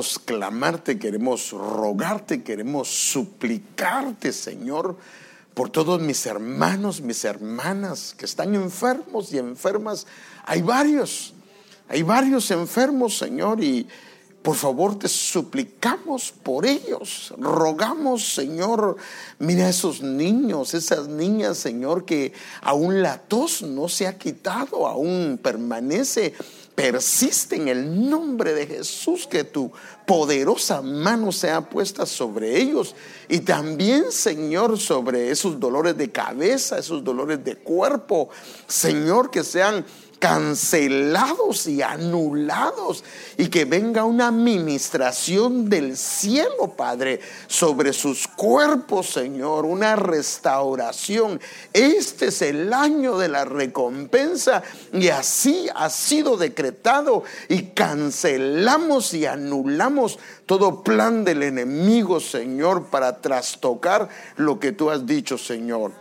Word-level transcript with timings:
queremos 0.00 0.18
clamarte, 0.18 0.98
queremos 0.98 1.50
rogarte, 1.50 2.42
queremos 2.42 2.88
suplicarte, 2.88 4.32
Señor, 4.32 4.96
por 5.52 5.68
todos 5.68 6.00
mis 6.00 6.24
hermanos, 6.24 7.02
mis 7.02 7.22
hermanas 7.24 8.14
que 8.16 8.24
están 8.24 8.54
enfermos 8.54 9.30
y 9.34 9.38
enfermas. 9.38 10.06
Hay 10.46 10.62
varios, 10.62 11.34
hay 11.86 12.02
varios 12.02 12.50
enfermos, 12.50 13.18
Señor, 13.18 13.62
y 13.62 13.86
por 14.42 14.56
favor 14.56 14.98
te 14.98 15.06
suplicamos 15.06 16.32
por 16.32 16.64
ellos. 16.64 17.34
Rogamos, 17.36 18.32
Señor, 18.34 18.96
mira 19.38 19.68
esos 19.68 20.00
niños, 20.00 20.72
esas 20.72 21.08
niñas, 21.08 21.58
Señor, 21.58 22.06
que 22.06 22.32
aún 22.62 23.02
la 23.02 23.18
tos 23.18 23.60
no 23.60 23.86
se 23.86 24.06
ha 24.06 24.16
quitado, 24.16 24.86
aún 24.86 25.38
permanece 25.42 26.32
persiste 26.80 27.56
en 27.56 27.68
el 27.68 28.08
nombre 28.08 28.54
de 28.54 28.66
Jesús, 28.66 29.26
que 29.26 29.44
tu 29.44 29.70
poderosa 30.06 30.80
mano 30.80 31.30
sea 31.30 31.68
puesta 31.68 32.06
sobre 32.06 32.58
ellos. 32.58 32.94
Y 33.28 33.40
también, 33.40 34.10
Señor, 34.10 34.78
sobre 34.78 35.30
esos 35.30 35.60
dolores 35.60 35.96
de 35.96 36.10
cabeza, 36.10 36.78
esos 36.78 37.04
dolores 37.04 37.44
de 37.44 37.56
cuerpo, 37.56 38.30
Señor, 38.66 39.30
que 39.30 39.44
sean 39.44 39.84
cancelados 40.20 41.66
y 41.66 41.80
anulados 41.80 43.02
y 43.38 43.48
que 43.48 43.64
venga 43.64 44.04
una 44.04 44.28
administración 44.28 45.70
del 45.70 45.96
cielo, 45.96 46.74
Padre, 46.76 47.20
sobre 47.48 47.94
sus 47.94 48.28
cuerpos, 48.28 49.08
Señor, 49.08 49.64
una 49.64 49.96
restauración. 49.96 51.40
Este 51.72 52.26
es 52.26 52.42
el 52.42 52.72
año 52.74 53.16
de 53.16 53.30
la 53.30 53.46
recompensa 53.46 54.62
y 54.92 55.08
así 55.08 55.68
ha 55.74 55.88
sido 55.88 56.36
decretado 56.36 57.24
y 57.48 57.68
cancelamos 57.68 59.14
y 59.14 59.24
anulamos 59.24 60.18
todo 60.44 60.84
plan 60.84 61.24
del 61.24 61.42
enemigo, 61.42 62.20
Señor, 62.20 62.86
para 62.90 63.22
trastocar 63.22 64.10
lo 64.36 64.60
que 64.60 64.72
tú 64.72 64.90
has 64.90 65.06
dicho, 65.06 65.38
Señor. 65.38 65.92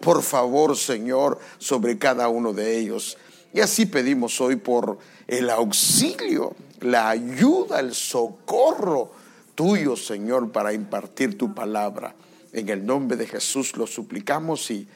Por 0.00 0.22
favor, 0.22 0.76
Señor, 0.76 1.38
sobre 1.58 1.96
cada 1.96 2.28
uno 2.28 2.52
de 2.52 2.76
ellos. 2.78 3.16
Y 3.56 3.60
así 3.62 3.86
pedimos 3.86 4.38
hoy 4.42 4.56
por 4.56 4.98
el 5.26 5.48
auxilio, 5.48 6.54
la 6.82 7.08
ayuda, 7.08 7.80
el 7.80 7.94
socorro 7.94 9.12
tuyo, 9.54 9.96
Señor, 9.96 10.52
para 10.52 10.74
impartir 10.74 11.38
tu 11.38 11.54
palabra. 11.54 12.14
En 12.52 12.68
el 12.68 12.84
nombre 12.84 13.16
de 13.16 13.26
Jesús 13.26 13.74
lo 13.78 13.86
suplicamos 13.86 14.70
y 14.70 14.86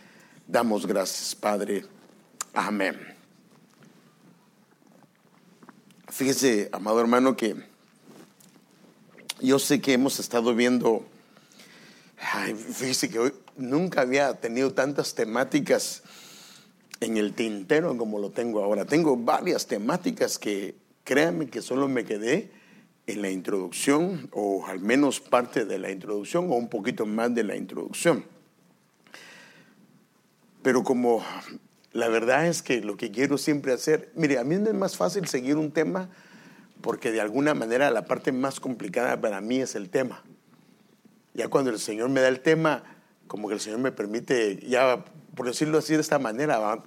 damos 0.47 0.85
gracias, 0.85 1.35
Padre. 1.35 1.87
Amén. 2.53 2.99
Fíjese, 6.11 6.69
amado 6.71 7.01
hermano, 7.01 7.35
que 7.39 7.57
yo 9.41 9.59
sé 9.59 9.81
que 9.81 9.95
hemos 9.95 10.21
estado 10.21 10.55
viendo, 10.55 11.07
fíjese 12.75 13.09
que 13.09 13.21
hoy 13.21 13.33
nunca 13.57 14.03
había 14.03 14.35
tenido 14.35 14.75
tantas 14.75 15.15
temáticas 15.15 16.03
en 17.01 17.17
el 17.17 17.33
tintero 17.33 17.97
como 17.97 18.19
lo 18.19 18.31
tengo 18.31 18.63
ahora. 18.63 18.85
Tengo 18.85 19.17
varias 19.17 19.67
temáticas 19.67 20.39
que 20.39 20.77
créanme 21.05 21.49
que 21.49 21.63
solo 21.63 21.89
me 21.89 22.05
quedé 22.05 22.51
en 23.07 23.23
la 23.23 23.31
introducción 23.31 24.29
o 24.33 24.67
al 24.67 24.81
menos 24.81 25.21
parte 25.21 25.65
de 25.65 25.79
la 25.79 25.91
introducción 25.91 26.51
o 26.51 26.55
un 26.55 26.69
poquito 26.69 27.07
más 27.07 27.35
de 27.35 27.43
la 27.43 27.57
introducción. 27.57 28.25
Pero 30.63 30.85
como 30.85 31.25
la 31.93 32.09
verdad 32.09 32.47
es 32.47 32.63
que 32.63 32.83
lo 32.83 32.97
que 32.97 33.11
quiero 33.11 33.39
siempre 33.39 33.73
hacer, 33.73 34.13
mire, 34.15 34.39
a 34.39 34.45
mí 34.45 34.55
es 34.55 34.75
más 34.75 34.97
fácil 34.97 35.27
seguir 35.27 35.57
un 35.57 35.73
tema 35.73 36.11
porque 36.83 37.11
de 37.11 37.21
alguna 37.21 37.55
manera 37.55 37.91
la 37.91 38.05
parte 38.05 38.33
más 38.33 38.61
complicada 38.61 39.21
para 39.21 39.41
mí 39.41 39.61
es 39.61 39.75
el 39.75 39.91
tema. 39.91 40.23
Ya 41.35 41.49
cuando 41.49 41.71
el 41.71 41.79
Señor 41.79 42.11
me 42.11 42.21
da 42.21 42.29
el 42.29 42.41
tema, 42.41 42.85
como 43.27 43.49
que 43.49 43.55
el 43.55 43.61
Señor 43.61 43.81
me 43.81 43.93
permite 43.93 44.59
ya 44.67 45.05
por 45.35 45.47
decirlo 45.47 45.79
así 45.79 45.95
de 45.95 46.01
esta 46.01 46.19
manera, 46.19 46.83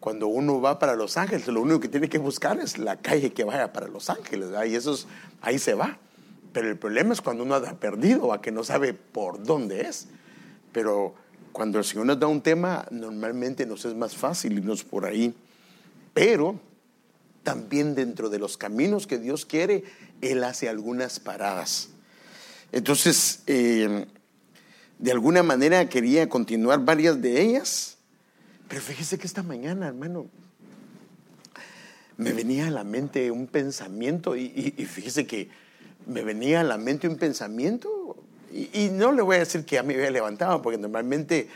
cuando 0.00 0.26
uno 0.26 0.60
va 0.60 0.78
para 0.78 0.96
Los 0.96 1.16
Ángeles, 1.16 1.46
lo 1.46 1.60
único 1.60 1.80
que 1.80 1.88
tiene 1.88 2.08
que 2.08 2.18
buscar 2.18 2.58
es 2.58 2.78
la 2.78 2.96
calle 2.96 3.32
que 3.32 3.44
vaya 3.44 3.72
para 3.72 3.88
Los 3.88 4.10
Ángeles, 4.10 4.48
y 4.68 4.74
eso 4.74 4.98
ahí 5.40 5.58
se 5.58 5.74
va. 5.74 5.98
Pero 6.52 6.68
el 6.68 6.76
problema 6.76 7.12
es 7.12 7.20
cuando 7.20 7.44
uno 7.44 7.54
ha 7.54 7.60
perdido, 7.74 8.32
a 8.32 8.42
que 8.42 8.50
no 8.50 8.62
sabe 8.64 8.94
por 8.94 9.42
dónde 9.42 9.82
es. 9.82 10.08
Pero 10.72 11.14
cuando 11.52 11.78
el 11.78 11.84
Señor 11.84 12.06
nos 12.06 12.20
da 12.20 12.26
un 12.26 12.42
tema, 12.42 12.86
normalmente 12.90 13.64
nos 13.64 13.84
es 13.84 13.94
más 13.94 14.16
fácil 14.16 14.58
irnos 14.58 14.84
por 14.84 15.06
ahí. 15.06 15.34
Pero 16.12 16.58
también 17.42 17.94
dentro 17.94 18.28
de 18.28 18.38
los 18.38 18.56
caminos 18.56 19.06
que 19.06 19.18
Dios 19.18 19.46
quiere, 19.46 19.84
Él 20.20 20.44
hace 20.44 20.68
algunas 20.68 21.20
paradas. 21.20 21.88
Entonces, 22.70 23.42
eh, 23.46 24.06
de 25.02 25.10
alguna 25.10 25.42
manera 25.42 25.88
quería 25.88 26.28
continuar 26.28 26.84
varias 26.84 27.20
de 27.20 27.40
ellas, 27.42 27.98
pero 28.68 28.80
fíjese 28.80 29.18
que 29.18 29.26
esta 29.26 29.42
mañana, 29.42 29.88
hermano, 29.88 30.28
me 32.16 32.32
venía 32.32 32.68
a 32.68 32.70
la 32.70 32.84
mente 32.84 33.32
un 33.32 33.48
pensamiento 33.48 34.36
y, 34.36 34.46
fíjese 34.88 35.26
que 35.26 35.48
me 36.06 36.22
venía 36.22 36.60
a 36.60 36.62
la 36.62 36.78
mente 36.78 37.08
un 37.08 37.16
pensamiento 37.16 38.16
y, 38.52 38.90
no 38.92 39.10
le 39.10 39.22
voy 39.22 39.36
a 39.36 39.38
decir 39.40 39.64
que 39.64 39.74
ya 39.74 39.82
me 39.82 39.94
había 39.94 40.12
levantado 40.12 40.62
porque 40.62 40.78
normalmente 40.78 41.48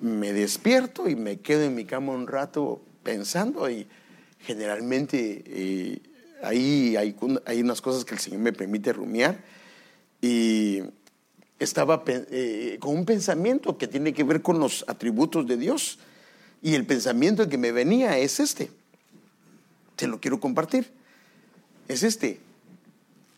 me 0.00 0.32
despierto 0.32 1.06
y 1.06 1.16
me 1.16 1.40
quedo 1.40 1.64
en 1.64 1.74
mi 1.74 1.84
cama 1.84 2.14
un 2.14 2.26
rato 2.26 2.80
pensando 3.02 3.68
y 3.68 3.86
generalmente 4.40 5.44
eh, 5.46 6.00
ahí 6.42 6.96
hay, 6.96 7.14
hay 7.44 7.60
unas 7.60 7.82
cosas 7.82 8.06
que 8.06 8.14
el 8.14 8.20
Señor 8.20 8.40
me 8.40 8.54
permite 8.54 8.94
rumiar 8.94 9.36
y 10.22 10.80
estaba 11.58 12.02
eh, 12.06 12.76
con 12.80 12.96
un 12.96 13.04
pensamiento 13.04 13.78
que 13.78 13.88
tiene 13.88 14.12
que 14.12 14.24
ver 14.24 14.42
con 14.42 14.58
los 14.58 14.84
atributos 14.88 15.46
de 15.46 15.56
Dios. 15.56 15.98
Y 16.62 16.74
el 16.74 16.86
pensamiento 16.86 17.48
que 17.48 17.58
me 17.58 17.72
venía 17.72 18.18
es 18.18 18.40
este. 18.40 18.70
Se 19.96 20.06
lo 20.06 20.20
quiero 20.20 20.40
compartir. 20.40 20.90
Es 21.88 22.02
este. 22.02 22.40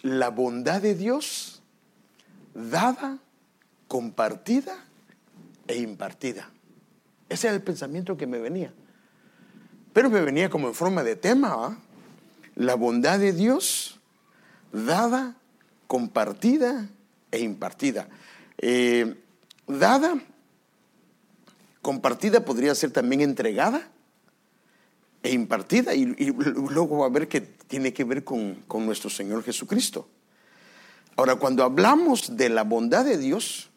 La 0.03 0.31
bondad 0.31 0.83
de 0.83 0.95
Dios 0.95 1.63
dada, 2.55 3.19
compartida 3.87 4.85
e 5.67 5.79
impartida. 5.79 6.51
Ese 7.29 7.47
era 7.47 7.57
el 7.57 7.63
pensamiento 7.63 8.17
que 8.17 8.27
me 8.27 8.39
venía. 8.39 8.73
Pero 9.93 10.11
me 10.11 10.21
venía 10.21 10.51
como 10.51 10.69
en 10.69 10.75
forma 10.75 11.03
de 11.05 11.17
tema. 11.17 11.79
La 12.57 12.75
bondad 12.75 13.19
de 13.21 13.33
Dios 13.33 14.01
dada, 14.73 15.37
compartida 15.87 16.89
e 17.31 17.41
impartida. 17.41 18.09
Eh, 18.59 19.15
dada, 19.67 20.21
compartida 21.83 22.45
podría 22.45 22.75
ser 22.75 22.91
también 22.91 23.21
entregada 23.21 23.89
e 25.23 25.33
impartida 25.33 25.95
y, 25.95 26.05
luego 26.07 26.99
va 26.99 27.07
a 27.07 27.11
ver 27.11 27.29
que 27.29 27.41
tiene 27.41 27.93
que 27.93 28.05
ver 28.05 28.25
con, 28.25 28.57
con 28.67 28.87
nuestro 28.87 29.11
Señor 29.11 29.43
Jesucristo. 29.43 30.09
Ahora, 31.17 31.37
cuando 31.37 31.65
hablamos 31.65 32.37
de 32.37 32.49
la 32.49 32.63
bondad 32.63 33.05
de 33.05 33.19
Dios, 33.19 33.69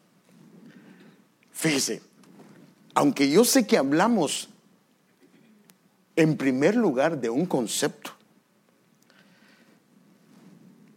fíjese, 1.51 2.01
aunque 2.93 3.29
yo 3.29 3.43
sé 3.43 3.65
que 3.65 3.77
hablamos 3.77 4.49
en 6.15 6.37
primer 6.37 6.75
lugar 6.75 7.19
de 7.19 7.29
un 7.29 7.45
concepto, 7.45 8.11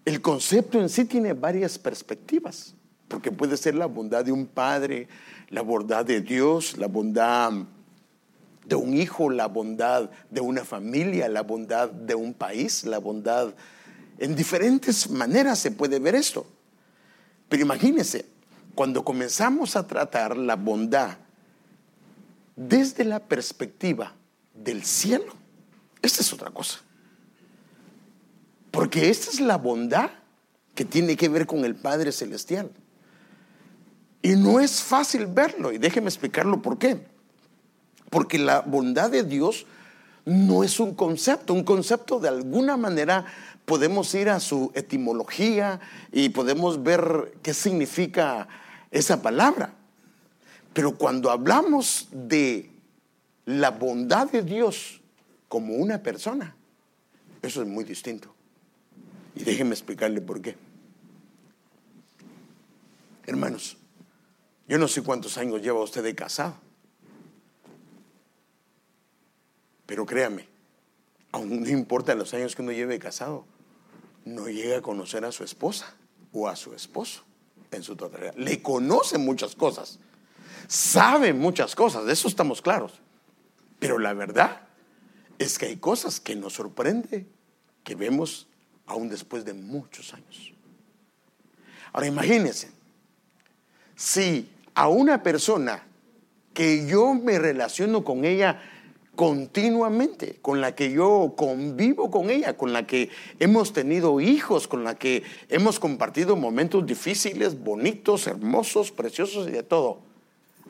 el 0.04 0.20
concepto 0.20 0.80
en 0.80 0.88
sí 0.88 1.04
tiene 1.04 1.32
varias 1.32 1.78
perspectivas, 1.78 2.74
porque 3.08 3.32
puede 3.32 3.56
ser 3.56 3.74
la 3.74 3.86
bondad 3.86 4.24
de 4.24 4.32
un 4.32 4.46
padre, 4.46 5.08
la 5.48 5.62
bondad 5.62 6.04
de 6.04 6.20
Dios, 6.20 6.76
la 6.76 6.88
bondad 6.88 7.52
de 8.66 8.74
un 8.74 8.94
hijo, 8.94 9.30
la 9.30 9.46
bondad 9.46 10.10
de 10.30 10.40
una 10.40 10.64
familia, 10.64 11.28
la 11.28 11.42
bondad 11.42 11.90
de 11.90 12.14
un 12.14 12.34
país, 12.34 12.84
la 12.84 12.98
bondad... 12.98 13.54
En 14.18 14.36
diferentes 14.36 15.10
maneras 15.10 15.58
se 15.58 15.72
puede 15.72 15.98
ver 15.98 16.14
esto. 16.14 16.46
Pero 17.48 17.62
imagínense, 17.62 18.26
cuando 18.74 19.04
comenzamos 19.04 19.74
a 19.76 19.86
tratar 19.86 20.36
la 20.36 20.56
bondad 20.56 21.18
desde 22.56 23.04
la 23.04 23.20
perspectiva 23.20 24.14
del 24.54 24.84
cielo, 24.84 25.32
esta 26.00 26.20
es 26.22 26.32
otra 26.32 26.50
cosa. 26.50 26.83
Porque 28.74 29.08
esta 29.08 29.30
es 29.30 29.40
la 29.40 29.56
bondad 29.56 30.10
que 30.74 30.84
tiene 30.84 31.16
que 31.16 31.28
ver 31.28 31.46
con 31.46 31.64
el 31.64 31.76
Padre 31.76 32.10
Celestial. 32.10 32.72
Y 34.20 34.30
no 34.30 34.58
es 34.58 34.82
fácil 34.82 35.26
verlo, 35.26 35.70
y 35.70 35.78
déjeme 35.78 36.08
explicarlo 36.08 36.60
por 36.60 36.76
qué. 36.76 37.06
Porque 38.10 38.36
la 38.36 38.62
bondad 38.62 39.10
de 39.10 39.22
Dios 39.22 39.64
no 40.24 40.64
es 40.64 40.80
un 40.80 40.94
concepto, 40.94 41.54
un 41.54 41.62
concepto 41.62 42.18
de 42.18 42.28
alguna 42.28 42.76
manera 42.76 43.26
podemos 43.64 44.12
ir 44.14 44.28
a 44.28 44.40
su 44.40 44.72
etimología 44.74 45.78
y 46.10 46.30
podemos 46.30 46.82
ver 46.82 47.34
qué 47.42 47.54
significa 47.54 48.48
esa 48.90 49.22
palabra. 49.22 49.72
Pero 50.72 50.96
cuando 50.96 51.30
hablamos 51.30 52.08
de 52.10 52.70
la 53.46 53.70
bondad 53.70 54.28
de 54.30 54.42
Dios 54.42 55.00
como 55.48 55.74
una 55.74 56.02
persona, 56.02 56.56
eso 57.40 57.62
es 57.62 57.68
muy 57.68 57.84
distinto. 57.84 58.33
Y 59.34 59.44
déjenme 59.44 59.72
explicarle 59.72 60.20
por 60.20 60.40
qué. 60.40 60.56
Hermanos, 63.26 63.76
yo 64.68 64.78
no 64.78 64.88
sé 64.88 65.02
cuántos 65.02 65.38
años 65.38 65.62
lleva 65.62 65.82
usted 65.82 66.02
de 66.02 66.14
casado, 66.14 66.56
pero 69.86 70.06
créame, 70.06 70.48
aún 71.32 71.62
no 71.62 71.68
importa 71.68 72.14
los 72.14 72.32
años 72.34 72.54
que 72.54 72.62
uno 72.62 72.72
lleve 72.72 72.98
casado, 72.98 73.46
no 74.24 74.48
llega 74.48 74.78
a 74.78 74.82
conocer 74.82 75.24
a 75.24 75.32
su 75.32 75.44
esposa 75.44 75.94
o 76.32 76.48
a 76.48 76.56
su 76.56 76.74
esposo 76.74 77.24
en 77.70 77.82
su 77.82 77.96
totalidad. 77.96 78.34
Le 78.36 78.62
conoce 78.62 79.18
muchas 79.18 79.54
cosas, 79.54 79.98
sabe 80.68 81.32
muchas 81.32 81.74
cosas, 81.74 82.04
de 82.06 82.12
eso 82.12 82.28
estamos 82.28 82.62
claros. 82.62 83.00
Pero 83.78 83.98
la 83.98 84.14
verdad 84.14 84.62
es 85.38 85.58
que 85.58 85.66
hay 85.66 85.76
cosas 85.76 86.20
que 86.20 86.36
nos 86.36 86.54
sorprende 86.54 87.26
que 87.82 87.94
vemos 87.94 88.48
aún 88.86 89.08
después 89.08 89.44
de 89.44 89.54
muchos 89.54 90.14
años. 90.14 90.52
Ahora 91.92 92.06
imagínense, 92.06 92.70
si 93.94 94.48
a 94.74 94.88
una 94.88 95.22
persona 95.22 95.84
que 96.52 96.86
yo 96.86 97.14
me 97.14 97.38
relaciono 97.38 98.04
con 98.04 98.24
ella 98.24 98.60
continuamente, 99.14 100.38
con 100.42 100.60
la 100.60 100.74
que 100.74 100.90
yo 100.90 101.34
convivo 101.36 102.10
con 102.10 102.30
ella, 102.30 102.56
con 102.56 102.72
la 102.72 102.86
que 102.86 103.10
hemos 103.38 103.72
tenido 103.72 104.20
hijos, 104.20 104.66
con 104.66 104.82
la 104.82 104.96
que 104.96 105.22
hemos 105.48 105.78
compartido 105.78 106.36
momentos 106.36 106.84
difíciles, 106.86 107.62
bonitos, 107.62 108.26
hermosos, 108.26 108.90
preciosos 108.90 109.48
y 109.48 109.52
de 109.52 109.62
todo, 109.62 110.00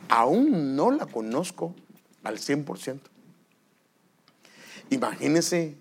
aún 0.08 0.76
no 0.76 0.90
la 0.90 1.06
conozco 1.06 1.74
al 2.22 2.38
100%. 2.38 2.98
Imagínese 4.90 5.76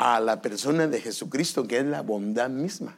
a 0.00 0.18
la 0.18 0.40
persona 0.40 0.86
de 0.86 0.98
Jesucristo 0.98 1.68
que 1.68 1.78
es 1.78 1.84
la 1.84 2.00
bondad 2.00 2.48
misma. 2.48 2.96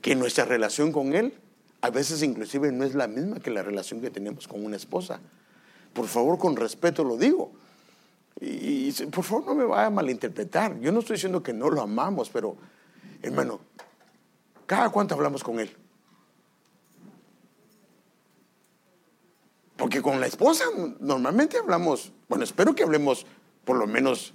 Que 0.00 0.14
nuestra 0.14 0.46
relación 0.46 0.92
con 0.92 1.14
Él 1.14 1.34
a 1.82 1.90
veces 1.90 2.22
inclusive 2.22 2.72
no 2.72 2.84
es 2.84 2.94
la 2.94 3.06
misma 3.06 3.38
que 3.38 3.50
la 3.50 3.62
relación 3.62 4.00
que 4.00 4.10
tenemos 4.10 4.48
con 4.48 4.64
una 4.64 4.76
esposa. 4.76 5.20
Por 5.92 6.06
favor, 6.06 6.38
con 6.38 6.56
respeto 6.56 7.04
lo 7.04 7.18
digo. 7.18 7.52
Y, 8.40 8.90
por 9.06 9.24
favor 9.24 9.44
no 9.44 9.54
me 9.54 9.64
vaya 9.64 9.88
a 9.88 9.90
malinterpretar. 9.90 10.80
Yo 10.80 10.90
no 10.90 11.00
estoy 11.00 11.16
diciendo 11.16 11.42
que 11.42 11.52
no 11.52 11.68
lo 11.68 11.82
amamos, 11.82 12.30
pero 12.30 12.56
hermano, 13.20 13.60
¿cada 14.64 14.88
cuánto 14.88 15.14
hablamos 15.14 15.44
con 15.44 15.60
Él? 15.60 15.70
Porque 19.76 20.00
con 20.00 20.18
la 20.18 20.26
esposa 20.26 20.64
normalmente 20.98 21.58
hablamos, 21.58 22.10
bueno, 22.26 22.44
espero 22.44 22.74
que 22.74 22.84
hablemos 22.84 23.26
por 23.66 23.76
lo 23.76 23.86
menos 23.86 24.32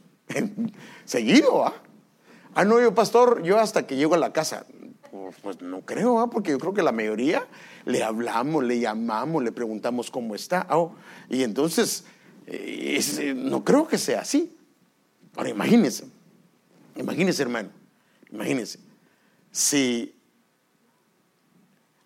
seguido, 1.05 1.65
¿ah? 1.65 1.73
Ah, 2.53 2.65
no, 2.65 2.81
yo 2.81 2.93
pastor, 2.93 3.43
yo 3.43 3.59
hasta 3.59 3.87
que 3.87 3.95
llego 3.95 4.15
a 4.15 4.17
la 4.17 4.33
casa, 4.33 4.65
pues, 5.09 5.35
pues 5.41 5.61
no 5.61 5.81
creo, 5.81 6.19
¿ah? 6.19 6.29
porque 6.29 6.51
yo 6.51 6.59
creo 6.59 6.73
que 6.73 6.83
la 6.83 6.91
mayoría 6.91 7.47
le 7.85 8.03
hablamos, 8.03 8.63
le 8.63 8.79
llamamos, 8.79 9.41
le 9.43 9.51
preguntamos 9.53 10.11
cómo 10.11 10.35
está. 10.35 10.67
Oh, 10.69 10.93
y 11.29 11.43
entonces, 11.43 12.03
eh, 12.47 12.99
eh, 13.19 13.33
no 13.33 13.63
creo 13.63 13.87
que 13.87 13.97
sea 13.97 14.21
así. 14.21 14.57
Ahora 15.35 15.49
imagínense, 15.49 16.05
imagínense 16.95 17.41
hermano, 17.41 17.69
imagínense, 18.31 18.79
si 19.51 20.20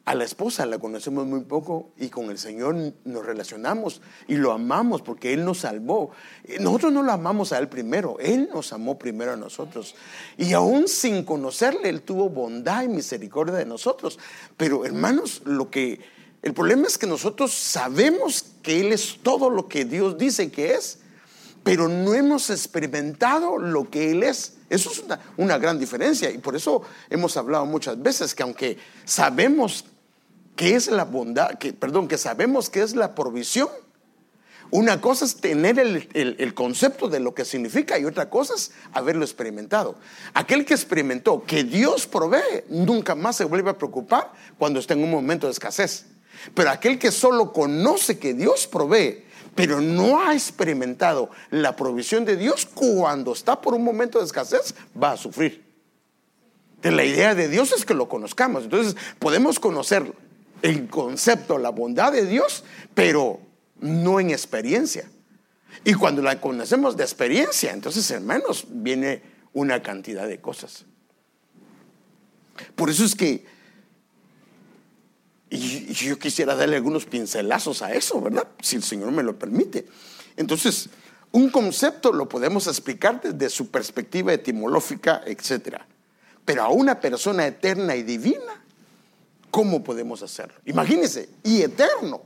a 0.06 0.14
la 0.14 0.24
esposa 0.24 0.68
la 0.68 0.78
conocemos 0.78 1.26
muy 1.26 1.42
poco 1.42 1.90
y 1.98 2.10
con 2.10 2.30
el 2.30 2.38
Señor 2.38 2.76
nos 3.04 3.26
relacionamos 3.26 4.02
y 4.28 4.36
lo 4.36 4.52
amamos 4.52 5.02
porque 5.02 5.34
Él 5.34 5.44
nos 5.44 5.60
salvó. 5.60 6.12
Nosotros 6.60 6.94
no 6.94 7.02
lo 7.02 7.12
amamos 7.12 7.52
a 7.52 7.58
Él 7.58 7.68
primero, 7.68 8.18
Él 8.20 8.48
nos 8.54 8.72
amó 8.72 9.00
primero 9.00 9.34
a 9.34 9.36
nosotros. 9.36 9.96
Y 10.38 10.54
aún 10.54 10.88
sin 10.88 11.24
conocerle, 11.24 11.90
Él 11.90 12.04
tuvo 12.04 12.30
bondad 12.30 12.84
y 12.84 12.88
misericordia 12.88 13.56
de 13.56 13.66
nosotros. 13.66 14.20
Pero 14.56 14.86
hermanos, 14.86 15.42
lo 15.44 15.72
que 15.72 16.00
el 16.44 16.54
problema 16.54 16.86
es 16.86 17.00
que 17.00 17.08
nosotros 17.08 17.52
sabemos 17.52 18.46
que 18.62 18.82
Él 18.82 18.94
es 18.94 19.18
todo 19.24 19.50
lo 19.50 19.68
que 19.68 19.86
Dios 19.86 20.20
dice 20.20 20.52
que 20.52 20.76
es, 20.76 21.00
pero 21.64 21.88
no 21.88 22.14
hemos 22.14 22.52
experimentado 22.52 23.58
lo 23.58 23.90
que 23.90 24.12
Él 24.12 24.22
es. 24.22 24.58
Eso 24.70 24.92
es 24.92 25.00
una, 25.00 25.20
una 25.38 25.58
gran 25.58 25.80
diferencia 25.80 26.30
y 26.30 26.38
por 26.38 26.56
eso 26.56 26.84
hemos 27.10 27.36
hablado 27.38 27.66
muchas 27.66 28.00
veces 28.00 28.36
que 28.36 28.44
aunque 28.44 28.78
sabemos 29.04 29.86
que 30.56 30.76
es 30.76 30.88
la 30.88 31.04
bondad, 31.04 31.58
que, 31.58 31.74
perdón, 31.74 32.08
que 32.08 32.18
sabemos 32.18 32.70
que 32.70 32.82
es 32.82 32.96
la 32.96 33.16
provisión. 33.16 33.70
Una 34.72 35.00
cosa 35.00 35.26
es 35.26 35.36
tener 35.36 35.78
el, 35.80 36.10
el, 36.14 36.54
concepto 36.54 37.08
de 37.08 37.20
lo 37.20 37.36
que 37.36 37.46
significa 37.46 38.00
y 38.00 38.06
otra 38.06 38.30
cosa 38.30 38.56
es 38.56 38.72
haberlo 38.94 39.24
experimentado. 39.24 39.96
Aquel 40.34 40.66
que 40.66 40.74
experimentó 40.74 41.44
que 41.46 41.64
Dios 41.64 42.08
provee 42.08 42.64
nunca 42.70 43.14
más 43.14 43.36
se 43.36 43.46
vuelve 43.46 43.70
a 43.70 43.78
preocupar 43.78 44.32
cuando 44.58 44.80
está 44.80 44.94
en 44.96 45.04
un 45.04 45.12
momento 45.12 45.46
de 45.46 45.54
escasez. 45.54 46.08
Pero 46.54 46.72
aquel 46.72 46.98
que 46.98 47.12
solo 47.12 47.54
conoce 47.54 48.18
que 48.18 48.34
Dios 48.34 48.68
provee, 48.68 49.24
pero 49.54 49.82
no 49.82 50.22
ha 50.22 50.34
experimentado 50.34 51.30
la 51.52 51.76
provisión 51.76 52.26
de 52.26 52.36
Dios 52.36 52.66
cuando 52.66 53.34
está 53.34 53.62
por 53.62 53.76
un 53.76 53.84
momento 53.84 54.20
de 54.20 54.26
escasez, 54.26 54.74
va 55.02 55.12
a 55.12 55.18
sufrir. 55.18 55.64
la 56.82 57.06
idea 57.06 57.36
de 57.36 57.48
Dios 57.48 57.72
es 57.72 57.86
que 57.86 57.94
lo 57.94 58.10
conozcamos. 58.10 58.64
Entonces 58.64 58.96
podemos 59.20 59.60
conocerlo 59.60 60.25
el 60.66 60.88
concepto, 60.88 61.60
la 61.60 61.70
bondad 61.70 62.12
de 62.12 62.26
Dios, 62.26 62.64
pero 62.96 63.40
no 63.80 64.20
en 64.20 64.32
experiencia. 64.32 65.08
Y 65.84 65.94
cuando 65.94 66.24
la 66.24 66.42
conocemos 66.42 66.98
de 66.98 67.04
experiencia, 67.04 67.72
entonces, 67.72 68.10
hermanos, 68.10 68.66
viene 68.70 69.22
una 69.54 69.84
cantidad 69.84 70.28
de 70.28 70.42
cosas. 70.42 70.86
Por 72.76 72.90
eso 72.90 73.06
es 73.06 73.16
que 73.16 73.46
yo 75.52 76.18
quisiera 76.18 76.56
darle 76.56 76.78
algunos 76.78 77.06
pincelazos 77.06 77.84
a 77.84 77.94
eso, 77.94 78.20
¿verdad? 78.20 78.48
Si 78.60 78.76
el 78.76 78.84
Señor 78.84 79.12
me 79.12 79.22
lo 79.22 79.38
permite. 79.38 79.86
Entonces, 80.36 80.90
un 81.32 81.50
concepto 81.50 82.12
lo 82.12 82.28
podemos 82.28 82.66
explicar 82.66 83.22
desde 83.22 83.52
su 83.52 83.70
perspectiva 83.70 84.34
etimológica, 84.34 85.22
etc. 85.28 85.78
Pero 86.44 86.64
a 86.64 86.70
una 86.70 87.00
persona 87.00 87.46
eterna 87.46 87.96
y 87.96 88.02
divina 88.02 88.65
¿Cómo 89.56 89.82
podemos 89.82 90.22
hacerlo? 90.22 90.56
Imagínense, 90.66 91.30
y 91.42 91.62
eterno, 91.62 92.24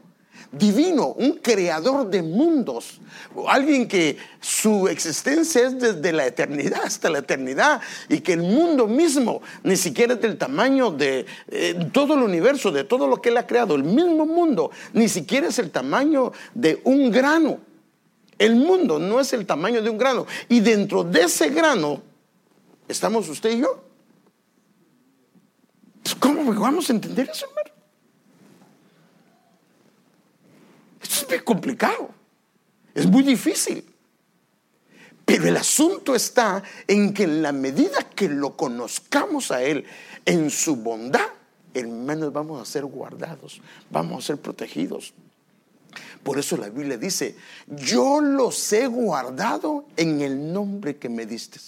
divino, 0.52 1.10
un 1.10 1.34
creador 1.34 2.10
de 2.10 2.24
mundos, 2.24 3.00
alguien 3.48 3.88
que 3.88 4.18
su 4.42 4.88
existencia 4.88 5.68
es 5.68 5.80
desde 5.80 6.12
la 6.12 6.26
eternidad 6.26 6.82
hasta 6.84 7.08
la 7.08 7.20
eternidad 7.20 7.82
y 8.08 8.22
que 8.22 8.34
el 8.34 8.42
mundo 8.42 8.88
mismo 8.88 9.44
ni 9.62 9.78
siquiera 9.78 10.16
es 10.16 10.22
del 10.22 10.40
tamaño 10.40 10.90
de 10.90 11.28
eh, 11.50 11.90
todo 11.94 12.16
el 12.16 12.24
universo, 12.24 12.72
de 12.72 12.84
todo 12.84 13.06
lo 13.06 13.22
que 13.22 13.30
él 13.30 13.38
ha 13.38 13.46
creado, 13.46 13.76
el 13.76 13.84
mismo 13.84 14.26
mundo, 14.26 14.72
ni 14.94 15.08
siquiera 15.08 15.50
es 15.50 15.60
el 15.60 15.70
tamaño 15.70 16.32
de 16.56 16.82
un 16.84 17.12
grano. 17.12 17.60
El 18.40 18.56
mundo 18.56 18.98
no 18.98 19.20
es 19.20 19.34
el 19.34 19.46
tamaño 19.46 19.84
de 19.84 19.92
un 19.92 20.00
grano. 20.00 20.26
Y 20.48 20.62
dentro 20.62 21.04
de 21.04 21.26
ese 21.26 21.50
grano 21.50 22.02
estamos 22.88 23.30
usted 23.30 23.52
y 23.52 23.60
yo. 23.60 23.89
¿Cómo 26.16 26.54
vamos 26.54 26.90
a 26.90 26.94
entender 26.94 27.30
eso, 27.30 27.46
hermano? 27.48 27.70
Esto 31.02 31.16
es 31.22 31.30
muy 31.30 31.40
complicado. 31.40 32.10
Es 32.94 33.06
muy 33.06 33.24
difícil. 33.24 33.86
Pero 35.26 35.48
el 35.48 35.58
asunto 35.58 36.16
está 36.16 36.64
en 36.88 37.14
que 37.14 37.24
en 37.24 37.44
la 37.44 37.52
medida 37.52 38.10
que 38.16 38.28
lo 38.28 38.58
conozcamos 38.58 39.52
a 39.52 39.62
Él 39.62 39.86
en 40.26 40.50
su 40.50 40.76
bondad, 40.76 41.28
hermanos, 41.74 42.34
vamos 42.34 42.62
a 42.62 42.66
ser 42.70 42.86
guardados, 42.86 43.62
vamos 43.92 44.24
a 44.24 44.28
ser 44.28 44.38
protegidos. 44.38 45.14
Por 46.24 46.40
eso 46.40 46.58
la 46.58 46.70
Biblia 46.70 46.98
dice, 46.98 47.36
yo 47.68 48.22
los 48.22 48.74
he 48.74 48.88
guardado 48.88 49.86
en 49.96 50.22
el 50.22 50.52
nombre 50.52 50.98
que 50.98 51.10
me 51.10 51.26
diste. 51.26 51.60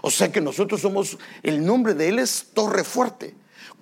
O 0.00 0.10
sea 0.10 0.30
que 0.30 0.40
nosotros 0.40 0.80
somos, 0.80 1.18
el 1.42 1.64
nombre 1.64 1.94
de 1.94 2.08
Él 2.08 2.18
es 2.20 2.46
torre 2.54 2.84
fuerte. 2.84 3.34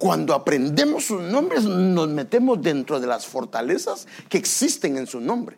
Cuando 0.02 0.34
aprendemos 0.34 1.04
sus 1.04 1.22
nombres, 1.22 1.62
nos 1.62 2.08
metemos 2.08 2.60
dentro 2.60 2.98
de 2.98 3.06
las 3.06 3.24
fortalezas 3.24 4.08
que 4.28 4.36
existen 4.36 4.96
en 4.96 5.06
su 5.06 5.20
nombre. 5.20 5.56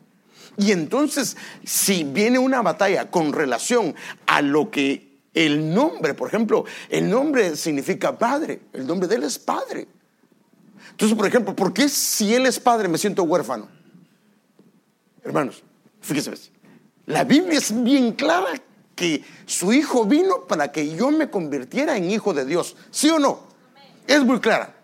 Y 0.58 0.70
entonces, 0.70 1.34
si 1.64 2.04
viene 2.04 2.38
una 2.38 2.60
batalla 2.60 3.10
con 3.10 3.32
relación 3.32 3.94
a 4.26 4.42
lo 4.42 4.70
que 4.70 5.16
el 5.32 5.74
nombre, 5.74 6.12
por 6.12 6.28
ejemplo, 6.28 6.66
el 6.90 7.08
nombre 7.08 7.56
significa 7.56 8.18
padre, 8.18 8.60
el 8.74 8.86
nombre 8.86 9.08
de 9.08 9.14
él 9.14 9.22
es 9.22 9.38
padre. 9.38 9.88
Entonces, 10.90 11.16
por 11.16 11.26
ejemplo, 11.26 11.56
¿por 11.56 11.72
qué 11.72 11.88
si 11.88 12.34
él 12.34 12.44
es 12.44 12.60
padre 12.60 12.86
me 12.86 12.98
siento 12.98 13.22
huérfano? 13.22 13.66
Hermanos, 15.22 15.62
fíjense, 16.02 16.50
la 17.06 17.24
Biblia 17.24 17.56
es 17.56 17.82
bien 17.82 18.12
clara 18.12 18.60
que 18.94 19.24
su 19.46 19.72
hijo 19.72 20.04
vino 20.04 20.44
para 20.46 20.70
que 20.70 20.94
yo 20.94 21.10
me 21.10 21.30
convirtiera 21.30 21.96
en 21.96 22.10
hijo 22.10 22.34
de 22.34 22.44
Dios, 22.44 22.76
¿sí 22.90 23.08
o 23.08 23.18
no? 23.18 23.53
Es 24.06 24.24
muy 24.24 24.40
clara. 24.40 24.74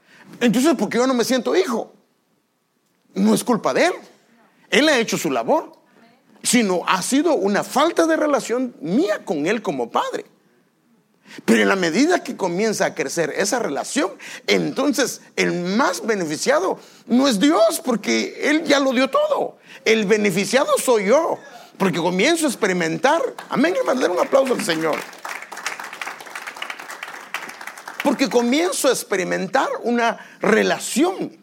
Entonces, 0.40 0.74
¿por 0.74 0.88
qué 0.88 0.98
yo 0.98 1.06
no 1.06 1.14
me 1.14 1.24
siento 1.24 1.56
hijo? 1.56 1.92
No 3.14 3.34
es 3.34 3.44
culpa 3.44 3.74
de 3.74 3.86
él. 3.86 3.92
Él 4.70 4.88
ha 4.88 4.98
hecho 4.98 5.18
su 5.18 5.30
labor, 5.30 5.72
sino 6.42 6.82
ha 6.86 7.02
sido 7.02 7.34
una 7.34 7.64
falta 7.64 8.06
de 8.06 8.16
relación 8.16 8.74
mía 8.80 9.24
con 9.24 9.46
él 9.46 9.62
como 9.62 9.90
padre. 9.90 10.24
Pero 11.44 11.62
en 11.62 11.68
la 11.68 11.76
medida 11.76 12.24
que 12.24 12.36
comienza 12.36 12.86
a 12.86 12.94
crecer 12.94 13.32
esa 13.36 13.58
relación, 13.58 14.10
entonces 14.46 15.20
el 15.36 15.52
más 15.52 16.04
beneficiado 16.04 16.78
no 17.06 17.28
es 17.28 17.38
Dios, 17.38 17.80
porque 17.84 18.50
Él 18.50 18.64
ya 18.64 18.80
lo 18.80 18.92
dio 18.92 19.08
todo. 19.08 19.58
El 19.84 20.06
beneficiado 20.06 20.72
soy 20.78 21.06
yo, 21.06 21.38
porque 21.78 21.98
comienzo 21.98 22.46
a 22.46 22.48
experimentar. 22.48 23.22
Amén, 23.48 23.74
hermano, 23.78 24.12
un 24.12 24.18
aplauso 24.18 24.54
al 24.54 24.64
Señor. 24.64 24.96
Porque 28.02 28.28
comienzo 28.28 28.88
a 28.88 28.92
experimentar 28.92 29.68
una 29.82 30.18
relación 30.40 31.36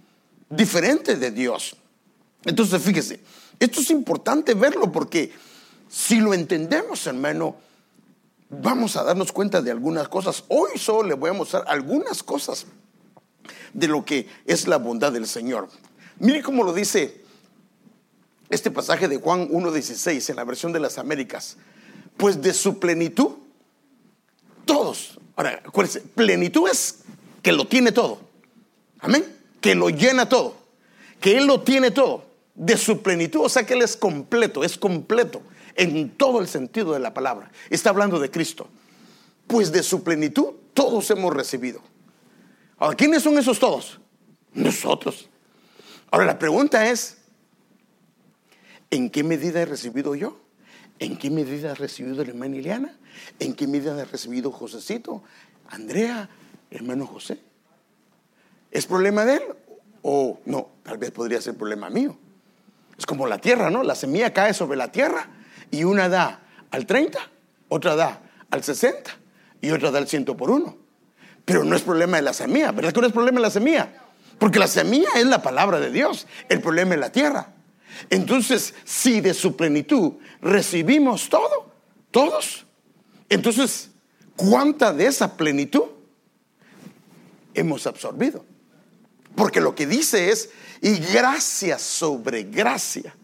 diferente 0.49 1.15
de 1.15 1.31
Dios. 1.31 1.75
Entonces, 2.45 2.81
fíjese, 2.81 3.19
esto 3.59 3.81
es 3.81 3.89
importante 3.91 4.53
verlo 4.53 4.91
porque 4.91 5.31
si 5.89 6.19
lo 6.19 6.33
entendemos, 6.33 7.05
hermano, 7.07 7.55
vamos 8.49 8.95
a 8.95 9.03
darnos 9.03 9.31
cuenta 9.31 9.61
de 9.61 9.71
algunas 9.71 10.07
cosas. 10.07 10.43
Hoy 10.47 10.77
solo 10.77 11.09
le 11.09 11.15
voy 11.15 11.29
a 11.29 11.33
mostrar 11.33 11.63
algunas 11.67 12.23
cosas 12.23 12.65
de 13.73 13.87
lo 13.87 14.05
que 14.05 14.27
es 14.45 14.67
la 14.67 14.77
bondad 14.77 15.11
del 15.11 15.27
Señor. 15.27 15.69
Mire 16.19 16.41
cómo 16.41 16.63
lo 16.63 16.73
dice 16.73 17.23
este 18.49 18.71
pasaje 18.71 19.07
de 19.07 19.17
Juan 19.17 19.49
1.16 19.49 20.29
en 20.29 20.35
la 20.35 20.43
versión 20.43 20.71
de 20.71 20.79
las 20.79 20.97
Américas. 20.97 21.57
Pues 22.15 22.41
de 22.41 22.53
su 22.53 22.79
plenitud, 22.79 23.31
todos. 24.67 25.19
Ahora, 25.35 25.63
acuérdense, 25.65 26.01
plenitud 26.01 26.69
es 26.69 26.99
que 27.41 27.51
lo 27.51 27.65
tiene 27.65 27.91
todo. 27.91 28.19
Amén. 28.99 29.25
Que 29.59 29.73
lo 29.73 29.89
llena 29.89 30.29
todo. 30.29 30.55
Que 31.19 31.37
Él 31.37 31.47
lo 31.47 31.61
tiene 31.61 31.89
todo. 31.89 32.27
De 32.53 32.77
su 32.77 33.01
plenitud, 33.01 33.41
o 33.45 33.49
sea 33.49 33.65
que 33.65 33.73
Él 33.73 33.81
es 33.81 33.97
completo, 33.97 34.63
es 34.63 34.77
completo 34.77 35.41
en 35.75 36.09
todo 36.09 36.39
el 36.39 36.47
sentido 36.47 36.93
de 36.93 36.99
la 36.99 37.13
palabra. 37.13 37.51
Está 37.69 37.91
hablando 37.91 38.19
de 38.19 38.29
Cristo. 38.29 38.67
Pues 39.47 39.71
de 39.71 39.81
su 39.81 40.03
plenitud 40.03 40.53
todos 40.73 41.09
hemos 41.11 41.33
recibido. 41.33 41.81
Ahora, 42.77 42.95
¿quiénes 42.95 43.23
son 43.23 43.37
esos 43.37 43.59
todos? 43.59 43.99
Nosotros. 44.53 45.29
Ahora 46.11 46.25
la 46.25 46.39
pregunta 46.39 46.89
es, 46.89 47.17
¿en 48.89 49.09
qué 49.09 49.23
medida 49.23 49.61
he 49.61 49.65
recibido 49.65 50.15
yo? 50.15 50.39
¿En 50.99 51.17
qué 51.17 51.29
medida 51.29 51.71
ha 51.71 51.75
recibido 51.75 52.23
la 52.23 52.29
hermana 52.29 52.55
Iliana? 52.55 52.97
¿En 53.39 53.53
qué 53.53 53.67
medida 53.67 53.99
ha 54.01 54.05
recibido 54.05 54.51
Josecito? 54.51 55.23
Andrea, 55.69 56.29
hermano 56.71 57.05
José. 57.05 57.39
¿Es 58.71 58.85
problema 58.85 59.25
de 59.25 59.35
él? 59.35 59.43
O 60.01 60.39
no, 60.45 60.69
tal 60.83 60.97
vez 60.97 61.11
podría 61.11 61.41
ser 61.41 61.55
problema 61.55 61.89
mío. 61.89 62.17
Es 62.97 63.05
como 63.05 63.27
la 63.27 63.37
tierra, 63.37 63.69
¿no? 63.69 63.83
La 63.83 63.95
semilla 63.95 64.33
cae 64.33 64.53
sobre 64.53 64.77
la 64.77 64.91
tierra 64.91 65.27
y 65.69 65.83
una 65.83 66.09
da 66.09 66.41
al 66.71 66.85
30, 66.85 67.19
otra 67.69 67.95
da 67.95 68.21
al 68.49 68.63
60 68.63 69.11
y 69.61 69.71
otra 69.71 69.91
da 69.91 69.99
al 69.99 70.07
100 70.07 70.25
por 70.25 70.49
uno. 70.49 70.77
Pero 71.45 71.63
no 71.63 71.75
es 71.75 71.83
problema 71.83 72.17
de 72.17 72.23
la 72.23 72.33
semilla, 72.33 72.71
¿verdad 72.71 72.91
que 72.91 73.01
no 73.01 73.07
es 73.07 73.13
problema 73.13 73.37
de 73.37 73.43
la 73.43 73.51
semilla? 73.51 73.93
Porque 74.39 74.59
la 74.59 74.67
semilla 74.67 75.09
es 75.15 75.25
la 75.25 75.41
palabra 75.41 75.79
de 75.79 75.91
Dios, 75.91 76.27
el 76.49 76.61
problema 76.61 76.95
es 76.95 76.99
la 76.99 77.11
tierra. 77.11 77.53
Entonces, 78.09 78.73
si 78.83 79.21
de 79.21 79.33
su 79.33 79.55
plenitud 79.55 80.13
recibimos 80.41 81.29
todo, 81.29 81.71
todos, 82.11 82.65
entonces, 83.29 83.89
¿cuánta 84.35 84.93
de 84.93 85.07
esa 85.07 85.35
plenitud 85.35 85.83
hemos 87.53 87.87
absorbido? 87.87 88.45
Porque 89.35 89.61
lo 89.61 89.75
que 89.75 89.85
dice 89.85 90.31
es, 90.31 90.49
y 90.81 90.95
gracia 90.97 91.77
sobre 91.77 92.43
gracia. 92.43 93.15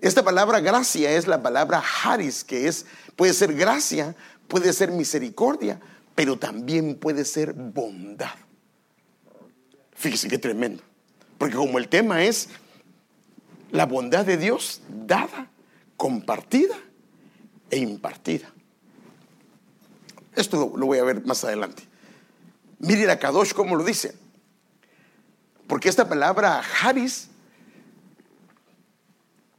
Esta 0.00 0.22
palabra 0.22 0.60
gracia 0.60 1.10
es 1.10 1.26
la 1.26 1.42
palabra 1.42 1.82
haris, 2.04 2.44
que 2.44 2.68
es, 2.68 2.86
puede 3.16 3.32
ser 3.32 3.54
gracia, 3.54 4.14
puede 4.46 4.72
ser 4.72 4.92
misericordia, 4.92 5.80
pero 6.14 6.38
también 6.38 6.94
puede 6.94 7.24
ser 7.24 7.52
bondad. 7.52 8.34
Fíjese 9.94 10.28
qué 10.28 10.38
tremendo. 10.38 10.82
Porque 11.36 11.56
como 11.56 11.78
el 11.78 11.88
tema 11.88 12.22
es 12.24 12.48
la 13.70 13.86
bondad 13.86 14.24
de 14.24 14.36
Dios 14.36 14.82
dada, 14.88 15.50
compartida 15.96 16.76
e 17.70 17.78
impartida. 17.78 18.50
Esto 20.34 20.72
lo 20.76 20.86
voy 20.86 20.98
a 20.98 21.04
ver 21.04 21.24
más 21.24 21.42
adelante. 21.44 21.82
Mire 22.78 23.06
la 23.06 23.18
Kadosh 23.18 23.52
como 23.52 23.76
lo 23.76 23.84
dice. 23.84 24.14
Porque 25.66 25.88
esta 25.88 26.08
palabra 26.08 26.62
haris 26.82 27.28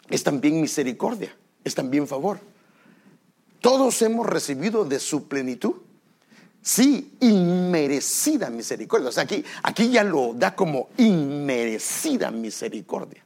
es 0.10 0.24
también 0.24 0.60
misericordia, 0.60 1.36
es 1.64 1.76
también 1.76 2.08
favor. 2.08 2.40
Todos 3.62 4.02
hemos 4.02 4.26
recibido 4.26 4.86
de 4.86 5.00
su 5.00 5.28
plenitud. 5.28 5.76
Sí, 6.62 7.14
inmerecida 7.20 8.50
misericordia. 8.50 9.10
O 9.10 9.12
sea, 9.12 9.24
aquí, 9.24 9.44
aquí 9.64 9.90
ya 9.90 10.04
lo 10.04 10.34
da 10.34 10.56
como 10.56 10.90
inmerecida 10.98 12.32
misericordia. 12.32 13.24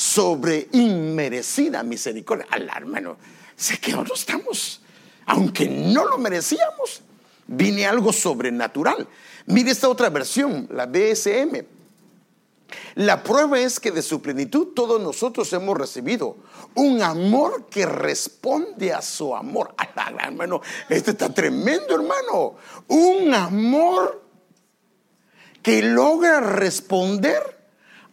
Sobre 0.00 0.66
inmerecida 0.72 1.82
misericordia. 1.82 2.46
Al 2.48 2.66
hermano, 2.74 3.18
sé 3.54 3.76
que 3.78 3.92
nosotros 3.92 4.20
estamos, 4.20 4.80
aunque 5.26 5.68
no 5.68 6.06
lo 6.06 6.16
merecíamos, 6.16 7.02
viene 7.46 7.84
algo 7.84 8.10
sobrenatural. 8.10 9.06
Mire 9.44 9.72
esta 9.72 9.90
otra 9.90 10.08
versión, 10.08 10.66
la 10.72 10.86
BSM. 10.86 11.66
La 12.94 13.22
prueba 13.22 13.60
es 13.60 13.78
que 13.78 13.90
de 13.90 14.00
su 14.00 14.22
plenitud 14.22 14.68
todos 14.68 14.98
nosotros 15.02 15.52
hemos 15.52 15.76
recibido 15.76 16.38
un 16.76 17.02
amor 17.02 17.66
que 17.68 17.84
responde 17.84 18.94
a 18.94 19.02
su 19.02 19.36
amor. 19.36 19.74
hermano, 20.18 20.62
este 20.88 21.10
está 21.10 21.28
tremendo, 21.28 21.94
hermano. 21.94 22.54
Un 22.88 23.34
amor 23.34 24.24
que 25.62 25.82
logra 25.82 26.40
responder 26.40 27.59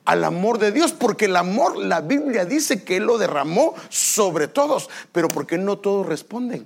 al 0.08 0.24
amor 0.24 0.58
de 0.58 0.72
Dios, 0.72 0.94
porque 0.94 1.26
el 1.26 1.36
amor, 1.36 1.78
la 1.78 2.00
Biblia 2.00 2.46
dice 2.46 2.86
que 2.86 2.96
Él 2.96 3.04
lo 3.04 3.18
derramó 3.18 3.76
sobre 3.90 4.48
todos, 4.48 4.90
pero 5.12 5.28
¿por 5.28 5.46
qué 5.46 5.58
no 5.58 5.80
todos 5.80 6.08
responden? 6.08 6.66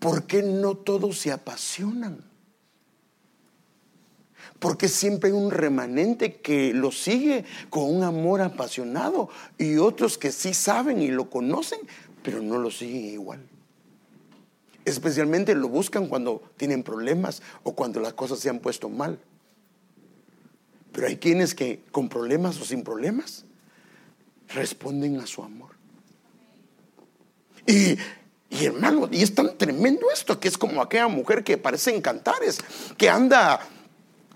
¿Por 0.00 0.24
qué 0.24 0.42
no 0.42 0.74
todos 0.74 1.20
se 1.20 1.30
apasionan? 1.30 2.24
Porque 4.58 4.88
siempre 4.88 5.30
hay 5.30 5.36
un 5.36 5.52
remanente 5.52 6.34
que 6.40 6.74
lo 6.74 6.90
sigue 6.90 7.44
con 7.70 7.84
un 7.84 8.02
amor 8.02 8.40
apasionado 8.40 9.28
y 9.58 9.76
otros 9.76 10.18
que 10.18 10.32
sí 10.32 10.54
saben 10.54 11.00
y 11.00 11.06
lo 11.06 11.30
conocen, 11.30 11.78
pero 12.24 12.42
no 12.42 12.58
lo 12.58 12.72
siguen 12.72 13.04
igual. 13.04 13.46
Especialmente 14.84 15.54
lo 15.54 15.68
buscan 15.68 16.08
cuando 16.08 16.42
tienen 16.56 16.82
problemas 16.82 17.42
o 17.62 17.76
cuando 17.76 18.00
las 18.00 18.14
cosas 18.14 18.40
se 18.40 18.50
han 18.50 18.58
puesto 18.58 18.88
mal. 18.88 19.20
Pero 20.92 21.06
hay 21.06 21.16
quienes 21.16 21.54
que 21.54 21.82
con 21.90 22.08
problemas 22.08 22.60
o 22.60 22.64
sin 22.64 22.82
problemas 22.84 23.44
responden 24.48 25.18
a 25.18 25.26
su 25.26 25.42
amor. 25.42 25.70
Y, 27.66 27.96
y 28.50 28.64
hermano, 28.66 29.08
y 29.10 29.22
es 29.22 29.34
tan 29.34 29.56
tremendo 29.56 30.06
esto 30.12 30.38
que 30.38 30.48
es 30.48 30.58
como 30.58 30.82
aquella 30.82 31.08
mujer 31.08 31.42
que 31.42 31.56
parece 31.56 31.94
encantares, 31.94 32.58
que 32.98 33.08
anda 33.08 33.60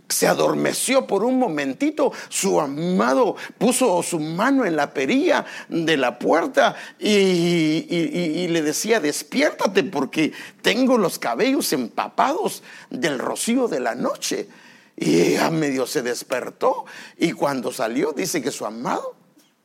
se 0.08 0.26
adormeció 0.26 1.06
por 1.06 1.24
un 1.24 1.38
momentito, 1.38 2.12
su 2.28 2.60
amado 2.60 3.36
puso 3.58 4.02
su 4.02 4.20
mano 4.20 4.64
en 4.64 4.76
la 4.76 4.92
perilla 4.92 5.44
de 5.68 5.96
la 5.96 6.18
puerta 6.18 6.76
y, 6.98 8.46
le 8.48 8.62
decía, 8.62 9.00
despiértate 9.00 9.82
porque 9.84 10.32
tengo 10.62 10.96
los 10.98 11.18
cabellos 11.18 11.72
empapados 11.72 12.62
del 12.90 13.18
rocío 13.18 13.68
de 13.68 13.80
la 13.80 13.94
noche. 13.94 14.48
Y 14.96 15.36
a 15.36 15.50
medio 15.50 15.86
se 15.86 16.02
despertó 16.02 16.86
y 17.18 17.32
cuando 17.32 17.70
salió 17.70 18.12
dice 18.12 18.42
que 18.42 18.50
su 18.50 18.64
amado, 18.64 19.14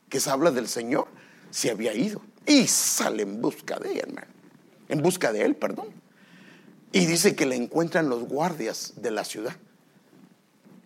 que 0.08 0.20
se 0.20 0.30
habla 0.30 0.50
del 0.50 0.68
Señor, 0.68 1.08
se 1.50 1.70
había 1.70 1.94
ido 1.94 2.20
y 2.46 2.66
sale 2.66 3.22
en 3.22 3.40
busca 3.40 3.78
de 3.78 3.92
él, 3.92 3.98
hermano. 4.00 4.26
En 4.88 5.00
busca 5.02 5.32
de 5.32 5.44
él, 5.44 5.56
perdón. 5.56 5.88
Y 6.92 7.06
dice 7.06 7.34
que 7.34 7.46
le 7.46 7.56
encuentran 7.56 8.10
los 8.10 8.24
guardias 8.24 8.94
de 8.96 9.10
la 9.10 9.24
ciudad 9.24 9.56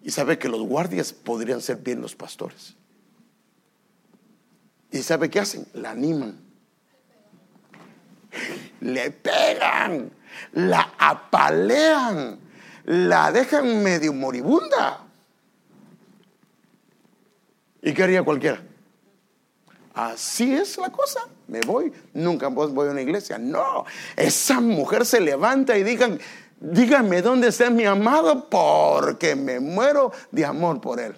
y 0.06 0.12
sabe 0.12 0.38
que 0.38 0.48
los 0.48 0.62
guardias 0.62 1.12
podrían 1.12 1.60
ser 1.60 1.78
bien 1.78 2.00
los 2.00 2.14
pastores. 2.14 2.76
¿Y 4.92 5.02
sabe 5.02 5.28
qué 5.28 5.40
hacen? 5.40 5.66
La 5.74 5.90
animan. 5.90 6.38
Le 8.80 9.10
pegan, 9.10 10.12
la 10.52 10.94
apalean, 10.98 12.38
la 12.86 13.32
dejan 13.32 13.82
medio 13.82 14.12
moribunda. 14.12 15.00
¿Y 17.82 17.92
qué 17.92 18.02
haría 18.02 18.22
cualquiera? 18.22 18.62
Así 19.92 20.54
es 20.54 20.78
la 20.78 20.90
cosa. 20.90 21.20
Me 21.48 21.60
voy, 21.60 21.92
nunca 22.14 22.48
voy 22.48 22.88
a 22.88 22.90
una 22.90 23.00
iglesia. 23.00 23.38
No, 23.38 23.84
esa 24.14 24.60
mujer 24.60 25.04
se 25.04 25.20
levanta 25.20 25.76
y 25.76 25.82
digan, 25.82 26.18
dígame 26.60 27.22
dónde 27.22 27.48
está 27.48 27.70
mi 27.70 27.84
amado 27.84 28.48
porque 28.48 29.34
me 29.34 29.58
muero 29.58 30.12
de 30.30 30.44
amor 30.44 30.80
por 30.80 31.00
él. 31.00 31.16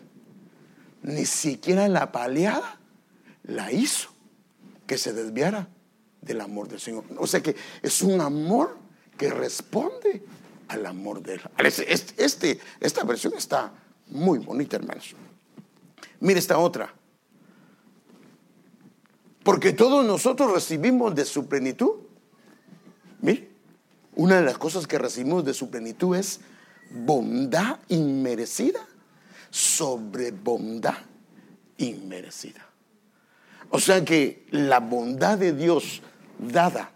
Ni 1.03 1.27
siquiera 1.27 1.87
la 1.89 2.13
paliada 2.13 2.79
la 3.45 3.73
hizo 3.73 4.09
que 4.87 4.97
se 4.97 5.13
desviara 5.13 5.69
del 6.23 6.41
amor 6.41 6.69
del 6.69 6.81
Señor. 6.81 7.05
O 7.19 7.27
sea 7.27 7.43
que 7.43 7.57
es 7.83 8.03
un 8.03 8.21
amor 8.21 8.77
que 9.19 9.31
responde 9.31 10.23
al 10.69 10.87
amor 10.87 11.23
de 11.23 11.35
Él. 11.35 11.41
Este, 12.17 12.61
esta 12.81 13.05
versión 13.05 13.35
está 13.37 13.73
muy 14.09 14.39
bonita, 14.39 14.77
hermanos. 14.77 15.15
Mire 16.21 16.39
esta 16.39 16.59
otra. 16.59 16.93
Porque 19.43 19.73
todos 19.73 20.05
nosotros 20.05 20.53
recibimos 20.53 21.15
de 21.15 21.25
su 21.25 21.47
plenitud. 21.47 21.93
Mire, 23.21 23.49
una 24.15 24.37
de 24.37 24.43
las 24.43 24.59
cosas 24.59 24.87
que 24.87 24.99
recibimos 24.99 25.45
de 25.45 25.55
su 25.55 25.71
plenitud 25.71 26.17
es 26.17 26.41
bondad 26.91 27.79
inmerecida 27.89 28.81
sobre 29.51 30.31
bondad 30.31 30.99
inmerecida. 31.79 32.67
O 33.71 33.81
sea 33.81 34.05
que 34.05 34.47
la 34.51 34.81
bondad 34.81 35.39
de 35.39 35.53
Dios 35.53 36.03
dada, 36.39 36.91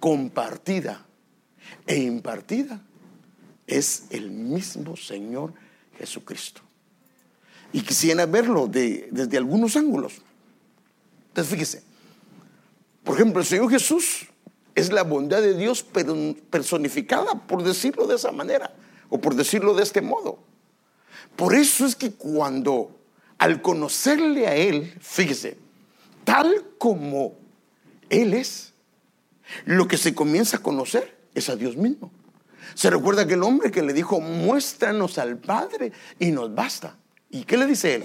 compartida 0.00 1.04
e 1.86 1.98
impartida 1.98 2.80
es 3.66 4.04
el 4.10 4.30
mismo 4.30 4.96
Señor 4.96 5.52
Jesucristo. 5.98 6.62
Y 7.72 7.80
quisiera 7.82 8.26
verlo 8.26 8.66
desde 8.68 9.36
algunos 9.36 9.76
ángulos. 9.76 10.20
Entonces 11.28 11.52
fíjese, 11.52 11.82
por 13.02 13.16
ejemplo, 13.16 13.40
el 13.40 13.46
Señor 13.46 13.70
Jesús 13.70 14.26
es 14.74 14.92
la 14.92 15.02
bondad 15.02 15.40
de 15.42 15.54
Dios 15.54 15.84
personificada, 16.50 17.34
por 17.46 17.62
decirlo 17.62 18.06
de 18.06 18.16
esa 18.16 18.32
manera, 18.32 18.74
o 19.08 19.20
por 19.20 19.34
decirlo 19.34 19.74
de 19.74 19.82
este 19.82 20.00
modo. 20.00 20.38
Por 21.36 21.54
eso 21.54 21.86
es 21.86 21.96
que 21.96 22.12
cuando 22.12 22.98
al 23.38 23.62
conocerle 23.62 24.46
a 24.46 24.54
Él, 24.54 24.94
fíjese, 25.00 25.56
tal 26.24 26.64
como 26.78 27.34
Él 28.10 28.34
es, 28.34 28.72
lo 29.64 29.88
que 29.88 29.96
se 29.96 30.14
comienza 30.14 30.58
a 30.58 30.62
conocer 30.62 31.21
es 31.34 31.48
a 31.48 31.56
Dios 31.56 31.76
mismo. 31.76 32.10
Se 32.74 32.90
recuerda 32.90 33.26
que 33.26 33.34
el 33.34 33.42
hombre 33.42 33.70
que 33.70 33.82
le 33.82 33.92
dijo, 33.92 34.20
muéstranos 34.20 35.18
al 35.18 35.38
Padre 35.38 35.92
y 36.18 36.30
nos 36.30 36.54
basta. 36.54 36.96
¿Y 37.30 37.44
qué 37.44 37.56
le 37.56 37.66
dice 37.66 37.96
él? 37.96 38.04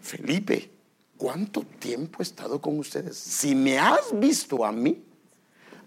Felipe, 0.00 0.70
¿cuánto 1.16 1.62
tiempo 1.62 2.18
he 2.20 2.22
estado 2.22 2.60
con 2.60 2.78
ustedes? 2.78 3.16
Si 3.16 3.54
me 3.54 3.78
has 3.78 4.18
visto 4.18 4.64
a 4.64 4.72
mí, 4.72 5.02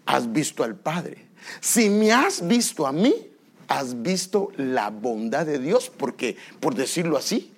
has 0.06 0.32
visto 0.32 0.64
al 0.64 0.76
Padre. 0.76 1.28
Si 1.60 1.90
me 1.90 2.12
has 2.12 2.48
visto 2.48 2.86
a 2.86 2.92
mí, 2.92 3.14
has 3.68 4.02
visto 4.02 4.52
la 4.58 4.90
bondad 4.90 5.46
de 5.46 5.60
Dios, 5.60 5.92
porque, 5.96 6.38
por 6.60 6.76
decirlo 6.76 7.18
así, 7.18 7.52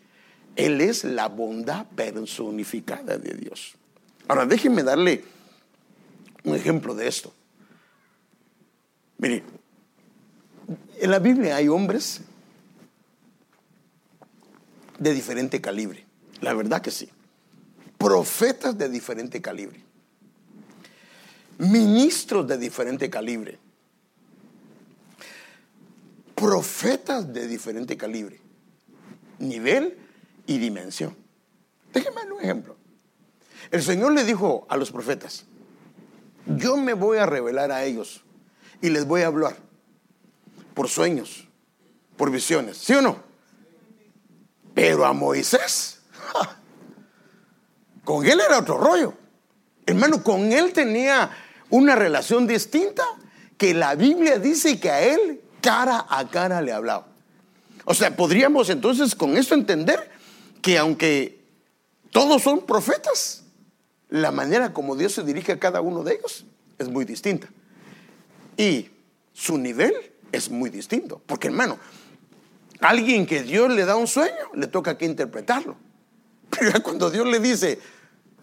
él 0.55 0.81
es 0.81 1.03
la 1.03 1.27
bondad 1.27 1.87
personificada 1.87 3.17
de 3.17 3.33
Dios. 3.33 3.75
Ahora, 4.27 4.45
déjenme 4.45 4.83
darle 4.83 5.23
un 6.43 6.55
ejemplo 6.55 6.93
de 6.93 7.07
esto. 7.07 7.33
Mire, 9.23 9.41
en 10.99 11.09
la 11.09 11.19
Biblia 11.19 11.55
hay 11.55 11.69
hombres 11.69 12.19
de 14.99 15.13
diferente 15.13 15.61
calibre. 15.61 16.05
La 16.41 16.53
verdad 16.53 16.81
que 16.81 16.91
sí. 16.91 17.09
Profetas 17.97 18.77
de 18.77 18.89
diferente 18.89 19.41
calibre. 19.41 19.81
Ministros 21.57 22.45
de 22.49 22.57
diferente 22.57 23.09
calibre. 23.09 23.59
Profetas 26.35 27.31
de 27.31 27.47
diferente 27.47 27.95
calibre. 27.95 28.41
Nivel 29.39 29.99
y 30.47 30.57
dimensión. 30.57 31.15
Déjeme 31.93 32.29
un 32.29 32.41
ejemplo. 32.41 32.75
El 33.71 33.83
Señor 33.83 34.11
le 34.11 34.25
dijo 34.25 34.65
a 34.67 34.75
los 34.75 34.91
profetas, 34.91 35.45
yo 36.45 36.75
me 36.75 36.91
voy 36.91 37.19
a 37.19 37.25
revelar 37.25 37.71
a 37.71 37.85
ellos 37.85 38.25
y 38.83 38.89
les 38.89 39.07
voy 39.07 39.21
a 39.21 39.27
hablar 39.27 39.55
por 40.73 40.89
sueños, 40.89 41.47
por 42.17 42.29
visiones, 42.29 42.77
¿sí 42.77 42.93
o 42.93 43.01
no? 43.01 43.17
Pero 44.73 45.05
a 45.05 45.13
Moisés, 45.13 46.01
con 48.03 48.25
él 48.25 48.41
era 48.41 48.59
otro 48.59 48.77
rollo. 48.77 49.13
Hermano, 49.85 50.21
con 50.21 50.51
él 50.51 50.73
tenía 50.73 51.31
una 51.69 51.95
relación 51.95 52.45
distinta 52.45 53.05
que 53.57 53.73
la 53.73 53.95
Biblia 53.95 54.37
dice 54.37 54.77
que 54.81 54.89
a 54.89 55.01
él 55.01 55.41
cara 55.61 56.05
a 56.09 56.27
cara 56.27 56.61
le 56.61 56.73
hablaba. 56.73 57.07
O 57.85 57.93
sea, 57.93 58.13
podríamos 58.13 58.69
entonces 58.69 59.15
con 59.15 59.37
esto 59.37 59.55
entender 59.55 60.11
que 60.61 60.77
aunque 60.77 61.41
todos 62.11 62.41
son 62.41 62.65
profetas, 62.65 63.43
la 64.09 64.31
manera 64.31 64.73
como 64.73 64.97
Dios 64.97 65.13
se 65.13 65.23
dirige 65.23 65.53
a 65.53 65.59
cada 65.59 65.79
uno 65.79 66.03
de 66.03 66.15
ellos 66.15 66.45
es 66.77 66.89
muy 66.89 67.05
distinta. 67.05 67.47
Y 68.57 68.89
su 69.33 69.57
nivel 69.57 69.93
es 70.31 70.49
muy 70.49 70.69
distinto. 70.69 71.21
Porque 71.25 71.47
hermano, 71.47 71.77
alguien 72.79 73.25
que 73.25 73.43
Dios 73.43 73.71
le 73.71 73.85
da 73.85 73.95
un 73.95 74.07
sueño, 74.07 74.51
le 74.53 74.67
toca 74.67 74.97
que 74.97 75.05
interpretarlo. 75.05 75.77
Pero 76.49 76.83
cuando 76.83 77.09
Dios 77.09 77.27
le 77.27 77.39
dice 77.39 77.79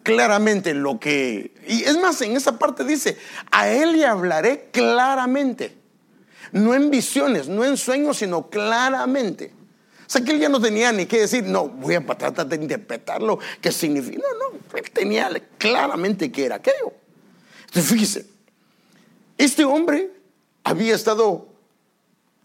claramente 0.02 0.74
lo 0.74 0.98
que... 0.98 1.54
Y 1.66 1.84
es 1.84 1.98
más, 1.98 2.20
en 2.22 2.36
esa 2.36 2.58
parte 2.58 2.84
dice, 2.84 3.16
a 3.50 3.68
él 3.68 3.92
le 3.92 4.06
hablaré 4.06 4.68
claramente. 4.72 5.76
No 6.52 6.74
en 6.74 6.90
visiones, 6.90 7.48
no 7.48 7.64
en 7.64 7.76
sueños, 7.76 8.18
sino 8.18 8.48
claramente. 8.50 9.52
O 10.00 10.12
sea 10.12 10.22
que 10.22 10.32
él 10.32 10.40
ya 10.40 10.48
no 10.48 10.60
tenía 10.60 10.90
ni 10.90 11.06
que 11.06 11.20
decir, 11.20 11.44
no, 11.44 11.68
voy 11.68 11.94
a 11.94 12.04
tratar 12.04 12.44
de 12.46 12.56
interpretarlo, 12.56 13.38
qué 13.60 13.70
significa. 13.70 14.18
No, 14.18 14.50
no, 14.50 14.58
él 14.76 14.90
tenía 14.90 15.30
claramente 15.56 16.32
que 16.32 16.46
era 16.46 16.56
aquello. 16.56 16.92
Entonces 17.66 17.92
fíjese, 17.92 18.26
este 19.44 19.64
hombre 19.64 20.12
había 20.64 20.94
estado 20.94 21.48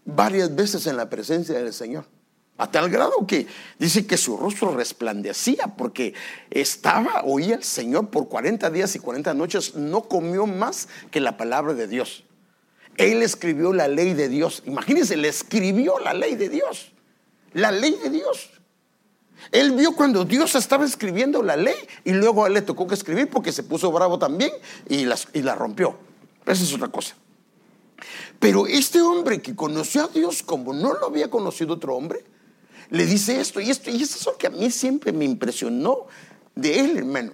varias 0.04 0.54
veces 0.54 0.86
en 0.86 0.96
la 0.96 1.08
presencia 1.10 1.56
del 1.56 1.72
Señor. 1.72 2.04
A 2.58 2.70
tal 2.70 2.88
grado 2.88 3.26
que 3.26 3.46
dice 3.78 4.06
que 4.06 4.16
su 4.16 4.36
rostro 4.36 4.74
resplandecía 4.74 5.74
porque 5.76 6.14
estaba, 6.50 7.22
oía 7.24 7.56
al 7.56 7.64
Señor 7.64 8.08
por 8.08 8.28
40 8.28 8.70
días 8.70 8.96
y 8.96 8.98
40 8.98 9.34
noches, 9.34 9.74
no 9.74 10.02
comió 10.02 10.46
más 10.46 10.88
que 11.10 11.20
la 11.20 11.36
palabra 11.36 11.74
de 11.74 11.86
Dios. 11.86 12.24
Él 12.96 13.22
escribió 13.22 13.74
la 13.74 13.88
ley 13.88 14.14
de 14.14 14.30
Dios. 14.30 14.62
Imagínense, 14.64 15.18
le 15.18 15.28
escribió 15.28 15.98
la 15.98 16.14
ley 16.14 16.34
de 16.34 16.48
Dios 16.48 16.92
la 17.56 17.70
ley 17.70 17.98
de 18.02 18.10
Dios. 18.10 18.50
Él 19.50 19.72
vio 19.72 19.94
cuando 19.94 20.24
Dios 20.24 20.54
estaba 20.54 20.84
escribiendo 20.84 21.42
la 21.42 21.56
ley 21.56 21.76
y 22.04 22.12
luego 22.12 22.46
él 22.46 22.52
le 22.52 22.62
tocó 22.62 22.86
que 22.86 22.94
escribir 22.94 23.30
porque 23.30 23.50
se 23.50 23.62
puso 23.62 23.90
bravo 23.90 24.18
también 24.18 24.50
y, 24.88 25.06
y 25.32 25.42
la 25.42 25.54
rompió. 25.54 25.96
Esa 26.46 26.62
es 26.62 26.72
otra 26.72 26.88
cosa. 26.88 27.14
Pero 28.38 28.66
este 28.66 29.00
hombre 29.00 29.40
que 29.40 29.56
conoció 29.56 30.04
a 30.04 30.08
Dios 30.08 30.42
como 30.42 30.72
no 30.72 30.94
lo 30.94 31.06
había 31.06 31.30
conocido 31.30 31.74
otro 31.74 31.96
hombre, 31.96 32.24
le 32.90 33.06
dice 33.06 33.40
esto 33.40 33.60
y 33.60 33.70
esto. 33.70 33.90
Y 33.90 34.02
eso 34.02 34.18
es 34.18 34.26
lo 34.26 34.36
que 34.36 34.46
a 34.46 34.50
mí 34.50 34.70
siempre 34.70 35.12
me 35.12 35.24
impresionó 35.24 36.06
de 36.54 36.80
él, 36.80 36.98
hermano. 36.98 37.32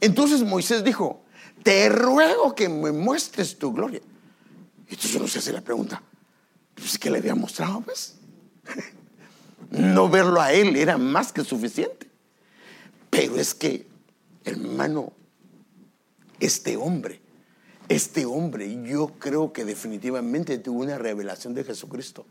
Entonces 0.00 0.42
Moisés 0.42 0.84
dijo, 0.84 1.22
te 1.62 1.88
ruego 1.88 2.54
que 2.54 2.68
me 2.68 2.92
muestres 2.92 3.58
tu 3.58 3.72
gloria. 3.72 4.00
Entonces 4.88 5.14
uno 5.14 5.26
se 5.26 5.38
hace 5.38 5.52
la 5.52 5.62
pregunta, 5.62 6.02
pues 6.74 6.98
¿qué 6.98 7.10
le 7.10 7.18
había 7.18 7.34
mostrado, 7.34 7.80
pues? 7.80 8.16
No 9.70 10.10
verlo 10.10 10.38
a 10.38 10.52
Él 10.52 10.76
era 10.76 10.98
más 10.98 11.32
que 11.32 11.42
suficiente. 11.44 12.06
Pero 13.08 13.36
es 13.36 13.54
que, 13.54 13.86
hermano, 14.44 15.14
este 16.40 16.76
hombre, 16.76 17.21
este 17.92 18.24
hombre, 18.24 18.82
yo 18.82 19.08
creo 19.18 19.52
que 19.52 19.64
definitivamente 19.64 20.58
tuvo 20.58 20.80
una 20.80 20.98
revelación 20.98 21.54
de 21.54 21.64
Jesucristo. 21.64 22.26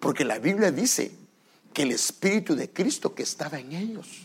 Porque 0.00 0.24
la 0.24 0.38
Biblia 0.38 0.70
dice 0.70 1.12
que 1.72 1.82
el 1.82 1.92
Espíritu 1.92 2.54
de 2.54 2.70
Cristo 2.70 3.14
que 3.14 3.22
estaba 3.22 3.58
en 3.58 3.72
ellos. 3.72 4.22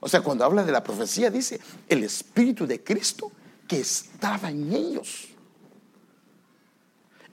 O 0.00 0.08
sea, 0.08 0.20
cuando 0.20 0.44
habla 0.44 0.64
de 0.64 0.72
la 0.72 0.84
profecía 0.84 1.30
dice 1.30 1.60
el 1.88 2.04
Espíritu 2.04 2.66
de 2.66 2.82
Cristo 2.82 3.32
que 3.66 3.80
estaba 3.80 4.50
en 4.50 4.72
ellos. 4.72 5.28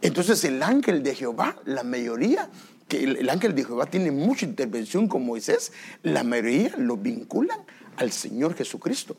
Entonces 0.01 0.43
el 0.45 0.63
ángel 0.63 1.03
de 1.03 1.13
Jehová, 1.13 1.57
la 1.65 1.83
mayoría 1.83 2.49
que 2.87 3.03
el, 3.03 3.29
ángel 3.29 3.55
de 3.55 3.63
Jehová 3.63 3.85
tiene 3.85 4.11
mucha 4.11 4.45
intervención 4.45 5.07
con 5.07 5.25
Moisés, 5.25 5.71
la 6.03 6.23
mayoría 6.23 6.75
lo 6.77 6.97
vinculan 6.97 7.59
al 7.97 8.11
Señor 8.11 8.55
Jesucristo. 8.55 9.15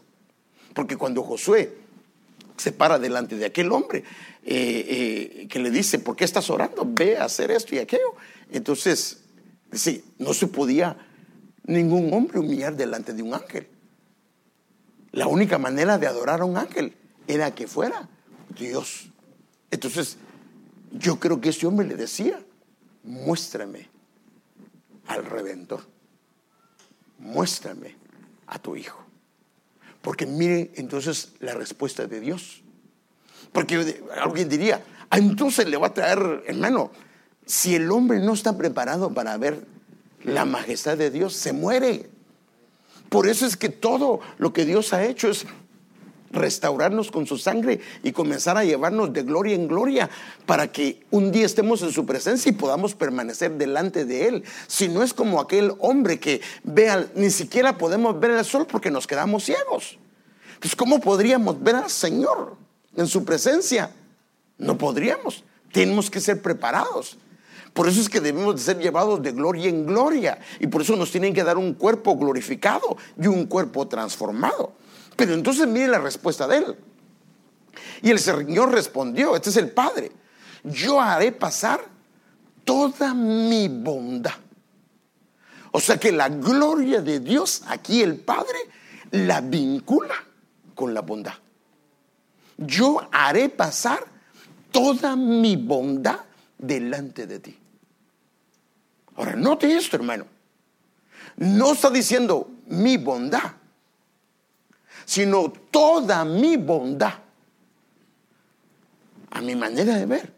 Porque 0.75 0.97
cuando 0.97 1.23
Josué 1.23 1.82
se 2.63 2.73
para 2.73 2.99
delante 2.99 3.37
de 3.37 3.45
aquel 3.45 3.73
hombre 3.73 4.05
eh, 4.45 5.43
eh, 5.45 5.49
que 5.49 5.59
le 5.59 5.71
dice, 5.71 5.99
¿por 5.99 6.15
qué 6.15 6.25
estás 6.25 6.49
orando? 6.49 6.85
Ve 6.87 7.17
a 7.17 7.25
hacer 7.25 7.51
esto 7.51 7.75
y 7.75 7.79
aquello. 7.79 8.15
Entonces, 8.51 9.25
sí, 9.73 10.05
no 10.19 10.33
se 10.33 10.47
podía 10.47 10.97
ningún 11.65 12.13
hombre 12.15 12.39
humillar 12.39 12.77
delante 12.77 13.13
de 13.13 13.23
un 13.23 13.35
ángel. 13.35 13.67
La 15.11 15.27
única 15.27 15.59
manera 15.59 15.99
de 15.99 16.07
adorar 16.07 16.41
a 16.41 16.45
un 16.45 16.57
ángel 16.57 16.95
era 17.27 17.53
que 17.55 17.67
fuera 17.67 18.09
Dios. 18.57 19.09
Entonces, 19.71 20.17
yo 20.93 21.19
creo 21.19 21.41
que 21.41 21.49
ese 21.49 21.67
hombre 21.67 21.87
le 21.87 21.97
decía, 21.97 22.41
muéstrame 23.03 23.89
al 25.09 25.25
redentor, 25.25 25.83
muéstrame 27.19 27.97
a 28.47 28.59
tu 28.59 28.77
hijo. 28.77 29.02
Porque 30.03 30.27
mire 30.27 30.73
entonces 30.75 31.33
la 31.41 31.55
respuesta 31.55 32.07
de 32.07 32.21
Dios. 32.21 32.63
Porque 33.53 34.03
alguien 34.21 34.49
diría, 34.49 34.83
ah, 35.09 35.19
entonces 35.19 35.67
le 35.69 35.77
va 35.77 35.89
a 35.89 35.95
traer, 35.95 36.43
hermano, 36.47 36.91
si 37.47 37.75
el 37.75 37.91
hombre 37.91 38.19
no 38.19 38.35
está 38.35 38.57
preparado 38.57 39.13
para 39.15 39.37
ver 39.37 39.65
la 40.25 40.45
majestad 40.45 40.97
de 40.99 41.11
Dios, 41.11 41.35
se 41.35 41.53
muere. 41.53 42.11
Por 43.09 43.29
eso 43.29 43.47
es 43.47 43.57
que 43.57 43.69
todo 43.69 44.21
lo 44.39 44.53
que 44.53 44.65
Dios 44.65 44.93
ha 44.93 45.05
hecho 45.05 45.29
es 45.29 45.47
restaurarnos 46.33 47.11
con 47.11 47.27
su 47.27 47.39
sangre 47.39 47.81
y 48.03 48.13
comenzar 48.13 48.57
a 48.57 48.65
llevarnos 48.65 49.13
de 49.13 49.23
gloria 49.23 49.55
en 49.55 49.69
gloria 49.69 50.11
para 50.47 50.73
que 50.73 51.05
un 51.11 51.31
día 51.31 51.47
estemos 51.47 51.83
en 51.83 51.93
su 51.93 52.05
presencia 52.07 52.51
y 52.51 52.55
podamos 52.55 52.95
permanecer 52.95 53.53
delante 53.53 54.05
de 54.05 54.29
Él. 54.29 54.45
Si 54.67 54.89
no 54.89 55.03
es 55.03 55.15
como 55.15 55.41
aquel 55.41 55.73
hombre 55.79 56.19
que 56.19 56.41
vea, 56.65 57.07
ni 57.15 57.31
siquiera 57.31 57.79
podemos 57.79 58.19
ver 58.19 58.33
el 58.33 58.45
sol 58.45 58.67
porque 58.67 58.91
nos 58.91 59.07
quedamos 59.07 59.45
ciegos. 59.45 59.99
Entonces, 60.55 60.77
¿cómo 60.77 61.01
podríamos 61.01 61.63
ver 61.63 61.77
al 61.77 61.91
Señor 61.91 62.57
en 62.97 63.07
su 63.07 63.25
presencia? 63.25 63.91
No 64.59 64.79
podríamos. 64.79 65.45
Tenemos 65.73 66.11
que 66.11 66.21
ser 66.21 66.41
preparados. 66.41 67.19
Por 67.73 67.89
eso 67.89 68.01
es 68.01 68.09
que 68.09 68.21
debemos 68.21 68.57
de 68.57 68.61
ser 68.61 68.79
llevados 68.79 69.23
de 69.23 69.33
gloria 69.33 69.69
en 69.69 69.87
gloria. 69.87 70.39
Y 70.61 70.67
por 70.67 70.83
eso 70.83 70.95
nos 70.97 71.11
tienen 71.11 71.33
que 71.35 71.43
dar 71.43 71.57
un 71.57 71.75
cuerpo 71.75 72.17
glorificado 72.17 72.97
y 73.21 73.27
un 73.27 73.47
cuerpo 73.47 73.89
transformado. 73.89 74.73
Pero 75.17 75.35
entonces 75.35 75.67
mire 75.67 75.89
la 75.89 75.99
respuesta 75.99 76.47
de 76.47 76.59
él. 76.59 76.77
Y 78.03 78.11
el 78.11 78.19
Señor 78.19 78.73
respondió, 78.73 79.37
este 79.37 79.51
es 79.51 79.57
el 79.57 79.71
Padre, 79.71 80.13
yo 80.65 81.01
haré 81.01 81.33
pasar 81.33 81.81
toda 82.65 83.15
mi 83.15 83.69
bondad. 83.69 84.35
O 85.71 85.81
sea 85.81 85.99
que 85.99 86.13
la 86.13 86.29
gloria 86.29 87.01
de 87.01 87.21
Dios, 87.21 87.63
aquí 87.67 88.03
el 88.03 88.17
Padre, 88.17 88.59
la 89.11 89.41
vincula 89.41 90.15
con 90.75 90.93
la 90.93 91.01
bondad. 91.01 91.35
Yo 92.59 93.09
haré 93.11 93.49
pasar 93.49 94.05
toda 94.71 95.17
mi 95.17 95.57
bondad 95.57 96.21
delante 96.59 97.27
de 97.27 97.39
ti. 97.39 97.59
Ahora, 99.17 99.35
note 99.35 99.75
esto, 99.77 99.97
hermano. 99.97 100.27
No 101.37 101.73
está 101.73 101.91
diciendo 101.91 102.51
mi 102.67 102.97
bondad, 102.99 103.53
sino 105.05 105.53
toda 105.71 106.25
mi 106.25 106.57
bondad. 106.57 107.15
A 109.31 109.41
mi 109.41 109.55
manera 109.57 109.97
de 109.97 110.07
ver. 110.07 110.33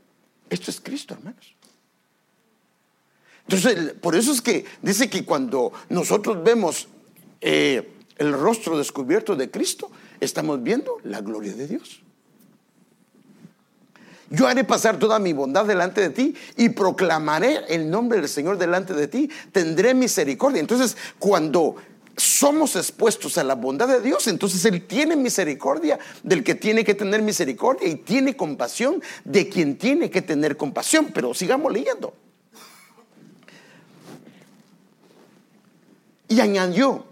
Esto 0.48 0.70
es 0.70 0.81
Cristo, 0.81 1.14
hermanos. 1.14 1.55
Entonces, 3.48 3.92
por 3.94 4.14
eso 4.14 4.33
es 4.33 4.40
que 4.40 4.64
dice 4.83 5.11
que 5.11 5.24
cuando 5.24 5.72
nosotros 5.88 6.42
vemos 6.42 6.88
eh, 7.40 7.92
el 8.16 8.33
rostro 8.33 8.79
descubierto 8.79 9.37
de 9.37 9.50
Cristo, 9.50 9.90
estamos 10.20 10.62
viendo 10.62 10.98
la 11.05 11.20
gloria 11.20 11.53
de 11.55 11.66
Dios. 11.66 12.00
Yo 14.31 14.48
haré 14.48 14.64
pasar 14.64 14.98
toda 14.98 15.18
mi 15.18 15.33
bondad 15.33 15.66
delante 15.66 16.00
de 16.00 16.11
ti 16.11 16.35
y 16.57 16.70
proclamaré 16.70 17.61
el 17.68 17.90
nombre 17.90 18.18
del 18.20 18.29
Señor 18.29 18.59
delante 18.59 18.94
de 18.94 19.07
ti. 19.07 19.31
Tendré 19.53 19.94
misericordia. 19.94 20.61
Entonces, 20.61 20.96
cuando 21.18 21.77
somos 22.16 22.77
expuestos 22.77 23.38
a 23.38 23.44
la 23.44 23.55
bondad 23.55 23.88
de 23.88 24.00
Dios, 24.00 24.29
entonces 24.29 24.64
Él 24.64 24.87
tiene 24.87 25.16
misericordia 25.16 25.98
del 26.22 26.44
que 26.44 26.55
tiene 26.55 26.85
que 26.85 26.94
tener 26.94 27.22
misericordia 27.22 27.88
y 27.88 27.96
tiene 27.96 28.37
compasión 28.37 29.03
de 29.24 29.48
quien 29.48 29.77
tiene 29.77 30.11
que 30.11 30.22
tener 30.22 30.57
compasión. 30.57 31.11
Pero 31.12 31.35
sigamos 31.35 31.72
leyendo. 31.72 32.14
Y 36.29 36.40
añadió, 36.40 37.05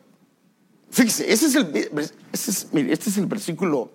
fíjese, 0.90 1.32
ese 1.32 1.46
es 1.46 1.54
el, 1.54 2.90
este 2.90 3.10
es 3.10 3.16
el 3.18 3.26
versículo, 3.26 3.90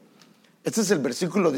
este 0.63 0.81
es 0.81 0.91
el 0.91 0.99
versículo 0.99 1.53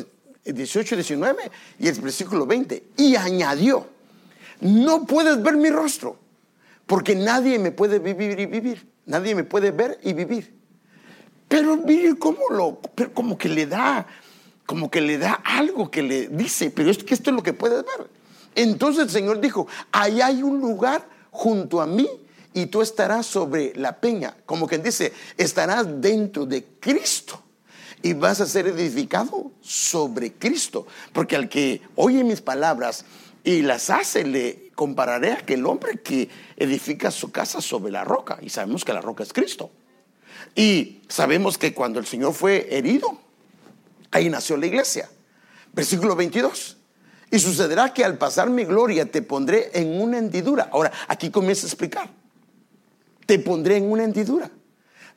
18 0.46 0.96
y 0.96 0.98
19 0.98 1.52
y 1.80 1.88
el 1.88 2.02
versículo 2.02 2.46
20. 2.46 2.84
Y 2.98 3.16
añadió, 3.16 3.88
no 4.62 5.06
puedes 5.06 5.42
ver 5.42 5.58
mi 5.58 5.70
rostro, 5.70 6.18
porque 6.86 7.16
nadie 7.16 7.60
me 7.60 7.72
puede 7.72 8.00
vivir 8.00 8.40
y 8.40 8.46
vivir 8.46 8.88
Nadie 9.10 9.34
me 9.34 9.44
puede 9.44 9.72
ver 9.72 10.00
y 10.04 10.14
vivir. 10.14 10.54
Pero 11.48 11.78
mire 11.78 12.16
cómo 12.20 12.42
lo, 12.52 12.80
como 13.16 13.40
que 13.40 13.50
le 13.50 13.66
da, 13.66 14.06
como 14.68 14.92
que 14.92 15.02
le 15.02 15.18
da 15.18 15.34
algo 15.44 15.90
que 15.90 16.04
le 16.04 16.28
dice, 16.28 16.70
pero 16.70 16.92
es 16.92 17.04
que 17.04 17.16
esto 17.16 17.32
es 17.32 17.36
lo 17.36 17.42
que 17.42 17.54
puedes 17.54 17.84
ver. 17.84 18.08
Entonces 18.54 19.06
el 19.06 19.10
Señor 19.10 19.42
dijo, 19.42 19.66
ahí 19.92 20.22
hay 20.22 20.44
un 20.44 20.60
lugar 20.60 21.10
junto 21.32 21.82
a 21.82 21.88
mí 21.88 22.08
y 22.54 22.68
tú 22.68 22.84
estarás 22.84 23.26
sobre 23.26 23.74
la 23.76 24.00
peña. 24.00 24.38
Como 24.46 24.68
quien 24.68 24.84
dice, 24.84 25.12
estarás 25.38 25.88
dentro 26.00 26.46
de 26.46 26.64
Cristo 26.80 27.42
y 28.04 28.14
vas 28.14 28.42
a 28.42 28.46
ser 28.46 28.68
edificado 28.68 29.52
sobre 29.60 30.34
Cristo. 30.34 30.86
Porque 31.14 31.36
al 31.36 31.50
que 31.50 31.82
oye 31.96 32.24
mis 32.24 32.42
palabras 32.42 33.06
y 33.44 33.64
las 33.64 33.90
hace, 33.90 34.24
le 34.24 34.69
compararé 34.80 35.34
a 35.34 35.40
aquel 35.40 35.66
hombre 35.66 36.00
que 36.00 36.30
edifica 36.56 37.12
su 37.12 37.34
casa 37.34 37.60
sobre 37.60 37.92
la 37.92 38.06
roca. 38.06 38.40
Y 38.42 38.48
sabemos 38.48 38.86
que 38.86 38.94
la 38.94 39.02
roca 39.02 39.24
es 39.24 39.34
Cristo. 39.34 39.72
Y 40.56 41.02
sabemos 41.10 41.58
que 41.58 41.74
cuando 41.74 42.00
el 42.00 42.06
Señor 42.06 42.34
fue 42.34 42.66
herido, 42.74 43.20
ahí 44.10 44.30
nació 44.30 44.56
la 44.56 44.68
iglesia. 44.68 45.10
Versículo 45.74 46.16
22. 46.16 46.78
Y 47.30 47.40
sucederá 47.40 47.94
que 47.94 48.06
al 48.06 48.18
pasar 48.18 48.50
mi 48.50 48.64
gloria 48.64 49.06
te 49.06 49.22
pondré 49.22 49.70
en 49.74 50.02
una 50.02 50.18
hendidura. 50.18 50.70
Ahora, 50.72 50.94
aquí 51.10 51.30
comienza 51.30 51.66
a 51.66 51.68
explicar. 51.68 52.10
Te 53.26 53.38
pondré 53.38 53.76
en 53.76 53.92
una 53.92 54.06
hendidura 54.06 54.50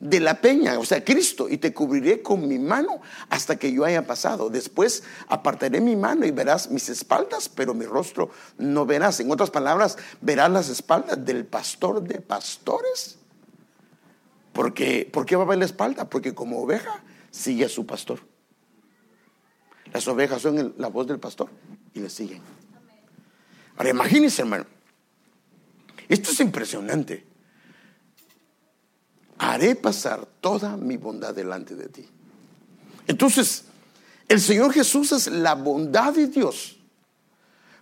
de 0.03 0.19
la 0.19 0.41
peña, 0.41 0.77
o 0.79 0.83
sea, 0.83 1.01
Cristo, 1.03 1.47
y 1.47 1.57
te 1.57 1.73
cubriré 1.73 2.21
con 2.21 2.45
mi 2.45 2.59
mano 2.59 2.99
hasta 3.29 3.55
que 3.55 3.71
yo 3.71 3.85
haya 3.85 4.05
pasado. 4.05 4.49
Después 4.49 5.03
apartaré 5.29 5.79
mi 5.79 5.95
mano 5.95 6.25
y 6.25 6.31
verás 6.31 6.69
mis 6.69 6.89
espaldas, 6.89 7.47
pero 7.47 7.73
mi 7.73 7.85
rostro 7.85 8.29
no 8.57 8.85
verás. 8.85 9.21
En 9.21 9.31
otras 9.31 9.49
palabras, 9.49 9.97
verás 10.19 10.51
las 10.51 10.67
espaldas 10.67 11.23
del 11.23 11.45
pastor 11.45 12.03
de 12.03 12.19
pastores. 12.19 13.17
Porque, 14.51 15.09
¿Por 15.11 15.25
qué 15.25 15.37
va 15.37 15.43
a 15.43 15.47
ver 15.47 15.59
la 15.59 15.65
espalda? 15.65 16.09
Porque 16.09 16.35
como 16.35 16.61
oveja 16.61 17.01
sigue 17.31 17.63
a 17.63 17.69
su 17.69 17.85
pastor. 17.85 18.19
Las 19.93 20.05
ovejas 20.09 20.41
son 20.41 20.75
la 20.77 20.89
voz 20.89 21.07
del 21.07 21.19
pastor 21.19 21.49
y 21.93 22.01
le 22.01 22.09
siguen. 22.09 22.41
Ahora 23.77 23.89
imagínense, 23.89 24.41
hermano. 24.41 24.65
Esto 26.09 26.31
es 26.31 26.39
impresionante 26.41 27.32
haré 29.51 29.75
pasar 29.75 30.25
toda 30.39 30.77
mi 30.77 30.97
bondad 30.97 31.33
delante 31.33 31.75
de 31.75 31.89
ti. 31.89 32.07
Entonces, 33.07 33.65
el 34.29 34.39
Señor 34.39 34.71
Jesús 34.71 35.11
es 35.11 35.27
la 35.27 35.55
bondad 35.55 36.13
de 36.13 36.27
Dios. 36.27 36.77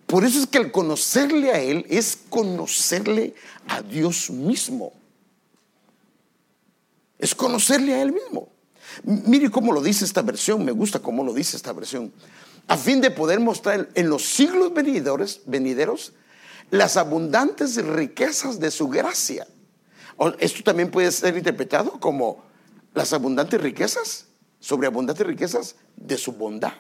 Por 0.08 0.26
eso 0.26 0.40
es 0.40 0.48
que 0.48 0.58
el 0.58 0.72
conocerle 0.72 1.52
a 1.52 1.60
Él 1.60 1.86
es 1.88 2.18
conocerle 2.30 3.36
a 3.68 3.82
Dios 3.82 4.30
mismo. 4.32 4.92
Es 7.20 7.36
conocerle 7.36 7.94
a 7.94 8.02
Él 8.02 8.12
mismo. 8.12 8.50
Mire 9.04 9.50
cómo 9.52 9.72
lo 9.72 9.82
dice 9.82 10.04
esta 10.04 10.24
versión, 10.24 10.66
me 10.66 10.72
gusta 10.72 11.00
cómo 11.00 11.24
lo 11.24 11.34
dice 11.34 11.56
esta 11.56 11.72
versión. 11.74 12.12
A 12.68 12.76
fin 12.76 13.00
de 13.00 13.12
poder 13.12 13.40
mostrar 13.40 13.88
en 13.94 14.10
los 14.10 14.26
siglos 14.26 14.74
venideros, 14.74 16.14
las 16.72 16.98
abundantes 16.98 17.76
riquezas 17.76 18.60
de 18.60 18.72
su 18.72 18.90
gracia 18.90 19.46
esto 20.40 20.64
también 20.64 20.92
puede 20.92 21.12
ser 21.12 21.36
interpretado 21.36 22.00
como 22.00 22.44
las 22.94 23.14
abundantes 23.14 23.62
riquezas, 23.62 24.28
sobre 24.60 24.88
abundantes 24.88 25.26
riquezas 25.26 25.76
de 25.96 26.18
su 26.18 26.34
bondad. 26.34 26.74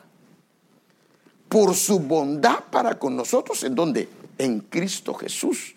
Por 1.49 1.75
su 1.75 1.99
bondad 1.99 2.65
para 2.71 2.97
con 2.97 3.15
nosotros, 3.15 3.63
¿en 3.63 3.75
dónde? 3.75 4.08
En 4.38 4.60
Cristo 4.62 5.13
Jesús. 5.13 5.75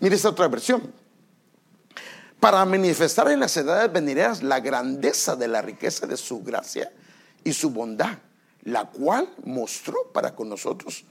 Mire 0.00 0.16
esta 0.16 0.30
otra 0.30 0.48
versión. 0.48 0.92
Para 2.40 2.64
manifestar 2.64 3.30
en 3.30 3.40
las 3.40 3.56
edades 3.56 3.92
venideras 3.92 4.42
la 4.42 4.60
grandeza 4.60 5.36
de 5.36 5.48
la 5.48 5.62
riqueza 5.62 6.06
de 6.06 6.16
su 6.16 6.42
gracia 6.42 6.92
y 7.42 7.52
su 7.52 7.70
bondad, 7.70 8.18
la 8.64 8.90
cual 8.90 9.28
mostró 9.44 10.10
para 10.12 10.34
con 10.34 10.48
nosotros 10.48 11.04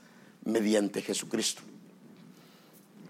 mediante 0.43 1.01
Jesucristo. 1.01 1.61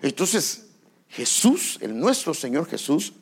Entonces, 0.02 0.68
Jesús, 1.14 1.78
el 1.82 1.98
nuestro 1.98 2.34
Señor 2.34 2.68
Jesús, 2.68 3.14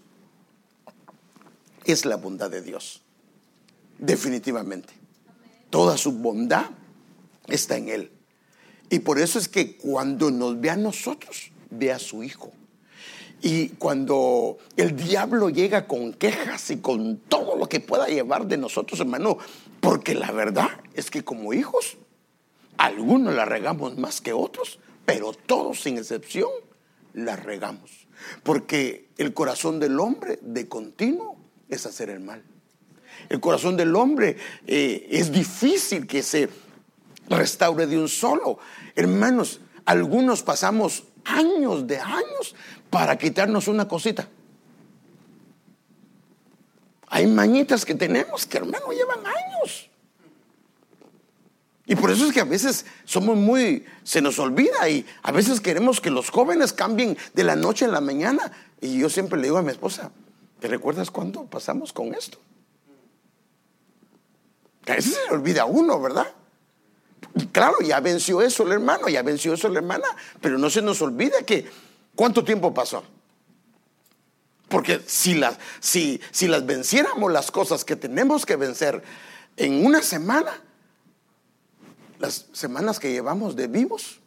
es 1.85 2.05
la 2.05 2.15
bondad 2.15 2.49
de 2.49 2.61
Dios. 2.61 3.01
Definitivamente. 3.97 4.93
Toda 5.69 5.97
su 5.97 6.13
bondad 6.13 6.67
está 7.47 7.77
en 7.77 7.89
Él. 7.89 8.11
Y 8.89 8.99
por 8.99 9.19
eso 9.19 9.39
es 9.39 9.49
que 9.49 9.75
cuando 9.75 10.31
nos 10.31 10.59
ve 10.59 10.69
a 10.69 10.77
nosotros, 10.77 11.51
ve 11.69 11.91
a 11.91 11.99
su 11.99 12.23
Hijo. 12.23 12.53
Y 13.41 13.69
cuando 13.69 14.59
el 14.77 14.95
diablo 14.95 15.49
llega 15.49 15.87
con 15.87 16.13
quejas 16.13 16.69
y 16.69 16.77
con 16.77 17.17
todo 17.17 17.57
lo 17.57 17.67
que 17.67 17.79
pueda 17.79 18.07
llevar 18.07 18.45
de 18.45 18.57
nosotros, 18.57 18.99
hermano, 18.99 19.37
porque 19.79 20.13
la 20.13 20.31
verdad 20.31 20.69
es 20.93 21.09
que 21.09 21.23
como 21.23 21.51
hijos, 21.53 21.97
algunos 22.77 23.33
la 23.33 23.45
regamos 23.45 23.97
más 23.97 24.21
que 24.21 24.31
otros, 24.31 24.79
pero 25.05 25.33
todos 25.33 25.81
sin 25.81 25.97
excepción 25.97 26.49
la 27.13 27.35
regamos. 27.35 28.07
Porque 28.43 29.09
el 29.17 29.33
corazón 29.33 29.79
del 29.79 29.99
hombre 29.99 30.39
de 30.41 30.67
continuo 30.67 31.37
es 31.69 31.85
hacer 31.85 32.09
el 32.09 32.19
mal. 32.19 32.43
El 33.29 33.39
corazón 33.39 33.77
del 33.77 33.95
hombre 33.95 34.37
eh, 34.67 35.07
es 35.09 35.31
difícil 35.31 36.07
que 36.07 36.23
se 36.23 36.49
restaure 37.29 37.87
de 37.87 37.97
un 37.97 38.09
solo. 38.09 38.59
Hermanos, 38.95 39.61
algunos 39.85 40.43
pasamos 40.43 41.03
años 41.25 41.87
de 41.87 41.99
años 41.99 42.55
para 42.89 43.17
quitarnos 43.17 43.67
una 43.67 43.87
cosita. 43.87 44.27
Hay 47.07 47.27
mañitas 47.27 47.85
que 47.85 47.95
tenemos 47.95 48.45
que, 48.45 48.57
hermano, 48.57 48.91
llevan 48.91 49.19
años. 49.25 49.90
Y 51.91 51.95
por 51.97 52.09
eso 52.09 52.25
es 52.25 52.31
que 52.31 52.39
a 52.39 52.45
veces 52.45 52.85
somos 53.03 53.35
muy, 53.35 53.85
se 54.05 54.21
nos 54.21 54.39
olvida 54.39 54.87
y 54.87 55.05
a 55.23 55.33
veces 55.33 55.59
queremos 55.59 55.99
que 55.99 56.09
los 56.09 56.29
jóvenes 56.29 56.71
cambien 56.71 57.17
de 57.33 57.43
la 57.43 57.57
noche 57.57 57.83
a 57.83 57.89
la 57.89 57.99
mañana. 57.99 58.49
Y 58.79 58.97
yo 58.97 59.09
siempre 59.09 59.37
le 59.37 59.47
digo 59.47 59.57
a 59.57 59.61
mi 59.61 59.71
esposa, 59.71 60.09
¿te 60.61 60.69
recuerdas 60.69 61.11
cuándo 61.11 61.43
pasamos 61.47 61.91
con 61.91 62.15
esto? 62.15 62.37
a 64.87 64.95
veces 64.95 65.15
se 65.15 65.25
le 65.25 65.35
olvida 65.35 65.63
a 65.63 65.65
uno, 65.65 65.99
¿verdad? 65.99 66.27
Claro, 67.51 67.75
ya 67.83 67.99
venció 67.99 68.41
eso 68.41 68.63
el 68.63 68.71
hermano, 68.71 69.09
ya 69.09 69.21
venció 69.21 69.53
eso 69.53 69.67
la 69.67 69.79
hermana, 69.79 70.07
pero 70.39 70.57
no 70.57 70.69
se 70.69 70.81
nos 70.81 71.01
olvida 71.01 71.43
que 71.45 71.69
cuánto 72.15 72.45
tiempo 72.45 72.73
pasó. 72.73 73.03
Porque 74.69 75.01
si 75.05 75.33
las, 75.33 75.57
si, 75.81 76.21
si 76.31 76.47
las 76.47 76.65
venciéramos 76.65 77.29
las 77.33 77.51
cosas 77.51 77.83
que 77.83 77.97
tenemos 77.97 78.45
que 78.45 78.55
vencer 78.55 79.03
en 79.57 79.85
una 79.85 80.01
semana, 80.01 80.53
las 82.21 82.45
semanas 82.53 82.99
que 82.99 83.11
llevamos 83.11 83.55
de 83.55 83.67
vivos, 83.67 84.19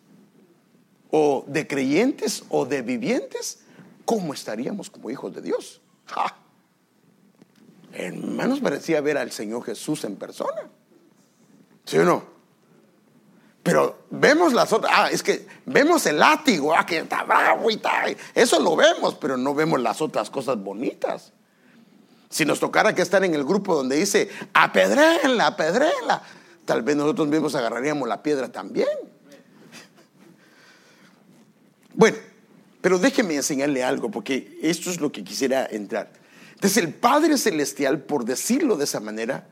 o 1.11 1.45
de 1.47 1.67
creyentes, 1.67 2.45
o 2.49 2.67
de 2.67 2.83
vivientes, 2.83 3.61
¿cómo 4.05 4.35
estaríamos 4.35 4.91
como 4.91 5.11
hijos 5.11 5.33
de 5.33 5.43
Dios? 5.43 5.81
Hermanos, 7.93 8.59
parecía 8.59 9.01
ver 9.01 9.17
al 9.17 9.31
Señor 9.31 9.63
Jesús 9.63 10.03
en 10.05 10.17
persona. 10.17 10.69
¿Sí 11.85 11.99
o 11.99 12.05
no? 12.05 12.35
Pero 13.63 14.07
vemos 14.11 14.53
las 14.53 14.73
otras, 14.73 14.93
ah, 14.95 15.09
es 15.11 15.23
que 15.23 15.47
vemos 15.65 16.05
el 16.07 16.19
látigo, 16.19 16.75
ah, 16.75 16.85
que 16.85 16.99
está 16.99 17.23
bravo 17.23 17.71
y 17.71 17.77
tal. 17.77 18.17
Eso 18.35 18.59
lo 18.61 18.75
vemos, 18.75 19.15
pero 19.15 19.37
no 19.37 19.55
vemos 19.55 19.81
las 19.81 20.03
otras 20.03 20.29
cosas 20.29 20.59
bonitas. 20.59 21.33
Si 22.29 22.45
nos 22.45 22.59
tocara 22.59 22.95
que 22.95 23.03
estar 23.03 23.25
en 23.25 23.35
el 23.35 23.45
grupo 23.45 23.77
donde 23.77 23.97
dice, 23.97 24.29
apedréenla, 24.53 25.47
apedréenla, 25.47 26.23
tal 26.65 26.83
vez 26.83 26.97
nosotros 26.97 27.29
mismos 27.29 27.55
agarraríamos 27.55 28.09
la 28.09 28.23
piedra 28.23 28.51
también. 28.51 28.89
Bueno, 31.95 32.17
pero 32.81 32.99
déjeme 32.99 33.37
enseñarle 33.37 33.83
algo, 33.83 34.11
porque 34.11 34.59
esto 34.63 34.91
es 34.91 35.01
lo 35.01 35.13
que 35.13 35.25
quisiera 35.25 35.67
entrar. 35.67 36.13
Entonces 36.55 36.83
el 36.83 36.93
Padre 36.93 37.39
Celestial, 37.39 38.01
por 38.01 38.25
decirlo 38.25 38.77
de 38.77 38.85
esa 38.85 39.01
manera, 39.01 39.47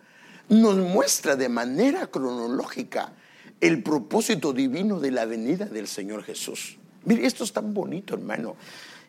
nos 0.49 0.77
muestra 0.77 1.37
de 1.37 1.49
manera 1.49 2.09
cronológica 2.09 3.13
el 3.61 3.83
propósito 3.83 4.53
divino 4.53 4.99
de 4.99 5.13
la 5.13 5.25
venida 5.25 5.67
del 5.67 5.87
Señor 5.87 6.25
Jesús. 6.25 6.79
Mire, 7.05 7.27
esto 7.27 7.45
es 7.45 7.53
tan 7.53 7.73
bonito, 7.73 8.15
hermano. 8.15 8.57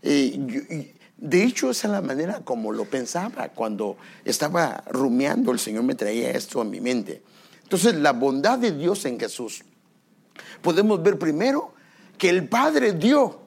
Eh, 0.02 0.94
de 1.18 1.44
hecho, 1.44 1.72
esa 1.72 1.88
es 1.88 1.92
la 1.92 2.02
manera 2.02 2.42
como 2.42 2.72
lo 2.72 2.86
pensaba 2.86 3.50
cuando 3.50 3.98
estaba 4.26 4.84
rumiando, 4.90 5.52
el 5.52 5.60
Señor 5.60 5.84
me 5.84 5.96
traía 5.96 6.32
esto 6.32 6.62
a 6.62 6.66
mi 6.66 6.82
mente. 6.82 7.22
Entonces, 7.64 7.96
la 7.96 8.14
bondad 8.14 8.60
de 8.60 8.72
Dios 8.72 9.06
en 9.06 9.20
Jesús. 9.20 9.64
Podemos 10.62 11.02
ver 11.02 11.18
primero 11.18 11.74
que 12.18 12.30
el 12.30 12.48
Padre 12.48 12.94
dio, 12.94 13.42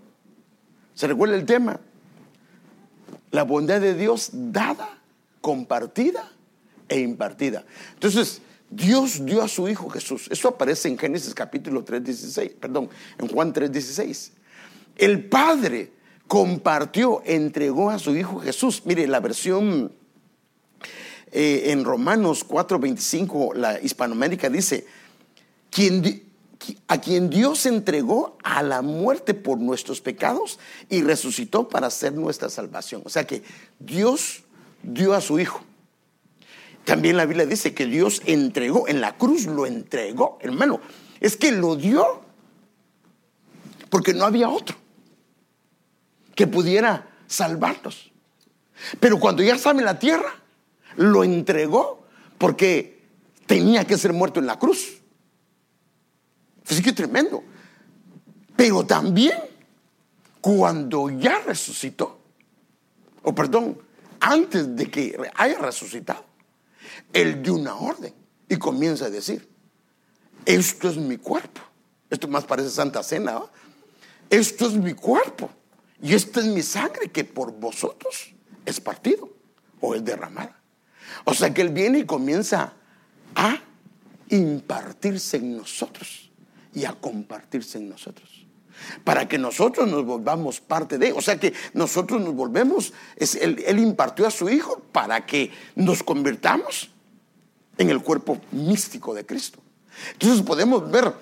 ¿se 0.95 1.07
recuerda 1.07 1.35
el 1.37 1.45
tema? 1.45 1.81
La 3.31 3.45
bondad 3.45 3.81
de 3.81 3.95
Dios 3.95 4.31
dada, 4.33 4.99
compartida 5.41 6.31
e 6.89 7.01
impartida. 7.01 7.65
Entonces, 7.95 8.41
Dios 8.71 9.25
dio 9.25 9.43
a 9.43 9.49
su 9.49 9.69
Hijo 9.69 9.89
Jesús. 9.89 10.29
Eso 10.31 10.49
aparece 10.49 10.89
en 10.89 10.99
Génesis 10.99 11.35
capítulo 11.35 11.85
3, 11.85 12.55
perdón, 12.59 12.89
en 13.19 13.29
Juan 13.29 13.53
3, 13.53 13.71
16. 13.71 14.33
El 14.97 15.29
Padre 15.29 15.93
compartió, 16.27 17.23
entregó 17.25 17.91
a 17.91 17.99
su 17.99 18.17
Hijo 18.17 18.41
Jesús. 18.41 18.83
Mire, 18.85 19.07
la 19.07 19.21
versión 19.21 19.93
eh, 21.33 21.65
en 21.67 21.85
Romanos 21.85 22.45
4, 22.45 22.79
25, 22.79 23.55
la 23.55 23.81
hispanoamérica 23.81 24.49
dice, 24.49 24.87
a 26.89 27.01
quien 27.01 27.31
Dios 27.31 27.67
entregó 27.67 28.39
a 28.43 28.63
la 28.63 28.83
muerte 28.83 29.35
por 29.35 29.59
nuestros 29.59 30.01
pecados 30.01 30.59
y 30.89 31.03
resucitó 31.03 31.69
para 31.69 31.89
hacer 31.89 32.15
nuestra 32.15 32.49
salvación. 32.49 33.03
O 33.05 33.09
sea 33.09 33.27
que 33.27 33.43
Dios 33.79 34.43
dio 34.83 35.15
a 35.15 35.21
su 35.21 35.39
Hijo. 35.39 35.63
También 36.85 37.17
la 37.17 37.27
Biblia 37.27 37.47
dice 37.47 37.75
que 37.75 37.87
Dios 37.87 38.23
entregó, 38.27 38.87
en 38.87 39.01
la 39.01 39.17
cruz 39.17 39.47
lo 39.47 39.67
entregó, 39.67 40.39
hermano. 40.41 40.81
Es 41.21 41.37
que 41.37 41.51
lo 41.51 41.75
dio 41.75 42.23
porque 43.91 44.15
no 44.15 44.25
había 44.25 44.49
otro 44.49 44.77
que 46.35 46.47
pudiera 46.47 47.09
salvarlos. 47.27 48.13
Pero 49.01 49.19
cuando 49.19 49.43
ya 49.43 49.55
estaba 49.55 49.79
en 49.79 49.85
la 49.85 49.99
tierra, 49.99 50.33
lo 50.97 51.25
entregó 51.25 52.07
porque 52.39 53.03
tenía 53.47 53.85
que 53.85 53.99
ser 53.99 54.13
muerto 54.13 54.41
en 54.41 54.47
la 54.47 54.59
cruz. 54.59 55.01
Así 56.69 56.83
que 56.83 56.93
tremendo. 56.93 57.43
Pero 58.57 58.85
también 58.85 59.39
cuando 60.41 61.11
ya 61.11 61.41
resucitó, 61.41 62.19
o 63.23 63.35
perdón, 63.35 63.79
antes 64.21 64.75
de 64.75 64.91
que 64.91 65.17
haya 65.35 65.59
resucitado, 65.59 66.25
él 67.13 67.43
dio 67.43 67.55
una 67.55 67.75
orden 67.75 68.15
y 68.49 68.57
comienza 68.57 69.07
a 69.07 69.11
decir, 69.11 69.49
esto 70.45 70.89
es 70.89 70.97
mi 70.97 71.17
cuerpo. 71.19 71.61
Esto 72.09 72.29
más 72.29 72.45
parece 72.45 72.71
Santa 72.71 73.03
Cena. 73.03 73.43
Esto 74.31 74.67
es 74.67 74.75
mi 74.75 74.95
cuerpo 74.95 75.51
y 76.01 76.15
esta 76.15 76.41
es 76.41 76.47
mi 76.47 76.63
sangre 76.63 77.11
que 77.11 77.25
por 77.25 77.53
vosotros 77.53 78.33
es 78.65 78.81
partido 78.81 79.29
o 79.81 79.95
es 79.95 80.05
derramada. 80.05 80.56
O 81.25 81.35
sea 81.35 81.53
que 81.53 81.63
Él 81.63 81.71
viene 81.71 82.01
y 82.01 82.05
comienza 82.05 82.73
a 83.35 83.59
impartirse 84.29 85.37
en 85.37 85.57
nosotros 85.57 86.31
y 86.75 86.85
a 86.85 86.93
compartirse 86.93 87.79
en 87.79 87.89
nosotros. 87.89 88.47
Para 89.05 89.27
que 89.27 89.39
nosotros 89.39 89.89
nos 89.91 90.05
volvamos 90.05 90.61
parte 90.61 90.99
de. 90.99 91.13
O 91.13 91.23
sea 91.23 91.41
que 91.41 91.55
nosotros 91.73 92.21
nos 92.21 92.35
volvemos. 92.35 92.93
él, 93.17 93.65
él 93.67 93.79
impartió 93.79 94.27
a 94.27 94.31
su 94.31 94.51
Hijo 94.51 94.83
para 94.93 95.25
que 95.25 95.51
nos 95.75 96.03
convirtamos 96.03 96.91
en 97.79 97.91
el 97.91 98.03
cuerpo 98.03 98.39
místico 98.53 99.15
de 99.15 99.25
Cristo. 99.25 99.61
Entonces 100.13 100.43
podemos 100.43 100.91
ver 100.91 101.13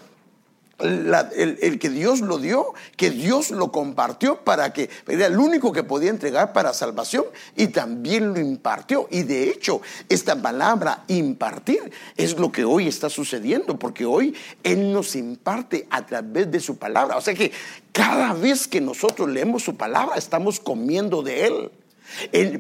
el, 0.79 1.79
que 1.79 1.89
Dios 1.89 2.21
lo 2.21 2.39
dio, 2.39 2.75
que 2.97 3.11
Dios 3.11 3.51
lo 3.51 3.71
compartió 3.71 4.41
para 4.45 4.73
que 4.73 4.91
era 5.07 5.27
el 5.27 5.39
único 5.39 5.73
que 5.73 5.83
podía 5.83 6.11
entregar 6.11 6.53
para 6.53 6.73
salvación 6.73 7.25
y 7.57 7.69
también 7.69 8.35
lo 8.35 8.41
impartió. 8.41 9.07
Y 9.11 9.23
de 9.23 9.51
hecho, 9.51 9.81
esta 10.09 10.41
palabra 10.41 11.05
impartir 11.09 11.93
es 12.17 12.39
lo 12.39 12.51
que 12.51 12.65
hoy 12.65 12.89
está 12.89 13.09
sucediendo, 13.11 13.79
porque 13.79 14.05
hoy 14.05 14.35
Él 14.63 14.93
nos 14.93 15.15
imparte 15.17 15.87
a 15.91 16.05
través 16.05 16.51
de 16.51 16.61
su 16.61 16.77
palabra. 16.77 17.17
O 17.17 17.21
sea 17.21 17.35
que 17.35 17.53
cada 17.93 18.33
vez 18.33 18.67
que 18.67 18.81
nosotros 18.81 19.29
leemos 19.29 19.63
su 19.63 19.77
palabra, 19.77 20.17
estamos 20.17 20.59
comiendo 20.61 21.23
de 21.23 21.47
Él. 21.47 21.71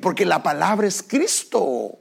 porque 0.00 0.24
la 0.24 0.42
palabra 0.42 0.86
es 0.86 1.02
Cristo. 1.02 1.98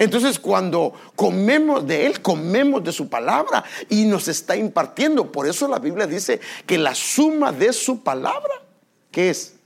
Entonces 0.00 0.38
cuando 0.38 0.94
comemos 1.14 1.86
de 1.86 2.06
Él, 2.06 2.22
comemos 2.22 2.82
de 2.82 2.90
su 2.90 3.10
palabra 3.10 3.62
y 3.90 4.06
nos 4.06 4.28
está 4.28 4.56
impartiendo. 4.56 5.30
Por 5.30 5.46
eso 5.46 5.68
la 5.68 5.78
Biblia 5.78 6.06
dice 6.06 6.40
que 6.66 6.78
la 6.78 6.94
suma 6.94 7.52
de 7.52 7.70
su 7.74 8.02
palabra, 8.02 8.62
¿qué 9.10 9.28
es? 9.28 9.56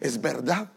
Es 0.00 0.18
verdad. 0.18 0.70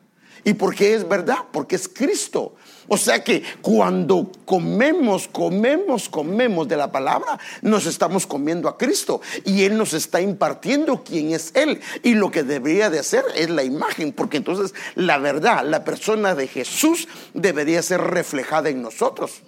¿Y 0.44 0.54
por 0.56 0.76
qué 0.76 0.96
es 0.96 1.08
verdad? 1.08 1.38
Porque 1.54 1.78
es 1.78 1.88
Cristo. 1.88 2.56
O 2.88 2.98
sea 2.98 3.24
que 3.24 3.44
cuando 3.62 4.32
comemos, 4.46 5.28
comemos, 5.28 6.10
comemos 6.10 6.68
de 6.68 6.78
la 6.78 6.92
palabra, 6.92 7.40
nos 7.62 7.86
estamos 7.86 8.28
comiendo 8.28 8.68
a 8.68 8.78
Cristo 8.78 9.22
y 9.46 9.64
Él 9.64 9.78
nos 9.78 9.94
está 9.94 10.22
impartiendo 10.22 11.04
quién 11.04 11.32
es 11.32 11.52
Él. 11.56 11.80
Y 12.04 12.16
lo 12.16 12.32
que 12.32 12.44
debería 12.44 12.90
de 12.90 13.00
hacer 13.00 13.24
es 13.36 13.50
la 13.50 13.64
imagen, 13.64 14.12
porque 14.12 14.38
entonces 14.38 14.74
la 14.96 15.18
verdad, 15.18 15.66
la 15.66 15.84
persona 15.84 16.36
de 16.36 16.48
Jesús 16.48 17.08
debería 17.34 17.82
ser 17.82 18.02
reflejada 18.02 18.70
en 18.70 18.82
nosotros. 18.82 19.42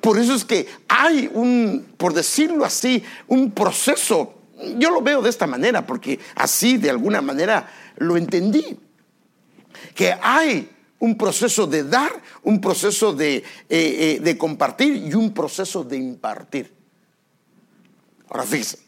Por 0.00 0.18
eso 0.18 0.34
es 0.34 0.44
que 0.44 0.66
hay 0.88 1.30
un, 1.32 1.86
por 1.96 2.14
decirlo 2.14 2.64
así, 2.64 3.02
un 3.28 3.52
proceso. 3.52 4.34
Yo 4.78 4.90
lo 4.90 5.02
veo 5.02 5.22
de 5.22 5.30
esta 5.30 5.46
manera, 5.46 5.86
porque 5.86 6.18
así 6.34 6.78
de 6.78 6.90
alguna 6.90 7.20
manera 7.20 7.68
lo 7.96 8.16
entendí 8.16 8.78
que 9.94 10.14
hay 10.20 10.73
un 11.04 11.18
proceso 11.18 11.66
de 11.66 11.84
dar, 11.84 12.12
un 12.42 12.62
proceso 12.62 13.12
de, 13.12 13.36
eh, 13.36 13.44
eh, 13.68 14.20
de 14.22 14.38
compartir 14.38 14.96
y 14.96 15.12
un 15.12 15.34
proceso 15.34 15.84
de 15.84 15.98
impartir. 15.98 16.72
Ahora 18.30 18.44
fíjense, 18.44 18.78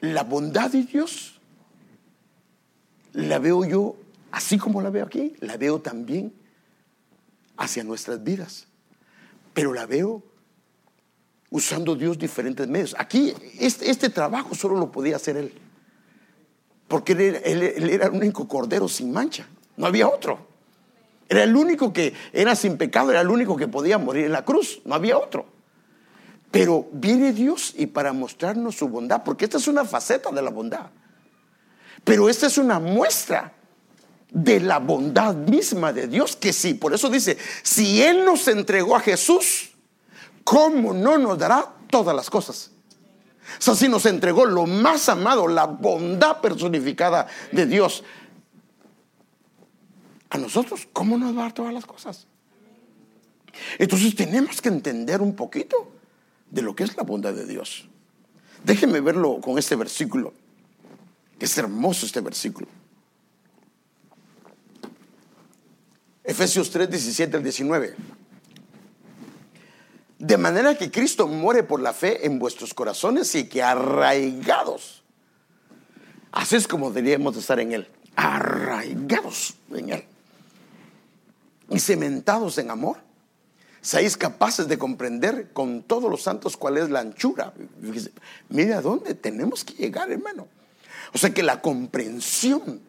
la 0.00 0.22
bondad 0.22 0.70
de 0.70 0.82
Dios 0.82 1.40
la 3.14 3.38
veo 3.38 3.64
yo, 3.64 3.96
así 4.32 4.58
como 4.58 4.82
la 4.82 4.90
veo 4.90 5.06
aquí, 5.06 5.34
la 5.40 5.56
veo 5.56 5.80
también 5.80 6.34
hacia 7.56 7.84
nuestras 7.84 8.22
vidas. 8.22 8.66
pero 9.54 9.72
la 9.72 9.86
veo 9.86 10.20
usando 11.48 11.94
Dios 11.94 12.18
diferentes 12.18 12.66
medios. 12.66 12.96
Aquí 12.98 13.32
este, 13.60 13.88
este 13.88 14.10
trabajo 14.10 14.52
solo 14.56 14.76
lo 14.76 14.90
podía 14.90 15.14
hacer 15.14 15.36
él, 15.36 15.54
porque 16.88 17.12
él, 17.12 17.88
era 17.88 18.06
el 18.06 18.12
único 18.12 18.48
cordero 18.48 18.88
sin 18.88 19.12
mancha, 19.12 19.46
no 19.76 19.86
había 19.86 20.08
otro. 20.08 20.53
Era 21.28 21.44
el 21.44 21.56
único 21.56 21.92
que 21.92 22.14
era 22.32 22.54
sin 22.54 22.76
pecado, 22.76 23.10
era 23.10 23.20
el 23.20 23.30
único 23.30 23.56
que 23.56 23.68
podía 23.68 23.98
morir 23.98 24.26
en 24.26 24.32
la 24.32 24.44
cruz, 24.44 24.80
no 24.84 24.94
había 24.94 25.18
otro. 25.18 25.46
Pero 26.50 26.86
viene 26.92 27.32
Dios 27.32 27.74
y 27.76 27.86
para 27.86 28.12
mostrarnos 28.12 28.76
su 28.76 28.88
bondad, 28.88 29.24
porque 29.24 29.44
esta 29.46 29.56
es 29.56 29.66
una 29.66 29.84
faceta 29.84 30.30
de 30.30 30.42
la 30.42 30.50
bondad. 30.50 30.86
Pero 32.04 32.28
esta 32.28 32.46
es 32.46 32.58
una 32.58 32.78
muestra 32.78 33.52
de 34.30 34.60
la 34.60 34.78
bondad 34.78 35.34
misma 35.34 35.92
de 35.92 36.06
Dios, 36.06 36.36
que 36.36 36.52
sí, 36.52 36.74
por 36.74 36.92
eso 36.92 37.08
dice, 37.08 37.38
si 37.62 38.02
Él 38.02 38.24
nos 38.24 38.46
entregó 38.48 38.96
a 38.96 39.00
Jesús, 39.00 39.70
¿cómo 40.42 40.92
no 40.92 41.18
nos 41.18 41.38
dará 41.38 41.72
todas 41.88 42.14
las 42.14 42.28
cosas? 42.28 42.70
O 43.58 43.62
sea, 43.62 43.74
si 43.74 43.88
nos 43.88 44.06
entregó 44.06 44.46
lo 44.46 44.66
más 44.66 45.08
amado, 45.08 45.46
la 45.46 45.66
bondad 45.66 46.40
personificada 46.40 47.26
de 47.52 47.66
Dios, 47.66 48.02
a 50.34 50.38
nosotros, 50.38 50.88
¿cómo 50.92 51.16
nos 51.16 51.36
va 51.36 51.40
a 51.40 51.42
dar 51.44 51.52
todas 51.52 51.72
las 51.72 51.86
cosas? 51.86 52.26
Entonces 53.78 54.16
tenemos 54.16 54.60
que 54.60 54.68
entender 54.68 55.22
un 55.22 55.36
poquito 55.36 55.92
de 56.50 56.60
lo 56.60 56.74
que 56.74 56.82
es 56.82 56.96
la 56.96 57.04
bondad 57.04 57.32
de 57.32 57.46
Dios. 57.46 57.88
Déjenme 58.64 59.00
verlo 59.00 59.40
con 59.40 59.58
este 59.58 59.76
versículo, 59.76 60.34
que 61.38 61.44
es 61.44 61.56
hermoso 61.56 62.04
este 62.04 62.20
versículo. 62.20 62.66
Efesios 66.24 66.68
3, 66.68 66.90
17 66.90 67.36
al 67.36 67.42
19. 67.44 67.94
De 70.18 70.36
manera 70.36 70.76
que 70.76 70.90
Cristo 70.90 71.28
muere 71.28 71.62
por 71.62 71.80
la 71.80 71.92
fe 71.92 72.26
en 72.26 72.40
vuestros 72.40 72.74
corazones 72.74 73.32
y 73.36 73.48
que 73.48 73.62
arraigados. 73.62 75.04
Así 76.32 76.56
es 76.56 76.66
como 76.66 76.90
deberíamos 76.90 77.36
estar 77.36 77.60
en 77.60 77.70
Él. 77.70 77.88
Arraigados 78.16 79.54
en 79.70 79.90
Él. 79.90 80.04
Y 81.70 81.80
cementados 81.80 82.58
en 82.58 82.70
amor. 82.70 82.98
Seáis 83.80 84.16
capaces 84.16 84.66
de 84.66 84.78
comprender 84.78 85.50
con 85.52 85.82
todos 85.82 86.10
los 86.10 86.22
santos 86.22 86.56
cuál 86.56 86.78
es 86.78 86.88
la 86.88 87.00
anchura. 87.00 87.52
Mira 88.48 88.80
dónde 88.80 89.14
tenemos 89.14 89.64
que 89.64 89.74
llegar, 89.74 90.10
hermano. 90.10 90.48
O 91.12 91.18
sea 91.18 91.34
que 91.34 91.42
la 91.42 91.60
comprensión 91.60 92.80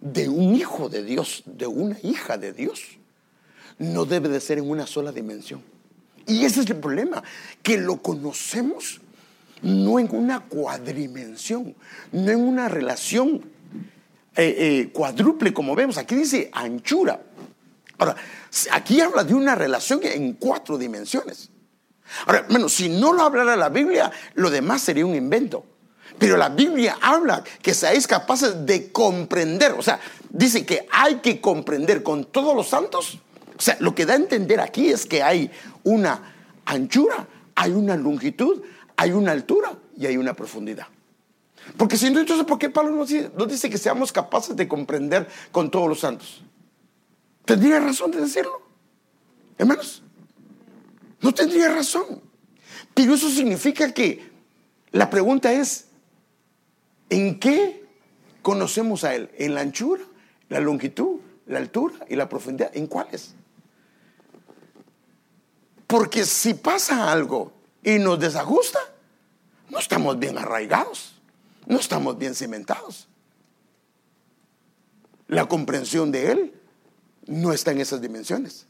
de 0.00 0.28
un 0.28 0.54
hijo 0.54 0.88
de 0.88 1.02
Dios, 1.02 1.42
de 1.46 1.66
una 1.66 1.96
hija 2.02 2.36
de 2.36 2.52
Dios, 2.52 2.98
no 3.78 4.04
debe 4.04 4.28
de 4.28 4.40
ser 4.40 4.58
en 4.58 4.68
una 4.68 4.86
sola 4.86 5.12
dimensión. 5.12 5.62
Y 6.26 6.44
ese 6.44 6.60
es 6.60 6.70
el 6.70 6.76
problema, 6.76 7.22
que 7.62 7.78
lo 7.78 8.00
conocemos 8.02 9.00
no 9.62 9.98
en 9.98 10.14
una 10.14 10.40
cuadrimensión, 10.40 11.74
no 12.12 12.30
en 12.30 12.40
una 12.40 12.68
relación 12.68 13.42
eh, 14.36 14.54
eh, 14.58 14.90
cuádruple 14.92 15.54
como 15.54 15.74
vemos. 15.74 15.96
Aquí 15.96 16.14
dice 16.14 16.50
anchura. 16.52 17.22
Ahora, 17.98 18.16
aquí 18.72 19.00
habla 19.00 19.24
de 19.24 19.34
una 19.34 19.54
relación 19.54 20.00
en 20.02 20.34
cuatro 20.34 20.78
dimensiones. 20.78 21.50
Ahora, 22.26 22.46
bueno, 22.48 22.68
si 22.68 22.88
no 22.88 23.12
lo 23.12 23.22
hablara 23.22 23.56
la 23.56 23.68
Biblia, 23.68 24.10
lo 24.34 24.50
demás 24.50 24.82
sería 24.82 25.06
un 25.06 25.14
invento. 25.14 25.64
Pero 26.18 26.36
la 26.36 26.48
Biblia 26.48 26.98
habla 27.00 27.42
que 27.62 27.74
seáis 27.74 28.06
capaces 28.06 28.64
de 28.64 28.92
comprender. 28.92 29.72
O 29.72 29.82
sea, 29.82 29.98
dice 30.30 30.64
que 30.64 30.86
hay 30.92 31.16
que 31.16 31.40
comprender 31.40 32.02
con 32.02 32.24
todos 32.26 32.54
los 32.54 32.68
santos. 32.68 33.18
O 33.56 33.60
sea, 33.60 33.76
lo 33.80 33.94
que 33.94 34.06
da 34.06 34.14
a 34.14 34.16
entender 34.16 34.60
aquí 34.60 34.88
es 34.88 35.06
que 35.06 35.22
hay 35.22 35.50
una 35.82 36.34
anchura, 36.64 37.26
hay 37.54 37.72
una 37.72 37.96
longitud, 37.96 38.62
hay 38.96 39.12
una 39.12 39.32
altura 39.32 39.76
y 39.96 40.06
hay 40.06 40.16
una 40.16 40.34
profundidad. 40.34 40.86
Porque 41.76 41.96
si 41.96 42.10
no, 42.10 42.20
entonces, 42.20 42.46
¿por 42.46 42.58
qué 42.58 42.68
Pablo 42.68 42.92
nos 42.92 43.08
dice, 43.08 43.30
nos 43.36 43.48
dice 43.48 43.70
que 43.70 43.78
seamos 43.78 44.12
capaces 44.12 44.54
de 44.54 44.68
comprender 44.68 45.26
con 45.50 45.70
todos 45.70 45.88
los 45.88 46.00
santos? 46.00 46.42
¿Tendría 47.44 47.80
razón 47.80 48.10
de 48.10 48.20
decirlo? 48.20 48.62
Hermanos, 49.58 50.02
no 51.20 51.32
tendría 51.32 51.68
razón. 51.68 52.22
Pero 52.94 53.14
eso 53.14 53.28
significa 53.28 53.92
que 53.92 54.30
la 54.92 55.10
pregunta 55.10 55.52
es, 55.52 55.88
¿En 57.10 57.38
qué 57.38 57.86
conocemos 58.42 59.04
a 59.04 59.14
Él? 59.14 59.30
¿En 59.36 59.54
la 59.54 59.60
anchura, 59.60 60.02
la 60.48 60.60
longitud, 60.60 61.20
la 61.46 61.58
altura 61.58 61.94
y 62.08 62.16
la 62.16 62.28
profundidad? 62.28 62.70
¿En 62.74 62.86
cuáles? 62.86 63.34
Porque 65.86 66.24
si 66.24 66.54
pasa 66.54 67.12
algo 67.12 67.52
y 67.82 67.98
nos 67.98 68.18
desajusta, 68.18 68.80
no 69.70 69.78
estamos 69.78 70.18
bien 70.18 70.38
arraigados, 70.38 71.20
no 71.66 71.78
estamos 71.78 72.18
bien 72.18 72.34
cimentados. 72.34 73.06
La 75.28 75.46
comprensión 75.46 76.10
de 76.10 76.32
Él 76.32 76.60
no 77.26 77.52
está 77.52 77.72
en 77.72 77.80
esas 77.80 78.00
dimensiones. 78.00 78.66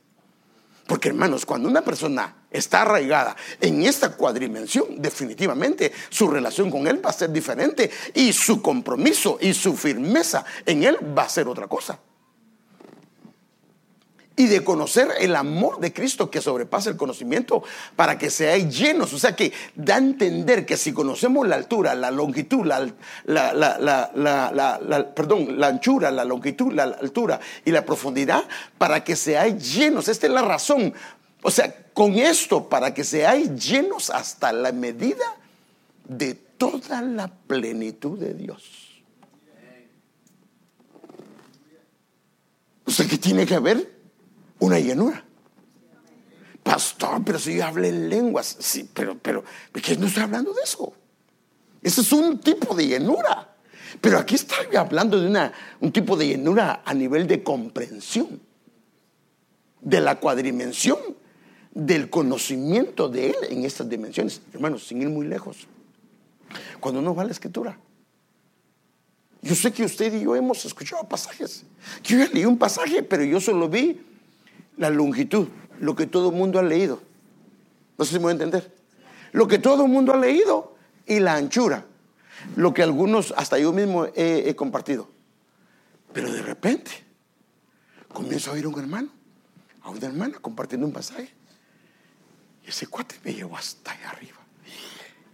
Porque 0.86 1.08
hermanos, 1.08 1.46
cuando 1.46 1.68
una 1.68 1.82
persona 1.82 2.44
está 2.50 2.82
arraigada 2.82 3.34
en 3.60 3.84
esta 3.84 4.14
cuadrimensión, 4.16 5.00
definitivamente 5.00 5.92
su 6.10 6.28
relación 6.28 6.70
con 6.70 6.86
Él 6.86 7.04
va 7.04 7.10
a 7.10 7.14
ser 7.14 7.32
diferente 7.32 7.90
y 8.12 8.32
su 8.32 8.60
compromiso 8.60 9.38
y 9.40 9.54
su 9.54 9.74
firmeza 9.76 10.44
en 10.66 10.82
Él 10.82 10.98
va 11.16 11.22
a 11.22 11.28
ser 11.28 11.48
otra 11.48 11.68
cosa 11.68 11.98
y 14.36 14.46
de 14.46 14.64
conocer 14.64 15.08
el 15.20 15.36
amor 15.36 15.78
de 15.78 15.92
Cristo 15.92 16.28
que 16.30 16.40
sobrepasa 16.40 16.90
el 16.90 16.96
conocimiento 16.96 17.62
para 17.94 18.18
que 18.18 18.30
seáis 18.30 18.76
llenos. 18.76 19.12
O 19.12 19.18
sea 19.18 19.36
que 19.36 19.52
da 19.76 19.94
a 19.94 19.98
entender 19.98 20.66
que 20.66 20.76
si 20.76 20.92
conocemos 20.92 21.46
la 21.46 21.54
altura, 21.54 21.94
la 21.94 22.10
longitud, 22.10 22.66
la, 22.66 22.84
perdón, 25.14 25.60
la 25.60 25.68
anchura, 25.68 26.10
la 26.10 26.24
longitud, 26.24 26.72
la 26.72 26.84
altura 26.84 27.38
y 27.64 27.70
la 27.70 27.86
profundidad, 27.86 28.44
para 28.76 29.04
que 29.04 29.14
seáis 29.14 29.74
llenos. 29.74 30.08
Esta 30.08 30.26
es 30.26 30.32
la 30.32 30.42
razón. 30.42 30.92
O 31.42 31.50
sea, 31.50 31.72
con 31.92 32.14
esto, 32.14 32.68
para 32.68 32.92
que 32.92 33.04
seáis 33.04 33.54
llenos 33.54 34.10
hasta 34.10 34.52
la 34.52 34.72
medida 34.72 35.36
de 36.08 36.34
toda 36.34 37.02
la 37.02 37.28
plenitud 37.28 38.18
de 38.18 38.34
Dios. 38.34 38.62
O 42.86 42.90
sea, 42.90 43.06
que 43.06 43.16
tiene 43.16 43.46
que 43.46 43.54
haber 43.54 43.93
una 44.64 44.78
llenura. 44.78 45.22
Pastor, 46.62 47.22
pero 47.24 47.38
si 47.38 47.56
yo 47.56 47.66
hablé 47.66 47.88
en 47.88 48.08
lenguas, 48.08 48.56
sí, 48.58 48.88
pero, 48.92 49.18
pero, 49.18 49.44
que 49.82 49.96
no 49.96 50.06
estoy 50.06 50.22
hablando 50.22 50.52
de 50.54 50.62
eso. 50.62 50.94
Ese 51.82 52.00
es 52.00 52.12
un 52.12 52.38
tipo 52.38 52.74
de 52.74 52.86
llenura. 52.86 53.54
Pero 54.00 54.18
aquí 54.18 54.34
estoy 54.34 54.74
hablando 54.74 55.20
de 55.20 55.28
una, 55.28 55.52
un 55.80 55.92
tipo 55.92 56.16
de 56.16 56.26
llenura 56.26 56.82
a 56.84 56.94
nivel 56.94 57.26
de 57.26 57.42
comprensión, 57.42 58.40
de 59.80 60.00
la 60.00 60.18
cuadrimensión, 60.18 60.98
del 61.72 62.08
conocimiento 62.08 63.08
de 63.08 63.30
Él 63.30 63.36
en 63.50 63.64
estas 63.64 63.88
dimensiones. 63.88 64.40
Hermanos, 64.52 64.86
sin 64.86 65.02
ir 65.02 65.10
muy 65.10 65.26
lejos. 65.26 65.68
Cuando 66.80 67.00
uno 67.00 67.14
va 67.14 67.22
a 67.22 67.26
la 67.26 67.32
escritura, 67.32 67.78
yo 69.42 69.54
sé 69.54 69.70
que 69.70 69.84
usted 69.84 70.14
y 70.14 70.22
yo 70.22 70.34
hemos 70.34 70.64
escuchado 70.64 71.06
pasajes. 71.06 71.64
Yo 72.02 72.16
ya 72.16 72.26
leí 72.32 72.46
un 72.46 72.56
pasaje, 72.56 73.02
pero 73.02 73.22
yo 73.24 73.38
solo 73.40 73.68
vi 73.68 74.00
la 74.76 74.90
longitud, 74.90 75.48
lo 75.80 75.94
que 75.94 76.06
todo 76.06 76.30
el 76.30 76.36
mundo 76.36 76.58
ha 76.58 76.62
leído. 76.62 77.00
No 77.98 78.04
sé 78.04 78.12
si 78.12 78.16
me 78.16 78.24
voy 78.24 78.30
a 78.30 78.32
entender. 78.32 78.74
Lo 79.32 79.48
que 79.48 79.58
todo 79.58 79.84
el 79.84 79.90
mundo 79.90 80.12
ha 80.12 80.16
leído 80.16 80.76
y 81.06 81.20
la 81.20 81.34
anchura, 81.34 81.84
lo 82.56 82.72
que 82.72 82.82
algunos, 82.82 83.34
hasta 83.36 83.58
yo 83.58 83.72
mismo 83.72 84.06
he, 84.14 84.54
compartido. 84.54 85.08
Pero 86.12 86.32
de 86.32 86.42
repente 86.42 86.90
comienzo 88.12 88.50
a 88.50 88.54
oír 88.54 88.64
a 88.64 88.68
un 88.68 88.78
hermano, 88.78 89.08
a 89.82 89.90
una 89.90 90.06
hermana 90.06 90.38
compartiendo 90.40 90.86
un 90.86 90.92
pasaje. 90.92 91.32
Y 92.64 92.68
ese 92.68 92.86
cuate 92.86 93.16
me 93.24 93.34
llevó 93.34 93.56
hasta 93.56 93.92
allá 93.92 94.10
arriba. 94.10 94.38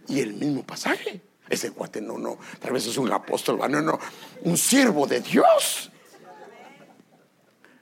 Y 0.07 0.19
el 0.19 0.33
mismo 0.33 0.63
pasaje. 0.63 1.21
Ese 1.47 1.71
cuate 1.71 2.01
no, 2.01 2.17
no, 2.17 2.37
tal 2.59 2.71
vez 2.71 2.87
es 2.87 2.97
un 2.97 3.11
apóstol, 3.11 3.59
no, 3.69 3.81
no, 3.81 3.99
un 4.43 4.57
siervo 4.57 5.05
de 5.05 5.19
Dios. 5.19 5.90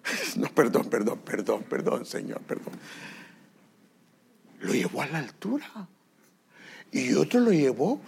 No, 0.35 0.47
perdón, 0.49 0.89
perdón, 0.89 1.19
perdón, 1.19 1.63
perdón, 1.63 2.05
Señor, 2.05 2.41
perdón. 2.41 2.73
Lo 4.59 4.73
llevó 4.73 5.01
a 5.01 5.07
la 5.07 5.19
altura. 5.19 5.87
Y 6.91 7.13
otro 7.13 7.39
lo 7.39 7.51
llevó 7.51 8.01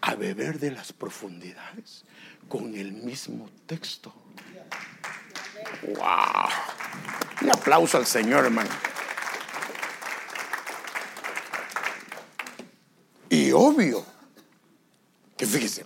a 0.00 0.14
beber 0.14 0.58
de 0.58 0.70
las 0.70 0.92
profundidades 0.92 2.04
con 2.48 2.74
el 2.74 2.92
mismo 2.92 3.50
texto. 3.66 4.14
¡Wow! 5.82 6.48
Un 7.42 7.50
aplauso 7.50 7.98
al 7.98 8.06
Señor, 8.06 8.44
hermano. 8.44 8.70
Y 13.28 13.52
obvio 13.52 14.04
que 15.36 15.46
fíjese, 15.46 15.84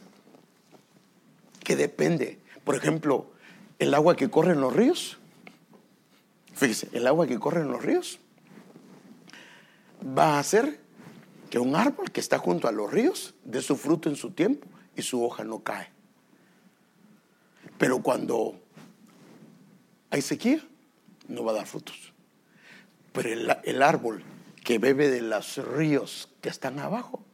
que 1.62 1.76
depende, 1.76 2.38
por 2.64 2.74
ejemplo, 2.74 3.30
el 3.78 3.94
agua 3.94 4.16
que 4.16 4.30
corre 4.30 4.52
en 4.52 4.60
los 4.60 4.72
ríos 4.72 5.18
Fíjese, 6.62 6.88
el 6.92 7.08
agua 7.08 7.26
que 7.26 7.40
corre 7.40 7.62
en 7.62 7.72
los 7.72 7.82
ríos 7.82 8.20
va 10.16 10.36
a 10.36 10.38
hacer 10.38 10.78
que 11.50 11.58
un 11.58 11.74
árbol 11.74 12.12
que 12.12 12.20
está 12.20 12.38
junto 12.38 12.68
a 12.68 12.70
los 12.70 12.88
ríos 12.88 13.34
dé 13.42 13.60
su 13.60 13.74
fruto 13.74 14.08
en 14.08 14.14
su 14.14 14.30
tiempo 14.30 14.68
y 14.94 15.02
su 15.02 15.24
hoja 15.24 15.42
no 15.42 15.64
cae. 15.64 15.88
Pero 17.78 18.00
cuando 18.00 18.60
hay 20.10 20.22
sequía, 20.22 20.64
no 21.26 21.42
va 21.42 21.50
a 21.50 21.56
dar 21.56 21.66
frutos. 21.66 22.12
Pero 23.12 23.28
el, 23.64 23.82
árbol 23.82 24.22
que 24.62 24.78
bebe 24.78 25.10
de 25.10 25.20
los 25.20 25.56
ríos 25.56 26.28
que 26.42 26.48
están 26.48 26.78
abajo, 26.78 27.24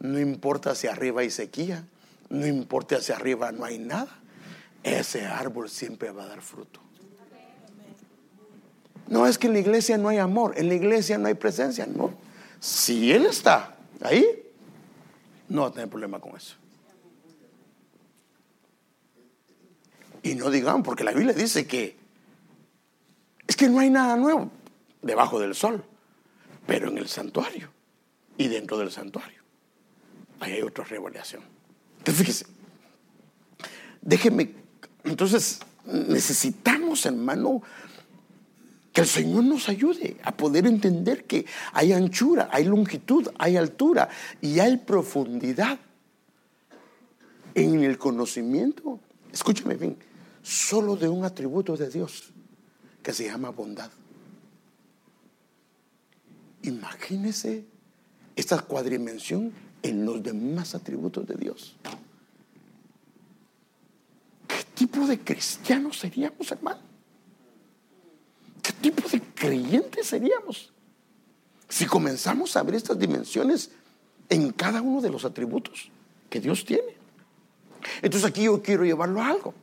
no 0.00 0.20
importa 0.20 0.74
si 0.74 0.86
arriba 0.86 1.22
hay 1.22 1.30
sequía, 1.30 1.86
no 2.28 2.46
importa 2.46 3.00
si 3.00 3.10
arriba 3.10 3.52
no 3.52 3.64
hay 3.64 3.78
nada, 3.78 4.18
ese 4.82 5.24
árbol 5.24 5.70
siempre 5.70 6.10
va 6.10 6.24
a 6.24 6.28
dar 6.28 6.42
fruto. 6.42 6.89
No 9.10 9.26
es 9.26 9.38
que 9.38 9.48
en 9.48 9.54
la 9.54 9.58
iglesia 9.58 9.98
no 9.98 10.08
hay 10.08 10.18
amor, 10.18 10.54
en 10.56 10.68
la 10.68 10.74
iglesia 10.74 11.18
no 11.18 11.26
hay 11.26 11.34
presencia, 11.34 11.84
no. 11.84 12.14
Si 12.60 13.12
Él 13.12 13.26
está 13.26 13.76
ahí, 14.00 14.24
no 15.48 15.62
va 15.62 15.68
a 15.68 15.72
tener 15.72 15.90
problema 15.90 16.20
con 16.20 16.36
eso. 16.36 16.54
Y 20.22 20.36
no 20.36 20.48
digan, 20.48 20.84
porque 20.84 21.02
la 21.02 21.12
Biblia 21.12 21.32
dice 21.32 21.66
que 21.66 21.96
es 23.48 23.56
que 23.56 23.68
no 23.68 23.80
hay 23.80 23.90
nada 23.90 24.16
nuevo 24.16 24.48
debajo 25.02 25.40
del 25.40 25.56
sol, 25.56 25.84
pero 26.66 26.88
en 26.88 26.98
el 26.98 27.08
santuario 27.08 27.68
y 28.38 28.46
dentro 28.46 28.78
del 28.78 28.92
santuario. 28.92 29.42
Ahí 30.38 30.52
hay 30.52 30.62
otra 30.62 30.84
revelación. 30.84 31.42
Entonces, 31.98 32.16
fíjese, 32.16 32.46
déjeme, 34.00 34.54
entonces 35.02 35.58
necesitamos, 35.84 37.04
hermano, 37.06 37.62
el 39.00 39.06
Señor 39.06 39.44
nos 39.44 39.68
ayude 39.68 40.16
a 40.22 40.36
poder 40.36 40.66
entender 40.66 41.24
que 41.24 41.46
hay 41.72 41.92
anchura, 41.92 42.48
hay 42.52 42.64
longitud, 42.64 43.28
hay 43.38 43.56
altura 43.56 44.08
y 44.40 44.60
hay 44.60 44.76
profundidad 44.76 45.78
en 47.54 47.82
el 47.82 47.98
conocimiento. 47.98 49.00
Escúchame 49.32 49.74
bien, 49.74 49.96
solo 50.42 50.96
de 50.96 51.08
un 51.08 51.24
atributo 51.24 51.76
de 51.76 51.88
Dios 51.88 52.30
que 53.02 53.12
se 53.12 53.24
llama 53.24 53.50
bondad. 53.50 53.90
Imagínese 56.62 57.64
esta 58.36 58.58
cuadrimensión 58.60 59.52
en 59.82 60.04
los 60.04 60.22
demás 60.22 60.74
atributos 60.74 61.26
de 61.26 61.36
Dios. 61.36 61.76
¿Qué 64.46 64.64
tipo 64.74 65.06
de 65.06 65.18
cristianos 65.18 65.98
seríamos, 65.98 66.52
hermano? 66.52 66.89
¿Qué 68.70 68.90
tipo 68.90 69.08
de 69.08 69.20
creyentes 69.20 70.06
seríamos? 70.06 70.72
Si 71.68 71.86
comenzamos 71.86 72.56
a 72.56 72.62
ver 72.62 72.76
estas 72.76 72.96
dimensiones 72.96 73.72
en 74.28 74.52
cada 74.52 74.80
uno 74.80 75.00
de 75.00 75.10
los 75.10 75.24
atributos 75.24 75.90
que 76.28 76.40
Dios 76.40 76.64
tiene. 76.64 76.94
Entonces 78.00 78.28
aquí 78.28 78.44
yo 78.44 78.62
quiero 78.62 78.84
llevarlo 78.84 79.20
a 79.20 79.28
algo. 79.28 79.54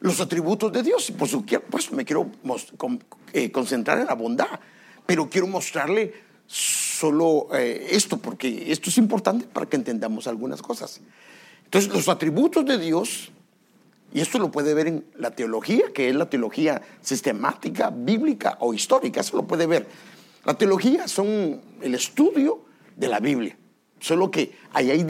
Los 0.00 0.20
atributos 0.20 0.72
de 0.72 0.82
Dios, 0.82 1.10
y 1.10 1.12
por 1.12 1.28
supuesto 1.28 1.94
me 1.94 2.06
quiero 2.06 2.30
eh, 3.34 3.52
concentrar 3.52 3.98
en 3.98 4.06
la 4.06 4.14
bondad, 4.14 4.58
pero 5.04 5.28
quiero 5.28 5.48
mostrarle 5.48 6.14
solo 6.46 7.48
eh, 7.52 7.88
esto, 7.90 8.16
porque 8.16 8.72
esto 8.72 8.88
es 8.88 8.96
importante 8.96 9.46
para 9.46 9.66
que 9.66 9.76
entendamos 9.76 10.26
algunas 10.26 10.62
cosas. 10.62 11.02
Entonces, 11.64 11.92
los 11.92 12.08
atributos 12.08 12.64
de 12.64 12.78
Dios, 12.78 13.32
y 14.16 14.22
esto 14.22 14.38
lo 14.38 14.50
puede 14.50 14.72
ver 14.72 14.86
en 14.86 15.04
la 15.18 15.32
teología, 15.32 15.92
que 15.92 16.08
es 16.08 16.14
la 16.14 16.30
teología 16.30 16.80
sistemática, 17.02 17.90
bíblica 17.90 18.56
o 18.60 18.72
histórica, 18.72 19.20
eso 19.20 19.36
lo 19.36 19.46
puede 19.46 19.66
ver. 19.66 19.86
La 20.46 20.54
teología 20.54 21.06
son 21.06 21.60
el 21.82 21.94
estudio 21.94 22.64
de 22.96 23.08
la 23.08 23.20
Biblia, 23.20 23.58
solo 24.00 24.30
que 24.30 24.56
ahí 24.72 24.90
hay 24.90 25.04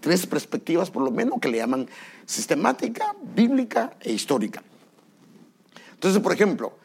tres 0.00 0.26
perspectivas 0.26 0.90
por 0.90 1.02
lo 1.02 1.10
menos 1.10 1.38
que 1.38 1.50
le 1.50 1.58
llaman 1.58 1.86
sistemática, 2.24 3.14
bíblica 3.34 3.94
e 4.00 4.14
histórica. 4.14 4.62
Entonces, 5.92 6.22
por 6.22 6.32
ejemplo, 6.32 6.78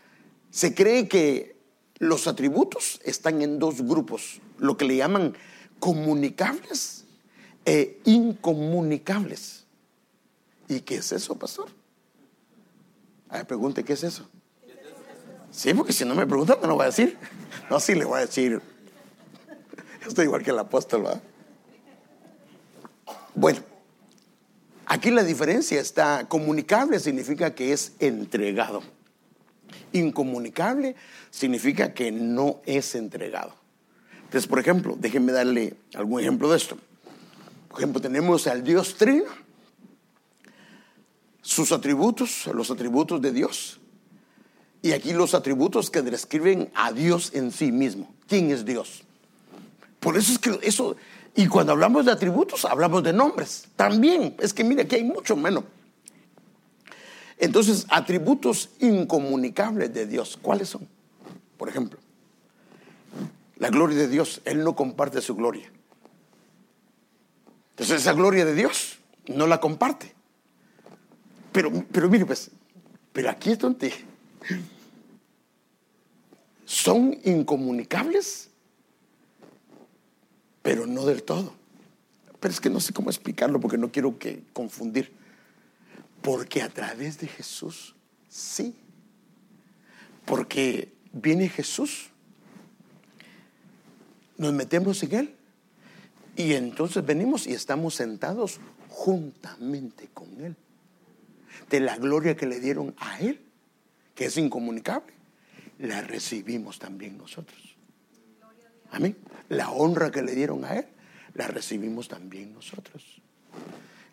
se 0.49 0.75
cree 0.75 1.07
que 1.07 1.55
los 1.99 2.27
atributos 2.27 2.99
están 3.05 3.41
en 3.41 3.59
dos 3.59 3.81
grupos, 3.81 4.41
lo 4.57 4.75
que 4.75 4.83
le 4.83 4.97
llaman 4.97 5.37
comunicables 5.79 7.05
e 7.63 8.01
incomunicables. 8.03 9.60
¿Y 10.71 10.79
qué 10.79 10.95
es 10.95 11.11
eso, 11.11 11.35
pastor? 11.35 11.67
A 13.27 13.37
ver, 13.37 13.45
pregunte, 13.45 13.83
¿qué 13.83 13.91
es 13.91 14.05
eso? 14.05 14.29
Sí, 15.51 15.73
porque 15.73 15.91
si 15.91 16.05
no 16.05 16.15
me 16.15 16.25
preguntan, 16.25 16.59
no 16.61 16.67
lo 16.69 16.75
voy 16.75 16.83
a 16.83 16.85
decir. 16.85 17.17
No, 17.69 17.77
sí 17.77 17.93
le 17.93 18.05
voy 18.05 18.19
a 18.19 18.25
decir. 18.25 18.61
Estoy 20.07 20.25
igual 20.25 20.43
que 20.43 20.51
el 20.51 20.59
apóstol, 20.59 21.05
¿va? 21.05 21.21
Bueno, 23.35 23.59
aquí 24.85 25.11
la 25.11 25.25
diferencia 25.25 25.81
está, 25.81 26.29
comunicable 26.29 27.01
significa 27.01 27.53
que 27.53 27.73
es 27.73 27.91
entregado. 27.99 28.81
Incomunicable 29.91 30.95
significa 31.31 31.93
que 31.93 32.13
no 32.13 32.61
es 32.65 32.95
entregado. 32.95 33.53
Entonces, 34.23 34.47
por 34.47 34.59
ejemplo, 34.59 34.95
déjenme 34.97 35.33
darle 35.33 35.75
algún 35.95 36.21
ejemplo 36.21 36.49
de 36.49 36.55
esto. 36.55 36.77
Por 37.67 37.79
ejemplo, 37.79 37.99
tenemos 37.99 38.47
al 38.47 38.63
Dios 38.63 38.95
Trino, 38.95 39.50
sus 41.41 41.71
atributos, 41.71 42.47
los 42.53 42.71
atributos 42.71 43.21
de 43.21 43.31
Dios, 43.31 43.79
y 44.81 44.93
aquí 44.93 45.13
los 45.13 45.33
atributos 45.33 45.89
que 45.89 46.01
describen 46.01 46.71
a 46.73 46.91
Dios 46.91 47.31
en 47.33 47.51
sí 47.51 47.71
mismo. 47.71 48.13
¿Quién 48.27 48.51
es 48.51 48.65
Dios? 48.65 49.03
Por 49.99 50.17
eso 50.17 50.31
es 50.31 50.39
que 50.39 50.59
eso, 50.63 50.95
y 51.35 51.47
cuando 51.47 51.73
hablamos 51.73 52.05
de 52.05 52.11
atributos, 52.11 52.65
hablamos 52.65 53.03
de 53.03 53.13
nombres. 53.13 53.67
También, 53.75 54.35
es 54.39 54.53
que 54.53 54.63
mire, 54.63 54.83
aquí 54.83 54.95
hay 54.95 55.03
mucho 55.03 55.35
menos. 55.35 55.63
Entonces, 57.37 57.85
atributos 57.89 58.69
incomunicables 58.79 59.93
de 59.93 60.05
Dios, 60.07 60.37
¿cuáles 60.41 60.69
son? 60.69 60.87
Por 61.57 61.69
ejemplo, 61.69 61.99
la 63.57 63.69
gloria 63.69 63.97
de 63.97 64.07
Dios, 64.07 64.41
Él 64.45 64.63
no 64.63 64.75
comparte 64.75 65.21
su 65.21 65.35
gloria. 65.35 65.71
Entonces, 67.71 68.01
esa 68.01 68.13
gloria 68.13 68.45
de 68.45 68.53
Dios 68.55 68.99
no 69.27 69.47
la 69.47 69.59
comparte. 69.59 70.13
Pero, 71.51 71.71
pero 71.91 72.09
mire, 72.09 72.25
pues, 72.25 72.49
pero 73.11 73.29
aquí 73.29 73.51
es 73.51 73.59
donde 73.59 73.93
son 76.65 77.19
incomunicables, 77.25 78.49
pero 80.61 80.87
no 80.87 81.05
del 81.05 81.23
todo. 81.23 81.53
Pero 82.39 82.53
es 82.53 82.59
que 82.59 82.69
no 82.69 82.79
sé 82.79 82.93
cómo 82.93 83.09
explicarlo 83.09 83.59
porque 83.59 83.77
no 83.77 83.91
quiero 83.91 84.17
que 84.17 84.43
confundir. 84.53 85.11
Porque 86.21 86.61
a 86.61 86.69
través 86.69 87.19
de 87.19 87.27
Jesús, 87.27 87.95
sí. 88.29 88.75
Porque 90.25 90.93
viene 91.11 91.49
Jesús, 91.49 92.09
nos 94.37 94.53
metemos 94.53 95.03
en 95.03 95.13
Él 95.13 95.35
y 96.35 96.53
entonces 96.53 97.05
venimos 97.05 97.45
y 97.47 97.53
estamos 97.53 97.95
sentados 97.95 98.59
juntamente 98.89 100.09
con 100.13 100.29
Él. 100.43 100.55
De 101.71 101.79
la 101.79 101.97
gloria 101.97 102.35
que 102.35 102.45
le 102.45 102.59
dieron 102.59 102.93
a 102.99 103.19
Él, 103.19 103.41
que 104.13 104.25
es 104.25 104.37
incomunicable, 104.37 105.13
la 105.79 106.01
recibimos 106.01 106.77
también 106.77 107.17
nosotros. 107.17 107.75
Amén. 108.91 109.17
La 109.49 109.71
honra 109.71 110.11
que 110.11 110.21
le 110.21 110.35
dieron 110.35 110.65
a 110.65 110.75
Él, 110.75 110.85
la 111.33 111.47
recibimos 111.47 112.07
también 112.07 112.53
nosotros. 112.53 113.21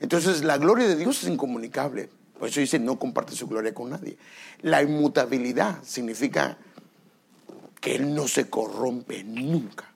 Entonces 0.01 0.45
la 0.45 0.57
gloria 0.57 0.87
de 0.87 0.97
Dios 0.97 1.23
es 1.23 1.29
incomunicable. 1.29 2.09
Por 2.39 2.49
eso 2.49 2.61
dice, 2.61 2.79
no 2.79 2.99
comparte 2.99 3.35
su 3.35 3.49
gloria 3.49 3.75
con 3.75 3.91
nadie. 3.91 4.17
La 4.63 4.83
inmutabilidad 4.83 5.83
significa 5.83 6.57
que 7.81 7.97
Él 7.97 8.15
no 8.15 8.29
se 8.29 8.49
corrompe 8.49 9.25
nunca. 9.25 9.93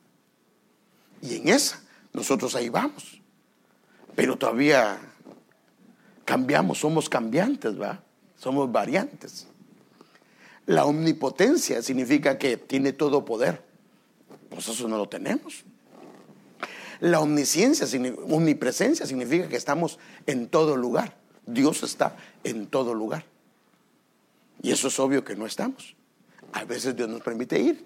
Y 1.22 1.36
en 1.36 1.48
esa, 1.48 1.80
nosotros 2.12 2.56
ahí 2.56 2.68
vamos. 2.68 3.20
Pero 4.16 4.36
todavía 4.36 4.98
cambiamos, 6.24 6.78
somos 6.78 7.08
cambiantes, 7.08 7.80
¿va? 7.80 8.02
Somos 8.36 8.70
variantes. 8.70 9.46
La 10.66 10.84
omnipotencia 10.84 11.82
significa 11.82 12.38
que 12.38 12.56
tiene 12.56 12.92
todo 12.92 13.24
poder. 13.24 13.62
Pues 14.48 14.68
eso 14.68 14.88
no 14.88 14.96
lo 14.96 15.08
tenemos. 15.08 15.64
La 17.00 17.20
omnisciencia, 17.20 17.86
omnipresencia 18.28 19.06
significa 19.06 19.48
que 19.48 19.56
estamos 19.56 19.98
en 20.26 20.48
todo 20.48 20.76
lugar. 20.76 21.16
Dios 21.46 21.82
está 21.82 22.16
en 22.44 22.66
todo 22.66 22.94
lugar. 22.94 23.24
Y 24.62 24.70
eso 24.70 24.88
es 24.88 24.98
obvio 25.00 25.24
que 25.24 25.34
no 25.34 25.46
estamos. 25.46 25.96
A 26.52 26.64
veces 26.64 26.94
Dios 26.94 27.08
nos 27.08 27.22
permite 27.22 27.58
ir. 27.58 27.84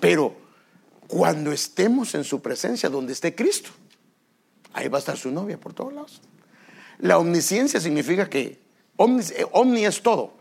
Pero 0.00 0.34
cuando 1.06 1.52
estemos 1.52 2.14
en 2.16 2.24
su 2.24 2.42
presencia, 2.42 2.88
donde 2.88 3.12
esté 3.12 3.34
Cristo, 3.34 3.70
ahí 4.72 4.88
va 4.88 4.98
a 4.98 5.00
estar 5.00 5.16
su 5.16 5.30
novia 5.30 5.58
por 5.58 5.72
todos 5.72 5.92
lados. 5.92 6.20
La 6.98 7.18
omnisciencia 7.18 7.80
significa 7.80 8.28
que 8.28 8.58
omni, 8.96 9.24
omni 9.52 9.84
es 9.84 10.02
todo. 10.02 10.34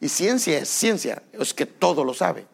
Y 0.00 0.08
ciencia 0.08 0.58
es 0.58 0.68
ciencia, 0.68 1.22
es 1.32 1.54
que 1.54 1.66
todo 1.66 2.04
lo 2.04 2.14
sabe. 2.14 2.46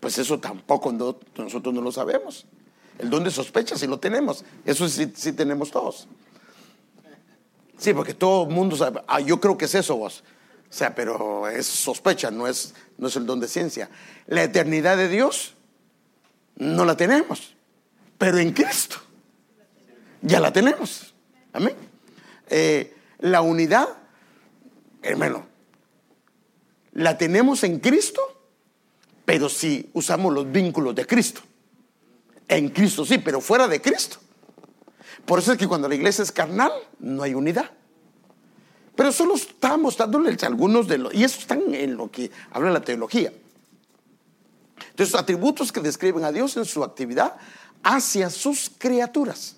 Pues 0.00 0.18
eso 0.18 0.38
tampoco 0.38 0.92
nosotros 1.36 1.74
no 1.74 1.80
lo 1.80 1.90
sabemos. 1.90 2.46
El 2.98 3.10
don 3.10 3.24
de 3.24 3.30
sospecha 3.30 3.76
sí 3.76 3.86
lo 3.86 3.98
tenemos. 3.98 4.44
Eso 4.64 4.88
sí, 4.88 5.12
sí 5.14 5.32
tenemos 5.32 5.70
todos. 5.70 6.06
Sí, 7.78 7.92
porque 7.92 8.14
todo 8.14 8.48
el 8.48 8.54
mundo 8.54 8.76
sabe. 8.76 9.02
Ah, 9.06 9.20
yo 9.20 9.40
creo 9.40 9.56
que 9.56 9.64
es 9.64 9.74
eso 9.74 9.96
vos. 9.96 10.22
O 10.68 10.76
sea, 10.76 10.94
pero 10.94 11.48
es 11.48 11.66
sospecha, 11.66 12.30
no 12.30 12.46
es, 12.46 12.74
no 12.98 13.08
es 13.08 13.16
el 13.16 13.26
don 13.26 13.40
de 13.40 13.48
ciencia. 13.48 13.88
La 14.26 14.42
eternidad 14.42 14.96
de 14.96 15.08
Dios 15.08 15.54
no 16.56 16.84
la 16.84 16.96
tenemos, 16.96 17.54
pero 18.18 18.38
en 18.38 18.52
Cristo 18.52 18.96
ya 20.20 20.40
la 20.40 20.52
tenemos. 20.52 21.14
Amén. 21.52 21.76
Eh, 22.48 22.94
la 23.20 23.42
unidad, 23.42 23.88
hermano, 25.02 25.46
la 26.92 27.18
tenemos 27.18 27.64
en 27.64 27.80
Cristo, 27.80 28.20
pero 29.24 29.48
si 29.48 29.90
usamos 29.94 30.32
los 30.32 30.50
vínculos 30.50 30.94
de 30.94 31.06
Cristo. 31.06 31.40
En 32.46 32.68
Cristo 32.68 33.04
sí, 33.04 33.18
pero 33.18 33.40
fuera 33.40 33.66
de 33.66 33.80
Cristo. 33.80 34.18
Por 35.24 35.38
eso 35.38 35.52
es 35.52 35.58
que 35.58 35.66
cuando 35.66 35.88
la 35.88 35.94
iglesia 35.94 36.22
es 36.22 36.30
carnal, 36.30 36.72
no 36.98 37.22
hay 37.22 37.34
unidad. 37.34 37.70
Pero 38.94 39.10
solo 39.10 39.34
está 39.34 39.76
mostrándoles 39.76 40.42
algunos 40.44 40.86
de 40.86 40.98
los, 40.98 41.14
y 41.14 41.24
eso 41.24 41.40
están 41.40 41.74
en 41.74 41.96
lo 41.96 42.10
que 42.10 42.30
habla 42.50 42.70
la 42.70 42.82
teología. 42.82 43.32
Entonces, 44.90 45.14
atributos 45.14 45.72
que 45.72 45.80
describen 45.80 46.24
a 46.24 46.30
Dios 46.30 46.56
en 46.56 46.64
su 46.64 46.84
actividad 46.84 47.36
hacia 47.82 48.30
sus 48.30 48.70
criaturas. 48.78 49.56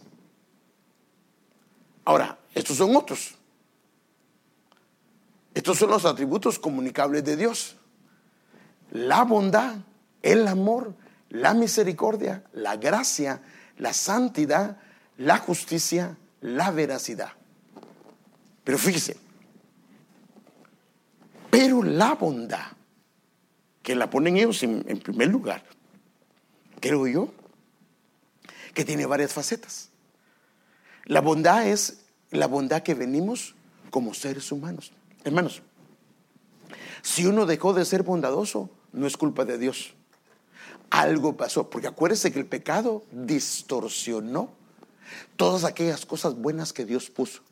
Ahora, 2.07 2.38
estos 2.54 2.76
son 2.76 2.94
otros. 2.96 3.34
Estos 5.52 5.76
son 5.76 5.90
los 5.90 6.04
atributos 6.04 6.59
comunicables 6.59 7.24
de 7.24 7.36
Dios. 7.36 7.76
La 8.92 9.24
bondad, 9.24 9.76
el 10.22 10.46
amor, 10.46 10.94
la 11.30 11.52
misericordia, 11.52 12.44
la 12.52 12.76
gracia, 12.76 13.42
la 13.76 13.92
santidad, 13.92 14.78
la 15.18 15.38
justicia, 15.38 16.16
la 16.40 16.70
veracidad. 16.70 17.32
Pero 18.62 18.78
fíjese, 18.78 19.16
pero 21.50 21.82
la 21.82 22.14
bondad, 22.14 22.66
que 23.82 23.96
la 23.96 24.09
ponen 24.09 24.36
ellos 24.36 24.62
en, 24.62 24.82
primer 25.00 25.28
lugar, 25.28 25.64
creo 26.78 27.07
yo, 27.09 27.32
que 28.74 28.84
tiene 28.84 29.07
varias 29.07 29.32
facetas. 29.32 29.86
La 31.07 31.20
bondad 31.20 31.66
es 31.68 31.98
la 32.30 32.48
bondad 32.48 32.82
que 32.82 32.94
venimos 32.94 33.54
como 33.90 34.12
seres 34.12 34.50
humanos. 34.50 34.92
Hermanos, 35.24 35.62
si 37.02 37.26
uno 37.26 37.46
dejó 37.46 37.72
de 37.72 37.84
ser 37.84 38.02
bondadoso, 38.02 38.70
no 38.92 39.07
es 39.07 39.16
culpa 39.16 39.44
de 39.44 39.57
Dios. 39.57 39.94
Algo 40.90 41.36
pasó, 41.36 41.70
porque 41.70 41.86
acuérdese 41.86 42.32
que 42.32 42.40
el 42.40 42.46
pecado 42.46 43.04
distorsionó 43.12 44.50
todas 45.36 45.62
aquellas 45.64 46.04
cosas 46.04 46.34
buenas 46.34 46.72
que 46.72 46.84
Dios 46.84 47.09
puso. 47.09 47.42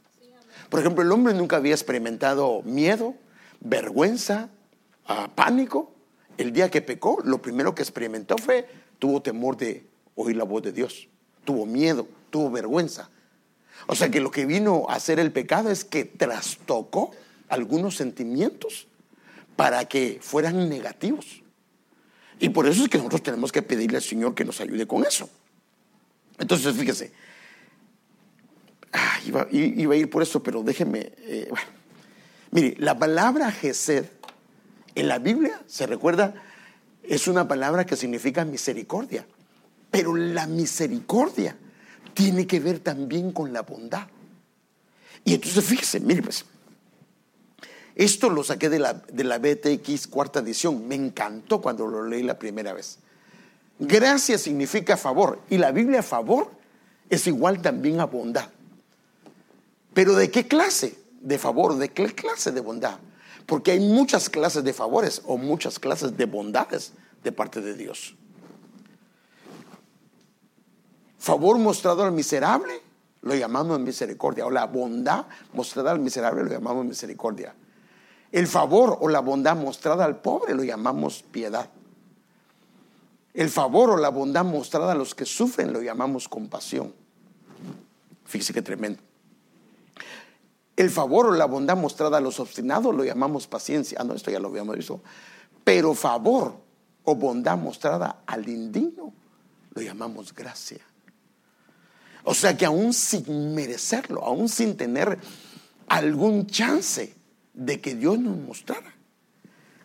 Por 0.68 0.80
ejemplo, 0.80 1.04
el 1.04 1.12
hombre 1.12 1.34
nunca 1.34 1.56
había 1.56 1.74
experimentado 1.74 2.62
miedo, 2.62 3.14
vergüenza, 3.60 4.50
ah, 5.06 5.30
pánico. 5.34 5.92
El 6.38 6.52
día 6.52 6.70
que 6.70 6.82
pecó, 6.82 7.18
lo 7.24 7.40
primero 7.40 7.74
que 7.74 7.82
experimentó 7.82 8.36
fue, 8.36 8.68
tuvo 8.98 9.22
temor 9.22 9.56
de 9.56 9.86
oír 10.16 10.36
la 10.36 10.44
voz 10.44 10.62
de 10.64 10.72
Dios, 10.72 11.08
tuvo 11.44 11.66
miedo, 11.66 12.08
tuvo 12.30 12.50
vergüenza. 12.50 13.10
O 13.86 13.94
sea 13.94 14.10
que 14.10 14.20
lo 14.20 14.30
que 14.30 14.46
vino 14.46 14.86
a 14.88 14.94
hacer 14.94 15.18
el 15.20 15.32
pecado 15.32 15.70
es 15.70 15.84
que 15.84 16.04
trastocó 16.04 17.10
algunos 17.48 17.96
sentimientos 17.96 18.86
para 19.56 19.84
que 19.86 20.18
fueran 20.20 20.68
negativos. 20.68 21.42
Y 22.40 22.48
por 22.48 22.66
eso 22.66 22.84
es 22.84 22.88
que 22.88 22.98
nosotros 22.98 23.22
tenemos 23.22 23.52
que 23.52 23.62
pedirle 23.62 23.98
al 23.98 24.02
Señor 24.02 24.34
que 24.34 24.44
nos 24.44 24.60
ayude 24.60 24.86
con 24.86 25.04
eso. 25.04 25.28
Entonces, 26.38 26.74
fíjese, 26.74 27.12
ah, 28.92 29.18
iba, 29.26 29.42
a 29.42 29.96
ir 29.96 30.10
por 30.10 30.22
eso, 30.22 30.42
pero 30.42 30.62
déjeme, 30.62 31.12
eh, 31.18 31.48
Mire, 32.54 32.76
la 32.78 32.96
palabra 32.96 33.50
Gesed 33.50 34.04
en 34.94 35.08
la 35.08 35.18
Biblia, 35.18 35.60
se 35.66 35.88
recuerda, 35.88 36.34
es 37.02 37.26
una 37.26 37.48
palabra 37.48 37.84
que 37.84 37.96
significa 37.96 38.44
misericordia. 38.44 39.26
Pero 39.90 40.14
la 40.14 40.46
misericordia 40.46 41.56
tiene 42.14 42.46
que 42.46 42.60
ver 42.60 42.78
también 42.78 43.32
con 43.32 43.52
la 43.52 43.62
bondad. 43.62 44.06
Y 45.24 45.34
entonces 45.34 45.64
fíjese, 45.64 46.00
mire 46.00 46.22
pues, 46.22 46.44
esto 47.94 48.30
lo 48.30 48.42
saqué 48.42 48.68
de 48.68 48.78
la, 48.78 48.94
de 48.94 49.24
la 49.24 49.38
BTX 49.38 50.06
cuarta 50.06 50.40
edición, 50.40 50.86
me 50.88 50.94
encantó 50.94 51.60
cuando 51.60 51.86
lo 51.86 52.06
leí 52.06 52.22
la 52.22 52.38
primera 52.38 52.72
vez. 52.72 52.98
Gracia 53.78 54.38
significa 54.38 54.96
favor 54.96 55.40
y 55.50 55.58
la 55.58 55.72
Biblia 55.72 56.02
favor 56.02 56.50
es 57.10 57.26
igual 57.26 57.60
también 57.60 58.00
a 58.00 58.06
bondad. 58.06 58.48
Pero 59.92 60.14
¿de 60.14 60.30
qué 60.30 60.46
clase? 60.46 61.04
de 61.24 61.38
favor, 61.38 61.76
¿de 61.76 61.88
qué 61.88 62.06
clase 62.14 62.52
de 62.52 62.60
bondad? 62.60 62.98
Porque 63.46 63.72
hay 63.72 63.80
muchas 63.80 64.28
clases 64.28 64.62
de 64.62 64.72
favores 64.72 65.22
o 65.24 65.36
muchas 65.36 65.78
clases 65.78 66.16
de 66.16 66.26
bondades 66.26 66.92
de 67.24 67.32
parte 67.32 67.60
de 67.60 67.74
Dios. 67.74 68.14
Favor 71.24 71.56
mostrado 71.56 72.04
al 72.04 72.12
miserable 72.12 72.82
lo 73.22 73.34
llamamos 73.34 73.80
misericordia. 73.80 74.44
O 74.44 74.50
la 74.50 74.66
bondad 74.66 75.24
mostrada 75.54 75.90
al 75.90 75.98
miserable 75.98 76.44
lo 76.44 76.50
llamamos 76.50 76.84
misericordia. 76.84 77.54
El 78.30 78.46
favor 78.46 78.98
o 79.00 79.08
la 79.08 79.20
bondad 79.20 79.56
mostrada 79.56 80.04
al 80.04 80.20
pobre 80.20 80.54
lo 80.54 80.62
llamamos 80.62 81.22
piedad. 81.22 81.70
El 83.32 83.48
favor 83.48 83.88
o 83.92 83.96
la 83.96 84.10
bondad 84.10 84.44
mostrada 84.44 84.92
a 84.92 84.94
los 84.94 85.14
que 85.14 85.24
sufren 85.24 85.72
lo 85.72 85.80
llamamos 85.80 86.28
compasión. 86.28 86.92
Fíjese 88.26 88.52
qué 88.52 88.60
tremendo. 88.60 89.00
El 90.76 90.90
favor 90.90 91.28
o 91.28 91.32
la 91.32 91.46
bondad 91.46 91.78
mostrada 91.78 92.18
a 92.18 92.20
los 92.20 92.38
obstinados 92.38 92.94
lo 92.94 93.02
llamamos 93.02 93.46
paciencia. 93.46 93.96
Ah, 93.98 94.04
no, 94.04 94.12
esto 94.12 94.30
ya 94.30 94.40
lo 94.40 94.48
habíamos 94.48 94.76
visto. 94.76 95.00
Pero 95.64 95.94
favor 95.94 96.54
o 97.02 97.14
bondad 97.14 97.56
mostrada 97.56 98.24
al 98.26 98.46
indigno 98.46 99.14
lo 99.72 99.80
llamamos 99.80 100.34
gracia. 100.34 100.84
O 102.24 102.34
sea 102.34 102.56
que 102.56 102.66
aún 102.66 102.92
sin 102.92 103.54
merecerlo, 103.54 104.24
aún 104.24 104.48
sin 104.48 104.76
tener 104.76 105.18
algún 105.86 106.46
chance 106.46 107.14
de 107.52 107.80
que 107.80 107.94
Dios 107.94 108.18
nos 108.18 108.36
mostrara, 108.36 108.94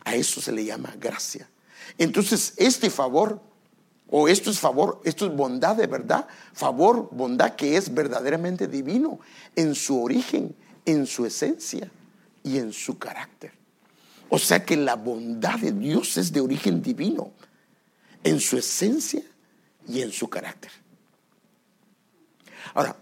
a 0.04 0.16
eso 0.16 0.42
se 0.42 0.52
le 0.52 0.66
llama 0.66 0.96
gracia. 1.00 1.50
Entonces, 1.98 2.54
este 2.58 2.90
favor, 2.90 3.42
o 4.10 4.28
esto 4.28 4.50
es 4.50 4.60
favor, 4.60 5.02
esto 5.04 5.28
es 5.28 5.36
bondad 5.36 5.76
de 5.76 5.88
verdad, 5.88 6.28
favor, 6.54 7.10
bondad 7.12 7.56
que 7.56 7.78
es 7.78 7.94
verdaderamente 7.94 8.68
divino 8.68 9.20
en 9.56 9.76
su 9.76 10.02
origen 10.02 10.56
en 10.90 11.06
su 11.06 11.26
esencia 11.26 11.92
y 12.44 12.58
en 12.58 12.74
su 12.74 12.98
carácter. 12.98 13.52
O 14.30 14.38
sea 14.38 14.64
que 14.64 14.76
la 14.76 14.96
bondad 14.96 15.60
de 15.60 15.72
Dios 15.72 16.18
es 16.18 16.32
de 16.32 16.42
origen 16.42 16.82
divino, 16.82 17.32
en 18.24 18.40
su 18.40 18.58
esencia 18.58 19.24
y 19.88 20.02
en 20.02 20.12
su 20.12 20.30
carácter. 20.30 20.72
Ahora, 22.74 22.96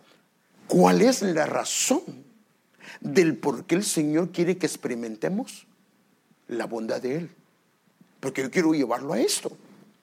¿cuál 0.68 1.01
es 1.01 1.22
la 1.22 1.45
razón 1.45 2.01
del 3.01 3.38
por 3.38 3.66
qué 3.66 3.76
el 3.76 3.84
Señor 3.84 4.32
quiere 4.32 4.58
que 4.58 4.66
experimentemos 4.66 5.66
la 6.47 6.66
bondad 6.66 7.01
de 7.01 7.18
Él? 7.18 7.30
Porque 8.20 8.41
yo 8.41 8.51
quiero 8.51 8.74
llevarlo 8.74 9.14
a 9.14 9.20
esto. 9.20 9.51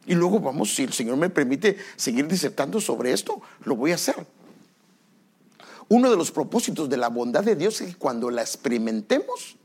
Y 0.07 0.15
luego 0.15 0.39
vamos, 0.41 0.75
si 0.75 0.83
el 0.83 0.93
Señor 0.93 1.17
me 1.17 1.31
permite 1.31 1.79
seguir 1.97 2.29
disertando 2.29 2.81
sobre 2.81 3.13
esto, 3.13 3.41
lo 3.65 3.77
voy 3.77 3.93
a 3.93 3.95
hacer. 3.95 4.27
Uno 5.89 6.11
de 6.11 6.17
los 6.17 6.31
propósitos 6.31 6.89
de 6.89 6.97
la 6.97 7.09
bondad 7.09 7.45
de 7.45 7.57
Dios 7.57 7.81
es 7.81 7.93
que 7.93 7.99
cuando 7.99 8.31
la 8.31 8.43
experimentemos, 8.43 9.57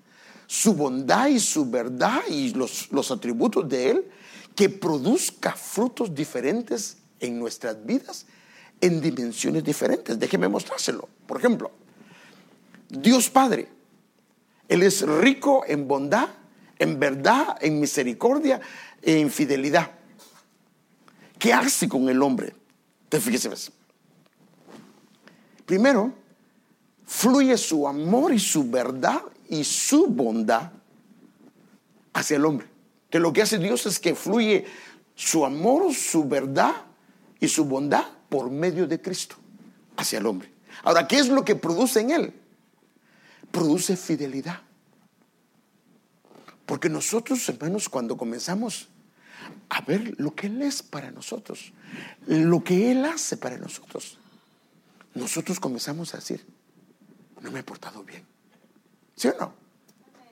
su 0.47 0.73
bondad 0.73 1.27
y 1.27 1.39
su 1.39 1.69
verdad 1.69 2.21
y 2.29 2.53
los, 2.53 2.91
los 2.91 3.11
atributos 3.11 3.67
de 3.69 3.91
Él, 3.91 4.11
que 4.55 4.69
produzca 4.69 5.53
frutos 5.53 6.13
diferentes 6.13 6.97
en 7.19 7.39
nuestras 7.39 7.85
vidas 7.85 8.25
en 8.81 9.01
dimensiones 9.01 9.63
diferentes. 9.63 10.17
Déjeme 10.17 10.47
mostrárselo. 10.47 11.07
Por 11.27 11.37
ejemplo, 11.37 11.71
Dios 12.89 13.29
Padre, 13.29 13.67
Él 14.67 14.83
es 14.83 15.01
rico 15.01 15.63
en 15.67 15.87
bondad, 15.87 16.29
en 16.77 16.99
verdad, 16.99 17.57
en 17.61 17.79
misericordia 17.79 18.61
e 19.01 19.19
en 19.19 19.29
fidelidad. 19.29 19.91
¿Qué 21.37 21.53
hace 21.53 21.87
con 21.87 22.09
el 22.09 22.21
hombre? 22.21 22.53
Te 23.07 23.19
fíjese, 23.19 23.49
Primero, 25.65 26.13
fluye 27.05 27.57
su 27.57 27.87
amor 27.87 28.33
y 28.33 28.39
su 28.39 28.69
verdad 28.69 29.21
y 29.49 29.63
su 29.63 30.07
bondad 30.07 30.71
hacia 32.13 32.37
el 32.37 32.45
hombre. 32.45 32.67
Que 33.09 33.19
lo 33.19 33.33
que 33.33 33.41
hace 33.41 33.57
Dios 33.57 33.85
es 33.85 33.99
que 33.99 34.15
fluye 34.15 34.65
su 35.15 35.45
amor, 35.45 35.93
su 35.93 36.27
verdad 36.27 36.73
y 37.39 37.47
su 37.47 37.65
bondad 37.65 38.05
por 38.29 38.49
medio 38.49 38.87
de 38.87 39.01
Cristo 39.01 39.35
hacia 39.97 40.19
el 40.19 40.25
hombre. 40.25 40.51
Ahora, 40.83 41.07
¿qué 41.07 41.17
es 41.17 41.27
lo 41.27 41.43
que 41.43 41.55
produce 41.55 41.99
en 41.99 42.11
él? 42.11 42.33
Produce 43.51 43.97
fidelidad. 43.97 44.61
Porque 46.65 46.87
nosotros, 46.87 47.49
hermanos, 47.49 47.89
cuando 47.89 48.15
comenzamos 48.15 48.89
a 49.69 49.81
ver 49.81 50.13
lo 50.19 50.35
que 50.35 50.47
Él 50.47 50.61
es 50.61 50.83
para 50.83 51.09
nosotros, 51.09 51.73
lo 52.27 52.63
que 52.63 52.91
Él 52.91 53.05
hace 53.05 53.37
para 53.37 53.57
nosotros, 53.57 54.19
nosotros 55.15 55.59
comenzamos 55.59 56.13
a 56.13 56.17
decir, 56.17 56.45
no 57.41 57.51
me 57.51 57.61
he 57.61 57.63
portado 57.63 58.03
bien. 58.03 58.23
¿Sí 59.15 59.29
o 59.29 59.35
no? 59.39 59.53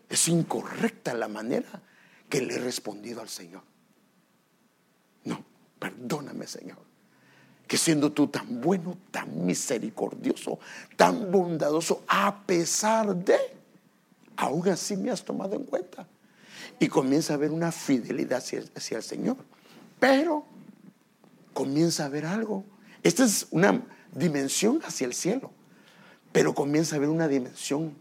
Es 0.09 0.27
incorrecta 0.27 1.13
la 1.13 1.27
manera 1.27 1.81
que 2.29 2.41
le 2.41 2.55
he 2.55 2.59
respondido 2.59 3.21
al 3.21 3.29
Señor. 3.29 3.63
No, 5.23 5.43
perdóname 5.79 6.47
Señor, 6.47 6.77
que 7.67 7.77
siendo 7.77 8.11
tú 8.11 8.27
tan 8.27 8.61
bueno, 8.61 8.97
tan 9.11 9.45
misericordioso, 9.45 10.57
tan 10.95 11.31
bondadoso, 11.31 12.03
a 12.07 12.43
pesar 12.45 13.13
de, 13.15 13.37
aún 14.37 14.67
así 14.69 14.95
me 14.95 15.11
has 15.11 15.23
tomado 15.23 15.55
en 15.55 15.63
cuenta. 15.63 16.07
Y 16.79 16.87
comienza 16.87 17.33
a 17.33 17.35
haber 17.35 17.51
una 17.51 17.71
fidelidad 17.71 18.37
hacia, 18.39 18.97
el 18.97 19.03
Señor. 19.03 19.37
Pero 19.99 20.45
comienza 21.53 22.03
a 22.03 22.05
haber 22.05 22.25
algo. 22.25 22.63
Esta 23.03 23.25
es 23.25 23.47
una 23.51 23.81
dimensión 24.13 24.79
hacia 24.83 25.07
el 25.07 25.13
cielo. 25.13 25.51
Pero 26.31 26.53
comienza 26.53 26.95
a 26.95 26.97
haber 26.97 27.09
una 27.09 27.27
dimensión, 27.27 27.95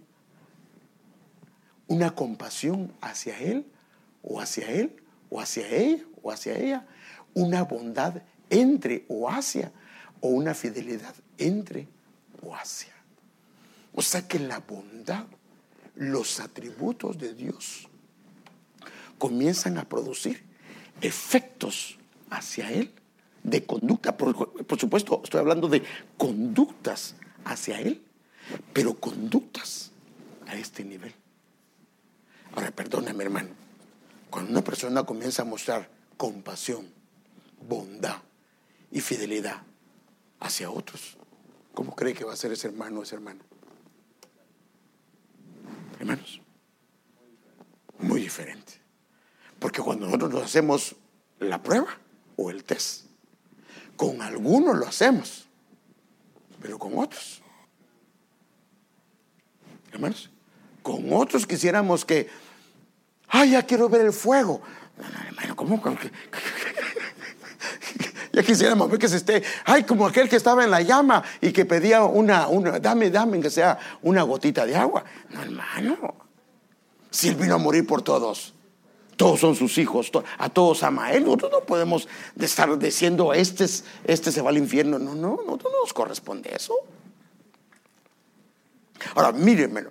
una 1.86 2.14
compasión 2.14 2.92
hacia 3.00 3.38
Él, 3.38 3.66
o 4.22 4.40
hacia 4.40 4.70
Él, 4.70 5.02
o 5.30 5.40
hacia 5.40 5.68
ella, 5.68 6.04
o 6.22 6.30
hacia 6.30 6.56
ella. 6.56 6.86
Una 7.34 7.62
bondad 7.64 8.22
entre 8.50 9.04
o 9.08 9.28
hacia, 9.28 9.72
o 10.20 10.28
una 10.28 10.54
fidelidad 10.54 11.14
entre 11.38 11.88
o 12.42 12.54
hacia. 12.54 12.94
O 13.94 14.02
sea 14.02 14.26
que 14.26 14.38
la 14.38 14.60
bondad, 14.60 15.26
los 15.94 16.40
atributos 16.40 17.18
de 17.18 17.34
Dios, 17.34 17.88
comienzan 19.18 19.78
a 19.78 19.88
producir 19.88 20.44
efectos 21.00 21.98
hacia 22.30 22.70
Él 22.70 22.92
de 23.42 23.64
conducta. 23.64 24.16
Por, 24.16 24.66
por, 24.66 24.78
supuesto, 24.78 25.20
estoy 25.24 25.40
hablando 25.40 25.68
de 25.68 25.82
conductas 26.16 27.14
hacia 27.44 27.80
Él, 27.80 28.02
pero 28.72 28.94
conductas 28.94 29.90
a 30.46 30.56
este 30.56 30.84
nivel. 30.84 31.14
Ahora, 32.54 32.70
perdóname, 32.70 33.24
hermano, 33.24 33.50
cuando 34.30 34.50
una 34.50 34.62
persona 34.62 35.04
comienza 35.04 35.42
a 35.42 35.46
mostrar 35.46 35.88
compasión, 36.16 36.86
bondad 37.66 38.25
y 38.96 39.02
fidelidad 39.02 39.60
hacia 40.40 40.70
otros, 40.70 41.18
¿cómo 41.74 41.94
cree 41.94 42.14
que 42.14 42.24
va 42.24 42.32
a 42.32 42.36
ser 42.36 42.52
ese 42.52 42.68
hermano 42.68 43.00
o 43.00 43.02
ese 43.02 43.14
hermano? 43.14 43.40
Hermanos, 46.00 46.40
muy 47.98 48.22
diferente. 48.22 48.80
Porque 49.58 49.82
cuando 49.82 50.06
nosotros 50.06 50.30
nos 50.30 50.44
hacemos 50.44 50.96
la 51.40 51.62
prueba 51.62 51.88
o 52.36 52.48
el 52.48 52.64
test, 52.64 53.04
con 53.96 54.22
algunos 54.22 54.78
lo 54.78 54.86
hacemos, 54.86 55.46
pero 56.62 56.78
con 56.78 56.96
otros. 56.96 57.42
Hermanos, 59.92 60.30
con 60.82 61.12
otros 61.12 61.46
quisiéramos 61.46 62.06
que, 62.06 62.30
ay, 63.28 63.50
ya 63.50 63.62
quiero 63.66 63.90
ver 63.90 64.06
el 64.06 64.14
fuego. 64.14 64.62
hermano, 65.26 65.54
¿cómo? 65.54 65.82
Ya 68.36 68.42
quisiéramos 68.42 68.90
ver 68.90 68.98
que 68.98 69.08
se 69.08 69.16
esté, 69.16 69.42
ay, 69.64 69.84
como 69.84 70.06
aquel 70.06 70.28
que 70.28 70.36
estaba 70.36 70.62
en 70.62 70.70
la 70.70 70.82
llama 70.82 71.24
y 71.40 71.52
que 71.52 71.64
pedía 71.64 72.02
una, 72.04 72.48
una, 72.48 72.78
dame, 72.78 73.08
dame, 73.08 73.40
que 73.40 73.48
sea 73.48 73.78
una 74.02 74.24
gotita 74.24 74.66
de 74.66 74.76
agua. 74.76 75.04
No, 75.30 75.40
hermano. 75.40 76.14
Si 77.10 77.28
él 77.28 77.36
vino 77.36 77.54
a 77.54 77.56
morir 77.56 77.86
por 77.86 78.02
todos, 78.02 78.52
todos 79.16 79.40
son 79.40 79.56
sus 79.56 79.78
hijos, 79.78 80.12
a 80.36 80.50
todos 80.50 80.82
ama 80.82 81.12
él. 81.12 81.24
Nosotros 81.24 81.50
no 81.50 81.60
podemos 81.60 82.08
estar 82.38 82.78
diciendo, 82.78 83.32
este, 83.32 83.64
este 84.04 84.30
se 84.30 84.42
va 84.42 84.50
al 84.50 84.58
infierno. 84.58 84.98
No, 84.98 85.14
no, 85.14 85.38
no, 85.38 85.56
no 85.56 85.70
nos 85.82 85.94
corresponde 85.94 86.54
eso. 86.54 86.74
Ahora, 89.14 89.32
mírenme, 89.32 89.84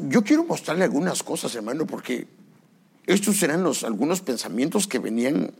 yo 0.00 0.22
quiero 0.22 0.44
mostrarle 0.44 0.84
algunas 0.84 1.22
cosas, 1.22 1.54
hermano, 1.54 1.86
porque 1.86 2.26
estos 3.06 3.42
eran 3.42 3.62
los, 3.62 3.84
algunos 3.84 4.20
pensamientos 4.20 4.86
que 4.86 4.98
venían 4.98 5.54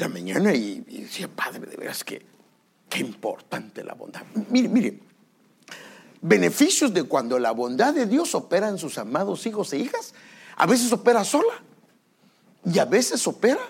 la 0.00 0.08
mañana 0.08 0.54
y, 0.54 0.80
decía, 0.80 1.28
Padre, 1.28 1.66
de 1.66 1.76
veras 1.76 2.02
que 2.02 2.24
qué 2.88 3.00
importante 3.00 3.84
la 3.84 3.92
bondad. 3.92 4.22
Mire, 4.48 4.68
mire, 4.68 5.00
beneficios 6.22 6.92
de 6.94 7.04
cuando 7.04 7.38
la 7.38 7.50
bondad 7.52 7.94
de 7.94 8.06
Dios 8.06 8.34
opera 8.34 8.68
en 8.68 8.78
sus 8.78 8.96
amados 8.96 9.46
hijos 9.46 9.72
e 9.74 9.78
hijas, 9.78 10.14
a 10.56 10.66
veces 10.66 10.90
opera 10.92 11.22
sola 11.22 11.52
y 12.64 12.78
a 12.78 12.86
veces 12.86 13.26
opera 13.26 13.60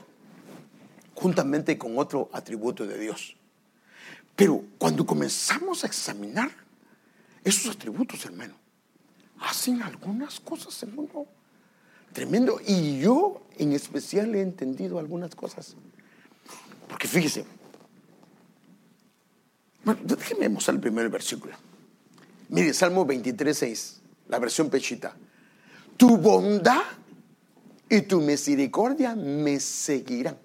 juntamente 1.15 1.77
con 1.77 1.99
otro 1.99 2.31
atributo 2.33 2.87
de 2.87 2.97
Dios. 2.97 3.37
Pero 4.37 4.63
cuando 4.79 5.05
comenzamos 5.05 5.83
a 5.83 5.89
examinar 5.89 6.51
esos 7.43 7.75
atributos, 7.75 8.25
hermano, 8.25 8.55
hacen 9.41 9.83
algunas 9.83 10.39
cosas, 10.39 10.81
hermano, 10.85 11.27
tremendo. 12.13 12.61
Y 12.65 13.01
yo 13.01 13.43
en 13.59 13.73
especial 13.73 14.35
he 14.37 14.43
entendido 14.43 15.01
algunas 15.01 15.35
cosas. 15.35 15.77
Porque 16.91 17.09
fíjese, 17.09 17.47
bueno, 19.85 20.01
déjeme 20.05 20.49
mostrar 20.49 20.75
el 20.75 20.81
primer 20.81 21.09
versículo. 21.09 21.55
Mire, 22.49 22.75
Salmo 22.75 23.07
23, 23.07 23.57
6, 23.57 24.01
la 24.29 24.39
versión 24.39 24.69
pechita. 24.69 25.17
Tu 25.97 26.17
bondad 26.17 26.83
y 27.89 28.03
tu 28.03 28.21
misericordia 28.21 29.15
me 29.15 29.61
seguirán. 29.61 30.37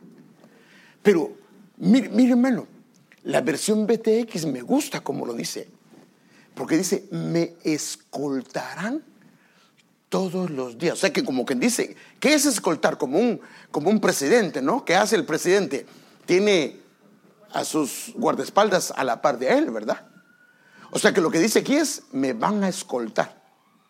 Pero, 1.02 1.36
mire, 1.78 2.10
mire 2.10 2.32
hermano, 2.32 2.68
la 3.24 3.42
versión 3.42 3.88
BTX 3.88 4.46
me 4.46 4.62
gusta 4.62 5.02
como 5.02 5.26
lo 5.26 5.34
dice. 5.34 5.68
Porque 6.54 6.78
dice, 6.78 7.08
me 7.12 7.56
escoltarán 7.64 9.04
todos 10.10 10.50
los 10.50 10.78
días. 10.78 10.94
O 10.94 10.98
sea 10.98 11.12
que 11.12 11.26
como 11.26 11.46
quien 11.46 11.60
dice, 11.60 11.96
¿qué 12.20 12.34
es 12.34 12.46
escoltar? 12.46 12.98
Como 12.98 13.20
un, 13.20 13.42
como 13.72 13.90
un 13.90 14.00
presidente, 14.00 14.62
¿no? 14.62 14.86
¿Qué 14.86 14.96
hace 14.96 15.16
el 15.16 15.26
presidente? 15.26 15.86
Tiene 16.26 16.80
a 17.54 17.64
sus 17.64 18.12
guardaespaldas 18.16 18.92
a 18.96 19.04
la 19.04 19.22
par 19.22 19.40
de 19.40 19.58
él, 19.58 19.72
¿verdad? 19.72 20.08
O 20.92 21.00
sea 21.00 21.14
que 21.14 21.22
lo 21.22 21.32
que 21.32 21.40
dice 21.40 21.60
aquí 21.60 21.76
es, 21.76 22.04
me 22.12 22.34
van 22.34 22.64
a 22.64 22.70
escoltar, 22.70 23.42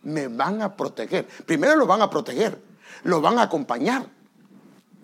me 0.04 0.28
van 0.28 0.62
a 0.62 0.76
proteger. 0.76 1.28
Primero 1.46 1.76
lo 1.76 1.86
van 1.86 2.02
a 2.02 2.10
proteger, 2.10 2.62
lo 3.04 3.22
van 3.22 3.40
a 3.40 3.44
acompañar, 3.44 4.08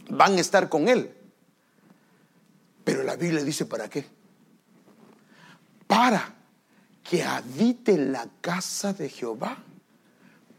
van 0.10 0.34
a 0.34 0.42
estar 0.42 0.70
con 0.70 0.88
él. 0.88 1.16
Pero 2.84 3.04
la 3.04 3.16
Biblia 3.16 3.44
dice, 3.44 3.66
¿para 3.66 3.90
qué? 3.90 4.06
Para 5.88 6.34
que 7.04 7.24
habite 7.24 7.98
la 7.98 8.28
casa 8.42 8.94
de 8.94 9.10
Jehová 9.10 9.58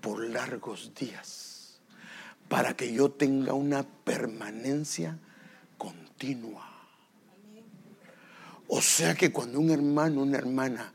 por 0.00 0.28
largos 0.28 0.92
días, 0.94 1.80
para 2.48 2.76
que 2.76 2.92
yo 2.92 3.10
tenga 3.10 3.54
una 3.54 3.82
permanencia 3.82 5.18
continua. 6.22 6.62
O 8.68 8.80
sea 8.80 9.14
que 9.14 9.32
cuando 9.32 9.58
un 9.58 9.70
hermano, 9.70 10.22
una 10.22 10.38
hermana 10.38 10.92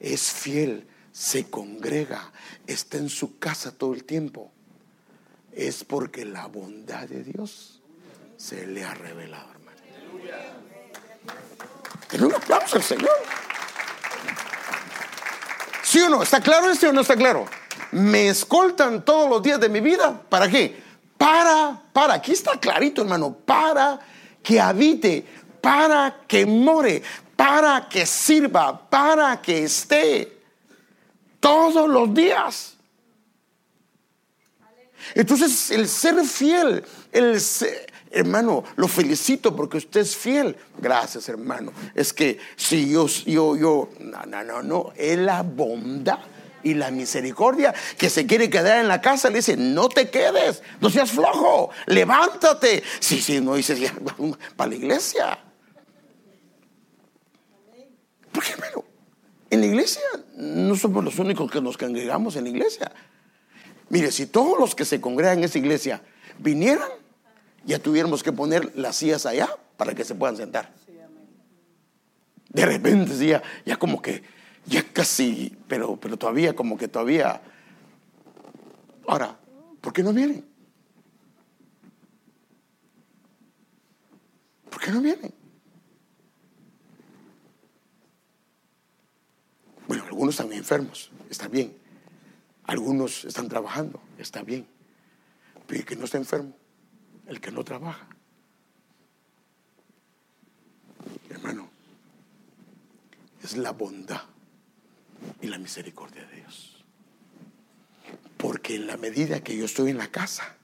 es 0.00 0.32
fiel, 0.32 0.86
se 1.12 1.48
congrega, 1.48 2.32
está 2.66 2.98
en 2.98 3.08
su 3.08 3.38
casa 3.38 3.72
todo 3.72 3.94
el 3.94 4.04
tiempo, 4.04 4.50
es 5.52 5.84
porque 5.84 6.24
la 6.24 6.46
bondad 6.46 7.08
de 7.08 7.22
Dios 7.22 7.80
se 8.36 8.66
le 8.66 8.84
ha 8.84 8.94
revelado, 8.94 9.48
hermano. 9.52 9.78
Que 12.08 12.16
un 12.16 12.34
aplauso 12.34 12.76
al 12.76 12.82
Señor. 12.82 13.10
¿Sí 15.84 16.00
o 16.00 16.08
no? 16.08 16.22
¿Está 16.22 16.40
claro 16.40 16.68
esto 16.70 16.88
o 16.88 16.92
no 16.92 17.02
está 17.02 17.16
claro? 17.16 17.46
Me 17.92 18.28
escoltan 18.28 19.04
todos 19.04 19.30
los 19.30 19.40
días 19.40 19.60
de 19.60 19.68
mi 19.68 19.80
vida. 19.80 20.20
¿Para 20.28 20.48
qué? 20.48 20.82
Para, 21.16 21.80
para, 21.92 22.14
aquí 22.14 22.32
está 22.32 22.58
clarito, 22.58 23.02
hermano, 23.02 23.32
para 23.32 24.00
que 24.44 24.60
habite, 24.60 25.24
para 25.60 26.20
que 26.28 26.46
more, 26.46 27.02
para 27.34 27.88
que 27.88 28.06
sirva, 28.06 28.88
para 28.88 29.40
que 29.40 29.64
esté 29.64 30.38
todos 31.40 31.88
los 31.88 32.14
días. 32.14 32.76
Entonces, 35.14 35.70
el 35.70 35.88
ser 35.88 36.22
fiel, 36.24 36.84
el 37.10 37.40
hermano, 38.10 38.64
lo 38.76 38.86
felicito 38.86 39.56
porque 39.56 39.78
usted 39.78 40.00
es 40.00 40.16
fiel. 40.16 40.56
Gracias, 40.78 41.28
hermano. 41.28 41.72
Es 41.94 42.12
que 42.12 42.38
si 42.56 42.90
yo, 42.90 43.06
yo, 43.06 43.56
yo, 43.56 43.88
no, 44.00 44.24
no, 44.26 44.44
no, 44.44 44.62
no, 44.62 44.92
es 44.96 45.18
la 45.18 45.42
bondad 45.42 46.20
y 46.64 46.74
la 46.74 46.90
misericordia 46.90 47.72
que 47.96 48.10
se 48.10 48.26
quiere 48.26 48.50
quedar 48.50 48.80
en 48.80 48.88
la 48.88 49.00
casa, 49.00 49.30
le 49.30 49.36
dice, 49.36 49.56
no 49.56 49.88
te 49.88 50.10
quedes, 50.10 50.62
no 50.80 50.90
seas 50.90 51.12
flojo, 51.12 51.70
levántate. 51.86 52.82
Sí, 52.98 53.20
sí, 53.20 53.40
no 53.40 53.54
dices, 53.54 53.92
para 54.56 54.70
la 54.70 54.76
iglesia. 54.76 55.38
Porque, 58.32 58.52
hermano, 58.52 58.84
en 59.50 59.60
la 59.60 59.66
iglesia 59.66 60.02
no 60.36 60.74
somos 60.74 61.04
los 61.04 61.18
únicos 61.18 61.50
que 61.50 61.60
nos 61.60 61.76
congregamos 61.76 62.34
en 62.34 62.44
la 62.44 62.50
iglesia. 62.50 62.90
Mire, 63.90 64.10
si 64.10 64.26
todos 64.26 64.58
los 64.58 64.74
que 64.74 64.84
se 64.84 65.00
congregan 65.00 65.38
en 65.38 65.44
esa 65.44 65.58
iglesia 65.58 66.02
vinieran, 66.38 66.88
ya 67.64 67.78
tuviéramos 67.78 68.22
que 68.22 68.32
poner 68.32 68.72
las 68.74 68.96
sillas 68.96 69.26
allá 69.26 69.48
para 69.76 69.94
que 69.94 70.04
se 70.04 70.14
puedan 70.14 70.36
sentar. 70.36 70.72
De 72.48 72.66
repente 72.66 73.14
ya, 73.26 73.42
ya 73.64 73.76
como 73.76 74.00
que, 74.00 74.22
ya 74.66 74.82
casi, 74.92 75.56
pero, 75.68 75.96
pero 75.96 76.16
todavía 76.16 76.54
como 76.54 76.76
que 76.76 76.88
todavía. 76.88 77.40
Ahora, 79.06 79.38
¿por 79.80 79.92
qué 79.92 80.02
no 80.02 80.12
vienen? 80.12 80.44
¿Por 84.70 84.80
qué 84.80 84.90
no 84.90 85.00
vienen? 85.00 85.32
Bueno, 89.86 90.04
algunos 90.04 90.34
están 90.34 90.52
enfermos, 90.52 91.10
está 91.28 91.48
bien. 91.48 91.76
Algunos 92.64 93.26
están 93.26 93.48
trabajando, 93.48 94.00
está 94.18 94.42
bien. 94.42 94.66
Pero 95.66 95.80
el 95.80 95.86
que 95.86 95.96
no 95.96 96.06
está 96.06 96.16
enfermo, 96.16 96.56
el 97.26 97.40
que 97.40 97.50
no 97.50 97.62
trabaja. 97.62 98.06
Hermano, 101.28 101.68
es 103.42 103.58
la 103.58 103.72
bondad 103.72 104.33
y 105.40 105.46
la 105.46 105.58
misericordia 105.58 106.24
de 106.26 106.36
Dios. 106.36 106.84
Porque 108.36 108.76
en 108.76 108.86
la 108.86 108.96
medida 108.96 109.40
que 109.40 109.56
yo 109.56 109.64
estoy 109.64 109.90
en 109.90 109.98
la 109.98 110.08
casa, 110.08 110.56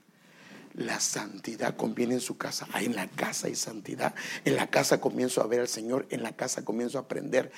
la 0.73 0.99
santidad 0.99 1.75
conviene 1.75 2.15
en 2.15 2.21
su 2.21 2.37
casa. 2.37 2.67
Ahí 2.73 2.85
en 2.85 2.95
la 2.95 3.07
casa 3.07 3.47
hay 3.47 3.55
santidad. 3.55 4.13
En 4.45 4.55
la 4.55 4.67
casa 4.67 5.01
comienzo 5.01 5.41
a 5.41 5.47
ver 5.47 5.61
al 5.61 5.67
Señor. 5.67 6.05
En 6.09 6.23
la 6.23 6.33
casa 6.33 6.63
comienzo 6.63 6.97
a 6.97 7.01
aprender. 7.01 7.51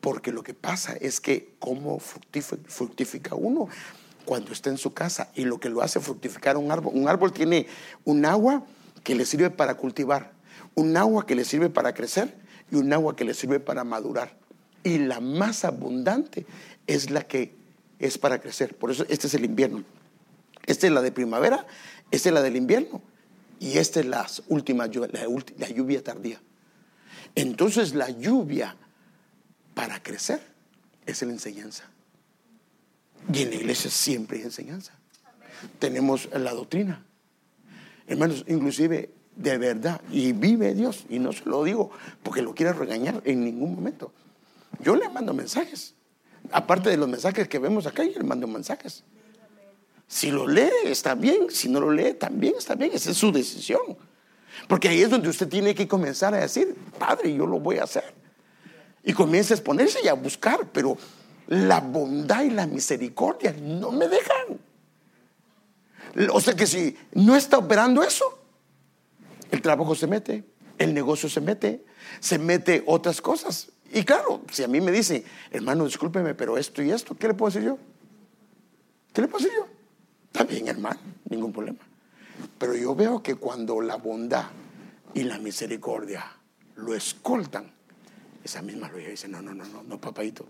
Porque 0.00 0.32
lo 0.32 0.42
que 0.42 0.54
pasa 0.54 0.94
es 1.00 1.20
que 1.20 1.54
cómo 1.58 1.98
fructifica, 1.98 3.34
uno 3.34 3.68
cuando 4.24 4.52
está 4.52 4.70
en 4.70 4.76
su 4.76 4.92
casa 4.92 5.30
y 5.34 5.44
lo 5.44 5.58
que 5.58 5.68
lo 5.68 5.80
hace 5.82 6.00
fructificar 6.00 6.56
un 6.56 6.70
árbol. 6.70 6.92
Un 6.94 7.08
árbol 7.08 7.32
tiene 7.32 7.66
un 8.04 8.24
agua 8.24 8.64
que 9.04 9.14
le 9.14 9.24
sirve 9.24 9.50
para 9.50 9.76
cultivar, 9.76 10.32
un 10.74 10.96
agua 10.96 11.24
que 11.26 11.36
le 11.36 11.44
sirve 11.44 11.70
para 11.70 11.94
crecer 11.94 12.36
y 12.70 12.76
un 12.76 12.92
agua 12.92 13.14
que 13.14 13.24
le 13.24 13.34
sirve 13.34 13.60
para 13.60 13.84
madurar. 13.84 14.36
Y 14.86 14.98
la 14.98 15.18
más 15.18 15.64
abundante 15.64 16.46
es 16.86 17.10
la 17.10 17.22
que 17.22 17.52
es 17.98 18.18
para 18.18 18.40
crecer. 18.40 18.76
Por 18.76 18.92
eso 18.92 19.04
este 19.08 19.26
es 19.26 19.34
el 19.34 19.44
invierno. 19.44 19.82
Esta 20.64 20.86
es 20.86 20.92
la 20.92 21.02
de 21.02 21.10
primavera, 21.10 21.66
esta 22.12 22.28
es 22.28 22.32
la 22.32 22.40
del 22.40 22.54
invierno 22.54 23.02
y 23.58 23.78
esta 23.78 23.98
es 23.98 24.06
la 24.06 24.24
última 24.46 24.86
la 24.86 25.68
lluvia 25.70 26.04
tardía. 26.04 26.40
Entonces 27.34 27.96
la 27.96 28.10
lluvia 28.10 28.76
para 29.74 30.00
crecer 30.00 30.40
es 31.04 31.20
la 31.20 31.32
enseñanza. 31.32 31.82
Y 33.32 33.42
en 33.42 33.50
la 33.50 33.56
iglesia 33.56 33.90
siempre 33.90 34.38
hay 34.38 34.44
enseñanza. 34.44 34.92
Tenemos 35.80 36.28
la 36.32 36.52
doctrina. 36.52 37.04
Hermanos, 38.06 38.44
inclusive 38.46 39.10
de 39.34 39.58
verdad, 39.58 40.00
y 40.12 40.30
vive 40.30 40.74
Dios, 40.74 41.06
y 41.08 41.18
no 41.18 41.32
se 41.32 41.44
lo 41.44 41.64
digo 41.64 41.90
porque 42.22 42.40
lo 42.40 42.54
quiera 42.54 42.72
regañar 42.72 43.20
en 43.24 43.44
ningún 43.44 43.74
momento. 43.74 44.12
Yo 44.80 44.96
le 44.96 45.08
mando 45.08 45.32
mensajes. 45.34 45.94
Aparte 46.52 46.90
de 46.90 46.96
los 46.96 47.08
mensajes 47.08 47.48
que 47.48 47.58
vemos 47.58 47.86
acá, 47.86 48.04
yo 48.04 48.18
le 48.18 48.24
mando 48.24 48.46
mensajes. 48.46 49.04
Si 50.06 50.30
lo 50.30 50.46
lee, 50.46 50.70
está 50.84 51.14
bien. 51.14 51.50
Si 51.50 51.68
no 51.68 51.80
lo 51.80 51.90
lee, 51.90 52.14
también 52.14 52.54
está 52.56 52.74
bien. 52.74 52.92
Esa 52.94 53.10
es 53.10 53.16
su 53.16 53.32
decisión. 53.32 53.96
Porque 54.68 54.88
ahí 54.88 55.02
es 55.02 55.10
donde 55.10 55.28
usted 55.28 55.48
tiene 55.48 55.74
que 55.74 55.86
comenzar 55.86 56.34
a 56.34 56.38
decir, 56.38 56.74
Padre, 56.98 57.34
yo 57.34 57.46
lo 57.46 57.60
voy 57.60 57.78
a 57.78 57.84
hacer 57.84 58.14
y 59.06 59.12
comienza 59.12 59.54
a 59.54 59.56
exponerse 59.56 60.00
y 60.02 60.08
a 60.08 60.14
buscar, 60.14 60.68
pero 60.72 60.98
la 61.46 61.80
bondad 61.80 62.42
y 62.42 62.50
la 62.50 62.66
misericordia 62.66 63.54
no 63.56 63.92
me 63.92 64.08
dejan. 64.08 64.58
O 66.32 66.40
sea 66.40 66.54
que 66.54 66.66
si 66.66 66.96
no 67.12 67.36
está 67.36 67.58
operando 67.58 68.02
eso, 68.02 68.24
el 69.52 69.62
trabajo 69.62 69.94
se 69.94 70.08
mete, 70.08 70.44
el 70.76 70.92
negocio 70.92 71.28
se 71.28 71.40
mete, 71.40 71.84
se 72.18 72.40
mete 72.40 72.82
otras 72.84 73.20
cosas. 73.20 73.70
Y 73.92 74.04
claro, 74.04 74.42
si 74.50 74.62
a 74.62 74.68
mí 74.68 74.80
me 74.80 74.92
dice, 74.92 75.24
hermano, 75.50 75.84
discúlpeme, 75.84 76.34
pero 76.34 76.58
esto 76.58 76.82
y 76.82 76.90
esto, 76.90 77.16
¿qué 77.16 77.28
le 77.28 77.34
puedo 77.34 77.50
decir 77.50 77.66
yo? 77.66 77.78
¿Qué 79.12 79.22
le 79.22 79.28
puedo 79.28 79.44
decir 79.44 79.58
yo? 79.58 79.66
Está 80.26 80.44
bien, 80.44 80.68
hermano, 80.68 81.00
ningún 81.30 81.52
problema. 81.52 81.78
Pero 82.58 82.74
yo 82.74 82.94
veo 82.94 83.22
que 83.22 83.36
cuando 83.36 83.80
la 83.80 83.96
bondad 83.96 84.46
y 85.14 85.22
la 85.22 85.38
misericordia 85.38 86.30
lo 86.76 86.94
escoltan, 86.94 87.72
esa 88.44 88.62
misma 88.62 88.88
lo 88.88 88.98
dice, 88.98 89.28
no, 89.28 89.40
no, 89.40 89.54
no, 89.54 89.64
no, 89.64 89.82
no, 89.82 90.00
papadito, 90.00 90.46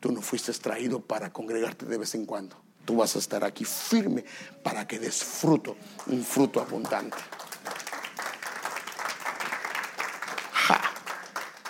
tú 0.00 0.10
no 0.12 0.20
fuiste 0.20 0.50
extraído 0.50 1.00
para 1.00 1.32
congregarte 1.32 1.86
de 1.86 1.98
vez 1.98 2.14
en 2.14 2.26
cuando. 2.26 2.56
Tú 2.84 2.96
vas 2.96 3.14
a 3.14 3.20
estar 3.20 3.44
aquí 3.44 3.64
firme 3.64 4.24
para 4.62 4.86
que 4.86 4.98
des 4.98 5.22
fruto, 5.22 5.76
un 6.08 6.24
fruto 6.24 6.60
abundante. 6.60 7.16
Ja. 10.52 10.80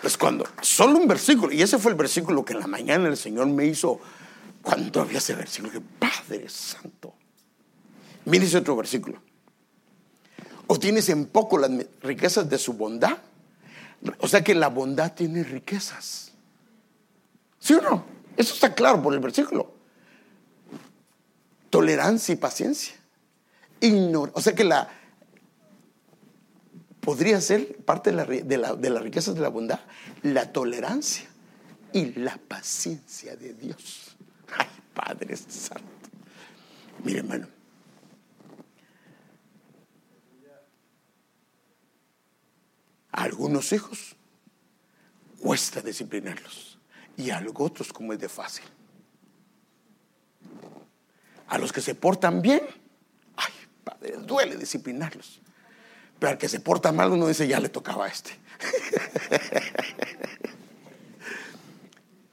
Es 0.03 0.12
cuando, 0.23 0.47
solo 0.61 0.99
un 0.99 1.09
versículo, 1.09 1.53
y 1.53 1.63
ese 1.63 1.79
fue 1.79 1.91
el 1.91 1.99
versículo 1.99 2.45
que 2.45 2.53
en 2.53 2.61
la 2.61 2.69
mañana 2.69 3.09
el 3.09 3.17
Señor 3.17 3.49
me 3.49 3.67
hizo 3.67 3.99
cuando 4.63 5.01
había 5.01 5.19
ese 5.19 5.35
versículo, 5.35 5.73
que 5.73 5.81
Padre 5.81 6.49
Santo. 6.49 7.13
Mire 8.27 8.45
ese 8.45 8.59
otro 8.59 8.77
versículo. 8.77 9.21
O 10.69 10.79
tienes 10.79 11.09
en 11.09 11.27
poco 11.27 11.59
las 11.59 11.71
riquezas 12.03 12.49
de 12.49 12.57
su 12.59 12.75
bondad 12.75 13.19
o 14.19 14.29
sea 14.29 14.43
que 14.43 14.55
la 14.55 14.69
bondad 14.69 15.13
tiene 15.13 15.45
riquezas. 15.45 16.33
¿Sí 17.59 17.75
o 17.75 17.81
no? 17.81 18.05
Eso 18.37 18.55
está 18.55 18.75
claro 18.75 19.03
por 19.03 19.15
el 19.15 19.21
versículo. 19.21 19.73
Tolerancia 21.71 22.33
y 22.33 22.37
paciencia. 22.37 22.95
o 24.33 24.41
sea 24.41 24.55
que 24.55 24.65
la 24.65 24.89
podría 27.03 27.41
ser 27.41 27.77
parte 27.85 28.11
de, 28.11 28.17
la, 28.17 28.25
de, 28.25 28.77
de 28.77 28.91
las 28.91 29.03
riquezas 29.03 29.35
de 29.35 29.41
la 29.41 29.49
bondad, 29.49 29.81
la 30.23 30.53
tolerancia 30.53 31.29
y 31.93 32.15
la 32.15 32.39
paciencia 32.39 33.37
de 33.37 33.55
Dios. 33.55 34.17
Ay, 34.57 34.69
Padre 34.95 35.37
Santo. 35.37 35.85
Mire, 37.05 37.19
hermano. 37.19 37.49
A 43.11 43.25
algunos 43.25 43.73
hijos 43.73 44.17
cuesta 45.41 45.83
disciplinarlos 45.83 46.79
y 47.17 47.31
a 47.31 47.45
otros 47.57 47.93
como 47.93 48.13
es 48.13 48.21
de 48.21 48.29
fácil. 48.29 48.65
A 51.49 51.59
los 51.59 51.73
que 51.73 51.83
se 51.83 51.95
portan 51.95 52.41
bien, 52.41 52.63
ay, 53.37 53.53
padre, 53.85 54.17
duele 54.19 54.57
disciplinarlos. 54.57 55.42
Pero 56.23 56.31
al 56.31 56.39
que 56.39 56.49
se 56.49 56.61
porta 56.61 56.93
mal 56.93 57.11
uno 57.11 57.27
dice, 57.27 57.49
ya 57.49 57.59
le 57.59 57.69
tocaba 57.69 58.05
a 58.05 58.09
este. 58.09 58.31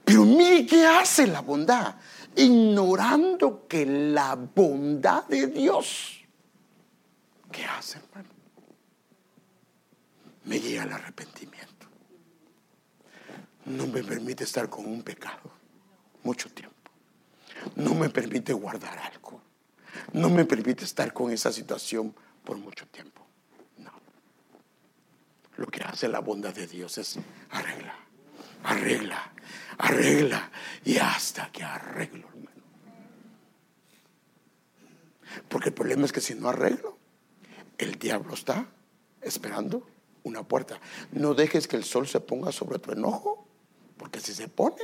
Pero 0.06 0.26
mire 0.26 0.64
qué 0.68 0.86
hace 0.86 1.26
la 1.26 1.42
bondad, 1.42 1.96
ignorando 2.36 3.66
que 3.68 3.88
la 3.88 4.36
bondad 4.36 5.26
de 5.26 5.48
Dios, 5.48 6.20
¿qué 7.52 7.66
hace, 7.66 7.98
hermano? 7.98 8.30
me 10.44 10.60
llega 10.60 10.84
el 10.84 10.94
arrepentimiento. 10.94 11.88
No 13.66 13.88
me 13.88 14.04
permite 14.04 14.44
estar 14.44 14.70
con 14.70 14.86
un 14.86 15.02
pecado 15.02 15.52
mucho 16.22 16.48
tiempo. 16.52 16.76
No 17.76 17.96
me 17.96 18.12
permite 18.12 18.54
guardar 18.54 19.00
algo. 19.00 19.42
No 20.14 20.30
me 20.30 20.46
permite 20.46 20.86
estar 20.86 21.12
con 21.12 21.32
esa 21.32 21.52
situación 21.52 22.14
por 22.44 22.56
mucho 22.58 22.86
tiempo. 22.86 23.29
La 26.08 26.20
bondad 26.20 26.54
de 26.54 26.68
Dios 26.68 26.98
es 26.98 27.20
arregla, 27.50 27.96
arregla, 28.64 29.32
arregla 29.78 30.52
y 30.86 30.98
hasta 30.98 31.52
que 31.52 31.64
arreglo, 31.64 32.28
hermano. 32.30 32.50
Porque 35.50 35.70
el 35.70 35.76
problema 35.76 36.06
es 36.06 36.12
que 36.12 36.22
si 36.22 36.36
no 36.36 36.50
arreglo, 36.50 36.98
el 37.78 38.00
diablo 38.00 38.34
está 38.34 38.66
esperando 39.22 39.88
una 40.24 40.44
puerta. 40.44 40.80
No 41.12 41.34
dejes 41.34 41.68
que 41.68 41.76
el 41.76 41.84
sol 41.84 42.08
se 42.08 42.20
ponga 42.20 42.52
sobre 42.52 42.80
tu 42.80 42.92
enojo, 42.92 43.48
porque 43.98 44.20
si 44.20 44.34
se 44.34 44.48
pone, 44.48 44.82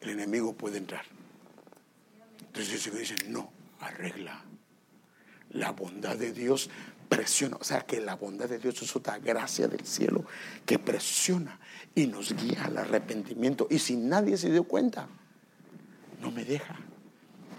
el 0.00 0.10
enemigo 0.10 0.54
puede 0.54 0.78
entrar. 0.78 1.04
Entonces 2.40 2.86
el 2.86 2.98
dice, 2.98 3.14
no, 3.28 3.50
arregla. 3.80 4.42
La 5.50 5.72
bondad 5.72 6.16
de 6.16 6.32
Dios 6.32 6.70
presiona, 7.12 7.58
o 7.60 7.64
sea 7.64 7.82
que 7.82 8.00
la 8.00 8.16
bondad 8.16 8.48
de 8.48 8.58
Dios 8.58 8.80
es 8.80 8.96
otra 8.96 9.18
gracia 9.18 9.68
del 9.68 9.84
cielo 9.84 10.24
que 10.64 10.78
presiona 10.78 11.60
y 11.94 12.06
nos 12.06 12.32
guía 12.32 12.64
al 12.64 12.78
arrepentimiento. 12.78 13.66
Y 13.68 13.78
si 13.78 13.96
nadie 13.96 14.38
se 14.38 14.50
dio 14.50 14.64
cuenta, 14.64 15.08
no 16.20 16.30
me 16.30 16.44
deja, 16.44 16.76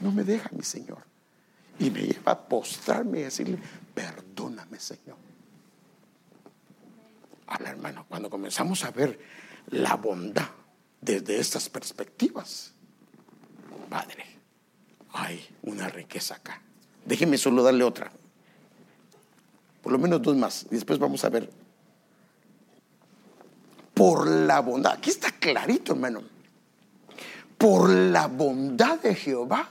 no 0.02 0.12
me 0.12 0.24
deja 0.24 0.50
mi 0.54 0.64
Señor. 0.64 1.04
Y 1.78 1.92
me 1.92 2.02
lleva 2.02 2.32
a 2.32 2.48
postrarme 2.48 3.20
y 3.20 3.24
decirle, 3.24 3.60
perdóname 3.94 4.80
Señor 4.80 5.18
la 7.60 7.70
hermano, 7.70 8.06
cuando 8.08 8.30
comenzamos 8.30 8.84
a 8.84 8.92
ver 8.92 9.20
la 9.70 9.96
bondad 9.96 10.50
desde 11.02 11.40
estas 11.40 11.70
perspectivas, 11.70 12.74
Padre, 13.90 14.26
hay 15.12 15.46
una 15.64 15.90
riqueza 15.90 16.36
acá. 16.36 16.62
Déjeme 17.06 17.38
solo 17.38 17.62
darle 17.62 17.84
otra. 17.84 18.12
Por 19.84 19.92
lo 19.92 20.00
menos 20.00 20.22
dos 20.22 20.36
más, 20.38 20.66
y 20.72 20.76
después 20.76 20.98
vamos 20.98 21.24
a 21.26 21.30
ver. 21.30 21.50
Por 23.94 24.28
la 24.28 24.62
bondad, 24.62 24.94
aquí 24.94 25.10
está 25.10 25.30
clarito, 25.32 25.92
hermano. 25.92 26.24
Por 27.58 27.90
la 27.90 28.28
bondad 28.28 29.00
de 29.02 29.14
Jehová 29.14 29.70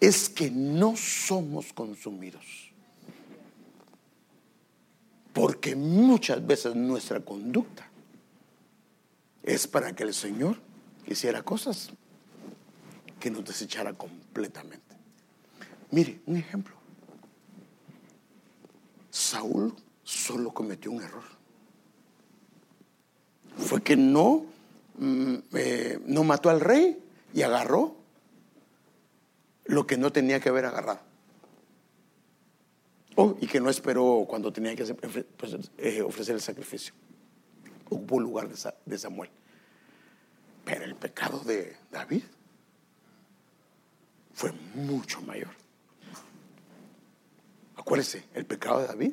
es 0.00 0.28
que 0.28 0.50
no 0.50 0.96
somos 0.96 1.72
consumidos. 1.72 2.72
Porque 5.32 5.76
muchas 5.76 6.44
veces 6.46 6.74
nuestra 6.74 7.20
conducta 7.20 7.88
es 9.42 9.66
para 9.66 9.94
que 9.94 10.04
el 10.04 10.14
Señor 10.14 10.56
hiciera 11.06 11.42
cosas 11.42 11.90
que 13.18 13.30
nos 13.30 13.44
desechara 13.44 13.92
completamente. 13.92 14.96
Mire, 15.90 16.20
un 16.26 16.36
ejemplo. 16.36 16.77
Saúl 19.18 19.74
solo 20.04 20.52
cometió 20.54 20.92
un 20.92 21.02
error. 21.02 21.24
Fue 23.56 23.82
que 23.82 23.96
no, 23.96 24.46
mm, 24.96 25.34
eh, 25.54 25.98
no 26.06 26.22
mató 26.22 26.50
al 26.50 26.60
rey 26.60 27.02
y 27.34 27.42
agarró 27.42 27.96
lo 29.64 29.86
que 29.86 29.96
no 29.96 30.12
tenía 30.12 30.38
que 30.38 30.50
haber 30.50 30.66
agarrado. 30.66 31.00
Oh, 33.16 33.36
y 33.40 33.48
que 33.48 33.60
no 33.60 33.68
esperó 33.68 34.24
cuando 34.28 34.52
tenía 34.52 34.76
que 34.76 34.84
pues, 34.94 35.70
eh, 35.78 36.00
ofrecer 36.02 36.36
el 36.36 36.40
sacrificio. 36.40 36.94
Ocupó 37.86 38.20
lugar 38.20 38.48
de 38.48 38.98
Samuel. 38.98 39.30
Pero 40.64 40.84
el 40.84 40.94
pecado 40.94 41.40
de 41.40 41.76
David 41.90 42.22
fue 44.32 44.52
mucho 44.74 45.20
mayor. 45.22 45.67
Acuérdese, 47.88 48.22
el 48.34 48.44
pecado 48.44 48.80
de 48.80 48.86
David 48.86 49.12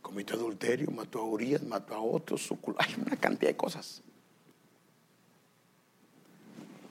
cometió 0.00 0.36
adulterio, 0.36 0.90
mató 0.90 1.18
a 1.18 1.24
Urias, 1.24 1.62
mató 1.62 1.94
a 1.94 2.00
otros, 2.00 2.50
hay 2.78 2.94
una 2.94 3.14
cantidad 3.16 3.50
de 3.50 3.56
cosas. 3.58 4.00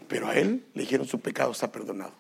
Pero 0.08 0.28
a 0.28 0.36
él 0.36 0.64
le 0.76 0.84
dijeron 0.84 1.08
su 1.08 1.20
pecado 1.20 1.52
está 1.52 1.72
perdonado. 1.72 2.14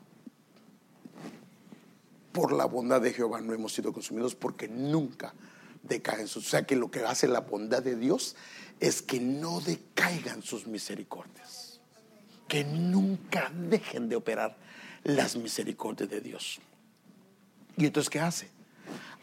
Por 2.31 2.51
la 2.51 2.65
bondad 2.65 2.99
de 2.99 3.13
Jehová 3.13 3.41
no 3.41 3.53
hemos 3.53 3.73
sido 3.73 3.93
consumidos 3.93 4.33
porque 4.33 4.67
nunca 4.67 5.35
decaen 5.83 6.27
sus. 6.27 6.47
O 6.47 6.49
sea 6.49 6.65
que 6.65 6.75
lo 6.75 6.89
que 6.89 7.01
hace 7.01 7.27
la 7.27 7.41
bondad 7.41 7.83
de 7.83 7.95
Dios 7.95 8.35
es 8.79 9.03
que 9.03 9.19
no 9.19 9.61
decaigan 9.61 10.41
sus 10.41 10.65
misericordias. 10.65 11.79
Que 12.47 12.63
nunca 12.63 13.51
dejen 13.53 14.09
de 14.09 14.15
operar 14.15 14.57
las 15.03 15.35
misericordias 15.35 16.09
de 16.09 16.21
Dios. 16.21 16.59
¿Y 17.77 17.85
entonces 17.85 18.09
qué 18.09 18.19
hace? 18.19 18.49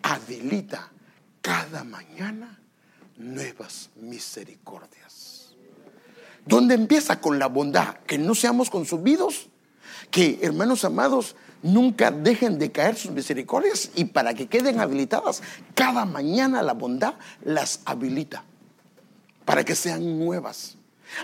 Habilita 0.03 0.91
cada 1.41 1.85
mañana 1.85 2.61
nuevas 3.17 3.91
misericordias. 3.97 5.55
¿Dónde 6.45 6.75
empieza 6.75 7.21
con 7.21 7.39
la 7.39 7.47
bondad? 7.47 7.97
Que 8.07 8.19
no 8.19 8.35
seamos 8.35 8.69
consumidos, 8.69 9.49
que 10.11 10.41
hermanos 10.43 10.85
amados 10.85 11.37
nunca 11.63 12.11
dejen 12.11 12.59
de 12.59 12.73
caer 12.73 12.97
sus 12.97 13.13
misericordias 13.13 13.91
y 13.95 14.07
para 14.07 14.35
que 14.35 14.49
queden 14.49 14.81
habilitadas, 14.81 15.43
cada 15.75 16.05
mañana 16.05 16.63
la 16.63 16.75
bondad 16.75 17.15
las 17.45 17.81
habilita 17.85 18.45
para 19.45 19.65
que 19.65 19.75
sean 19.75 20.19
nuevas. 20.19 20.77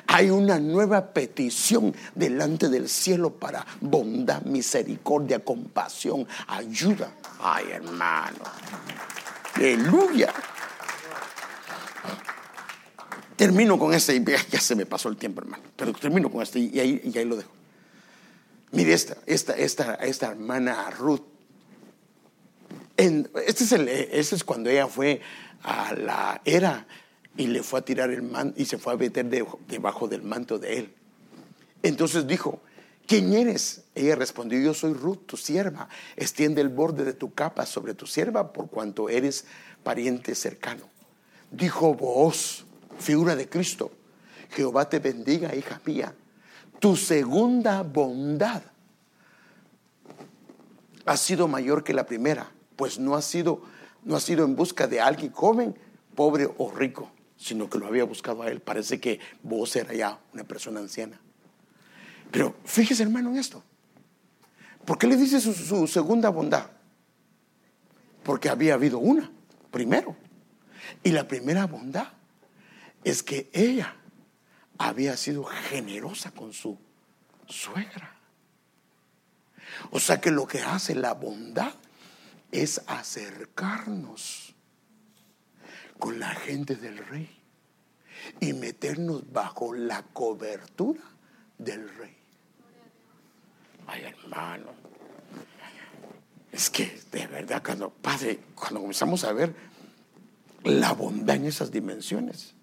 Hay 0.06 0.30
una 0.30 0.58
nueva 0.58 1.12
petición 1.12 1.94
delante 2.14 2.68
del 2.68 2.88
cielo 2.88 3.30
para 3.30 3.66
bondad, 3.80 4.42
misericordia, 4.42 5.40
compasión, 5.40 6.26
ayuda. 6.46 7.12
Ay, 7.40 7.66
hermano. 7.72 8.44
Aleluya. 9.54 10.32
Termino 13.36 13.78
con 13.78 13.94
este, 13.94 14.22
ya 14.50 14.60
se 14.60 14.74
me 14.74 14.84
pasó 14.84 15.08
el 15.08 15.16
tiempo, 15.16 15.40
hermano, 15.40 15.62
pero 15.76 15.92
termino 15.92 16.28
con 16.28 16.42
este 16.42 16.58
y 16.58 16.80
ahí, 16.80 17.00
y 17.04 17.24
lo 17.24 17.36
dejo. 17.36 17.50
Mire 18.72 18.92
esta, 18.92 19.16
esta, 19.26 19.52
esta, 19.54 19.94
esta 19.94 20.26
hermana 20.28 20.90
Ruth. 20.90 21.22
este, 22.96 23.64
es 23.64 23.72
el, 23.72 23.88
este 23.88 24.34
es 24.34 24.44
cuando 24.44 24.68
ella 24.70 24.88
fue 24.88 25.20
a 25.62 25.94
la 25.94 26.40
era 26.44 26.86
y 27.38 27.46
le 27.46 27.62
fue 27.62 27.78
a 27.78 27.82
tirar 27.82 28.10
el 28.10 28.22
manto 28.22 28.60
y 28.60 28.66
se 28.66 28.78
fue 28.78 28.92
a 28.92 28.96
meter 28.96 29.24
debajo 29.68 30.08
del 30.08 30.22
manto 30.22 30.58
de 30.58 30.78
él. 30.78 30.94
Entonces 31.84 32.26
dijo, 32.26 32.60
¿quién 33.06 33.32
eres? 33.32 33.84
Ella 33.94 34.16
respondió, 34.16 34.58
yo 34.60 34.74
soy 34.74 34.92
Ruth, 34.92 35.24
tu 35.24 35.36
sierva. 35.36 35.88
Extiende 36.16 36.60
el 36.60 36.68
borde 36.68 37.04
de 37.04 37.12
tu 37.12 37.32
capa 37.32 37.64
sobre 37.64 37.94
tu 37.94 38.08
sierva 38.08 38.52
por 38.52 38.68
cuanto 38.68 39.08
eres 39.08 39.44
pariente 39.84 40.34
cercano. 40.34 40.90
Dijo 41.52 41.94
vos, 41.94 42.66
figura 42.98 43.36
de 43.36 43.48
Cristo, 43.48 43.92
Jehová 44.50 44.88
te 44.88 44.98
bendiga, 44.98 45.54
hija 45.54 45.80
mía. 45.84 46.12
Tu 46.80 46.96
segunda 46.96 47.84
bondad 47.84 48.62
ha 51.06 51.16
sido 51.16 51.46
mayor 51.46 51.84
que 51.84 51.94
la 51.94 52.04
primera, 52.04 52.50
pues 52.74 52.98
no 52.98 53.14
ha 53.14 53.22
sido, 53.22 53.62
no 54.02 54.16
ha 54.16 54.20
sido 54.20 54.44
en 54.44 54.56
busca 54.56 54.88
de 54.88 55.00
alguien 55.00 55.30
joven, 55.30 55.78
pobre 56.16 56.50
o 56.58 56.72
rico 56.72 57.12
sino 57.38 57.70
que 57.70 57.78
lo 57.78 57.86
había 57.86 58.04
buscado 58.04 58.42
a 58.42 58.48
él. 58.48 58.60
Parece 58.60 59.00
que 59.00 59.20
vos 59.42 59.74
era 59.76 59.94
ya 59.94 60.18
una 60.34 60.44
persona 60.44 60.80
anciana. 60.80 61.18
Pero 62.30 62.56
fíjese, 62.64 63.04
hermano, 63.04 63.30
en 63.30 63.36
esto. 63.38 63.62
¿Por 64.84 64.98
qué 64.98 65.06
le 65.06 65.16
dice 65.16 65.40
su, 65.40 65.54
su 65.54 65.86
segunda 65.86 66.28
bondad? 66.28 66.70
Porque 68.24 68.48
había 68.48 68.74
habido 68.74 68.98
una, 68.98 69.30
primero. 69.70 70.16
Y 71.02 71.12
la 71.12 71.26
primera 71.28 71.66
bondad 71.66 72.08
es 73.04 73.22
que 73.22 73.48
ella 73.52 73.94
había 74.76 75.16
sido 75.16 75.44
generosa 75.44 76.32
con 76.32 76.52
su 76.52 76.78
suegra. 77.46 78.16
O 79.90 80.00
sea 80.00 80.20
que 80.20 80.30
lo 80.30 80.46
que 80.46 80.60
hace 80.60 80.94
la 80.94 81.14
bondad 81.14 81.72
es 82.50 82.82
acercarnos 82.86 84.47
con 85.98 86.18
la 86.18 86.30
gente 86.30 86.76
del 86.76 86.98
rey 86.98 87.28
y 88.40 88.52
meternos 88.52 89.30
bajo 89.32 89.74
la 89.74 90.02
cobertura 90.02 91.00
del 91.58 91.88
rey. 91.96 92.16
Ay, 93.86 94.02
hermano, 94.02 94.66
es 96.52 96.70
que 96.70 97.00
de 97.10 97.26
verdad 97.26 97.62
cuando, 97.64 97.90
Padre, 97.90 98.40
cuando 98.54 98.80
comenzamos 98.80 99.24
a 99.24 99.32
ver 99.32 99.54
la 100.64 100.92
bondad 100.92 101.36
en 101.36 101.46
esas 101.46 101.70
dimensiones, 101.70 102.54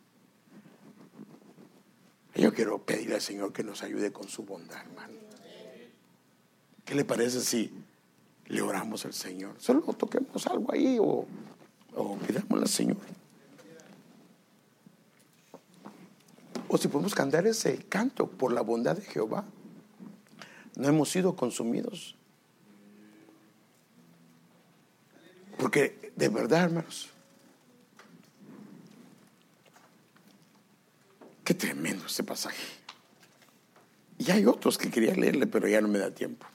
yo 2.35 2.53
quiero 2.53 2.83
pedirle 2.83 3.15
al 3.15 3.21
Señor 3.21 3.53
que 3.53 3.63
nos 3.63 3.81
ayude 3.81 4.11
con 4.11 4.27
su 4.27 4.43
bondad, 4.43 4.81
hermano. 4.81 5.13
¿Qué 6.83 6.93
le 6.93 7.05
parece 7.05 7.41
si 7.41 7.73
le 8.45 8.61
oramos 8.61 9.05
al 9.05 9.13
Señor? 9.13 9.55
Solo 9.57 9.81
toquemos 9.81 10.45
algo 10.45 10.71
ahí 10.71 10.97
o, 10.99 11.25
o 11.95 12.19
al 12.51 12.67
Señor. 12.67 12.97
O 16.67 16.77
si 16.77 16.87
podemos 16.87 17.13
cantar 17.13 17.45
ese 17.47 17.77
canto 17.85 18.27
por 18.27 18.51
la 18.51 18.61
bondad 18.61 18.95
de 18.95 19.03
Jehová. 19.03 19.45
No 20.75 20.87
hemos 20.87 21.09
sido 21.09 21.35
consumidos. 21.35 22.15
Porque 25.57 26.11
de 26.15 26.29
verdad, 26.29 26.65
hermanos, 26.65 27.09
qué 31.43 31.53
tremendo 31.53 32.05
este 32.05 32.23
pasaje. 32.23 32.63
Y 34.17 34.31
hay 34.31 34.45
otros 34.45 34.77
que 34.77 34.89
quería 34.89 35.13
leerle, 35.13 35.47
pero 35.47 35.67
ya 35.67 35.81
no 35.81 35.87
me 35.87 35.99
da 35.99 36.11
tiempo. 36.11 36.45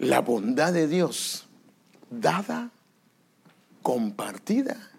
La 0.00 0.20
bondad 0.20 0.72
de 0.72 0.88
Dios 0.88 1.46
dada, 2.10 2.70
compartida 3.82 4.90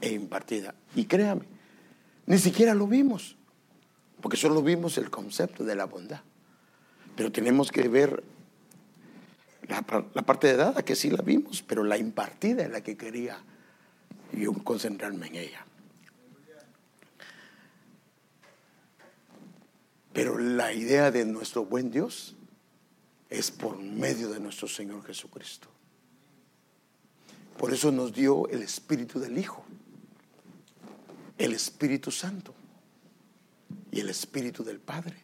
e 0.00 0.12
impartida. 0.12 0.74
Y 0.94 1.06
créame, 1.06 1.42
ni 2.26 2.38
siquiera 2.38 2.72
lo 2.74 2.86
vimos, 2.86 3.36
porque 4.20 4.36
solo 4.36 4.62
vimos 4.62 4.96
el 4.96 5.10
concepto 5.10 5.64
de 5.64 5.74
la 5.74 5.86
bondad. 5.86 6.20
Pero 7.16 7.32
tenemos 7.32 7.72
que 7.72 7.88
ver 7.88 8.22
la, 9.68 9.82
parte 9.82 10.46
de 10.46 10.56
dada, 10.56 10.84
que 10.84 10.94
sí 10.94 11.10
la 11.10 11.22
vimos, 11.22 11.62
pero 11.62 11.82
la 11.82 11.98
impartida 11.98 12.62
es 12.62 12.70
la 12.70 12.80
que 12.80 12.96
quería 12.96 13.38
yo 14.32 14.52
concentrarme 14.52 15.26
en 15.26 15.34
ella. 15.34 15.66
Pero 20.12 20.38
la 20.38 20.72
idea 20.72 21.10
de 21.10 21.24
nuestro 21.24 21.64
buen 21.64 21.90
Dios 21.90 22.36
es 23.38 23.50
por 23.50 23.78
medio 23.78 24.30
de 24.30 24.38
nuestro 24.38 24.68
Señor 24.68 25.04
Jesucristo. 25.04 25.68
Por 27.58 27.72
eso 27.72 27.90
nos 27.90 28.12
dio 28.12 28.48
el 28.48 28.62
Espíritu 28.62 29.18
del 29.18 29.36
Hijo, 29.38 29.64
el 31.38 31.52
Espíritu 31.52 32.10
Santo 32.10 32.54
y 33.90 34.00
el 34.00 34.08
Espíritu 34.08 34.64
del 34.64 34.78
Padre. 34.80 35.22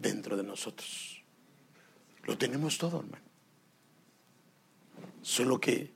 dentro 0.00 0.36
de 0.36 0.42
nosotros. 0.42 1.22
Lo 2.24 2.36
tenemos 2.36 2.76
todo, 2.76 3.00
hermano. 3.00 3.24
Solo 5.22 5.58
que 5.58 5.90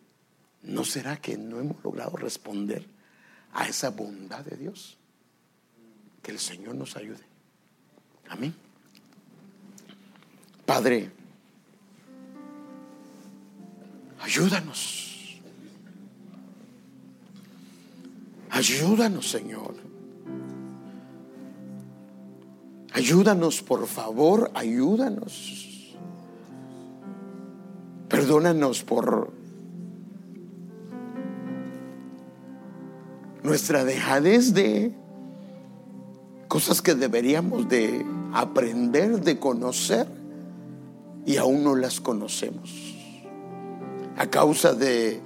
¿no 0.63 0.85
será 0.85 1.21
que 1.21 1.37
no 1.37 1.61
hemos 1.61 1.85
logrado 1.85 2.17
responder 2.17 2.87
a 3.53 3.69
esa 3.69 3.91
bondad 3.91 4.43
de 4.43 4.57
Dios? 4.57 4.97
Que 6.23 6.31
el 6.31 6.39
Señor 6.39 6.77
nos 6.77 6.97
ayude. 6.97 7.23
Amén. 8.31 8.55
Padre, 10.65 11.11
ayúdanos. 14.21 15.41
Ayúdanos, 18.51 19.31
Señor. 19.31 19.75
Ayúdanos, 22.93 23.63
por 23.63 23.87
favor, 23.87 24.51
ayúdanos. 24.55 25.97
Perdónanos 28.09 28.83
por 28.83 29.33
nuestra 33.43 33.85
dejadez 33.85 34.53
de 34.53 34.95
cosas 36.49 36.83
que 36.83 36.95
deberíamos 36.95 37.69
de 37.69 38.05
aprender, 38.35 39.21
de 39.21 39.39
conocer 39.39 40.07
y 41.25 41.37
aún 41.37 41.63
no 41.63 41.77
las 41.77 42.01
conocemos. 42.01 43.00
A 44.21 44.27
causa 44.27 44.75
de 44.75 45.19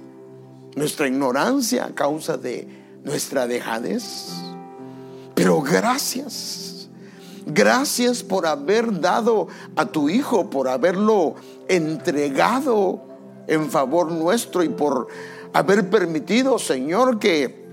nuestra 0.77 1.05
ignorancia, 1.05 1.83
a 1.83 1.93
causa 1.93 2.37
de 2.37 2.65
nuestra 3.03 3.45
dejadez. 3.45 4.29
Pero 5.33 5.61
gracias, 5.61 6.87
gracias 7.45 8.23
por 8.23 8.47
haber 8.47 9.01
dado 9.01 9.49
a 9.75 9.85
tu 9.85 10.07
Hijo, 10.07 10.49
por 10.49 10.69
haberlo 10.69 11.35
entregado 11.67 13.01
en 13.47 13.69
favor 13.69 14.13
nuestro 14.13 14.63
y 14.63 14.69
por 14.69 15.09
haber 15.51 15.89
permitido, 15.89 16.57
Señor, 16.57 17.19
que 17.19 17.65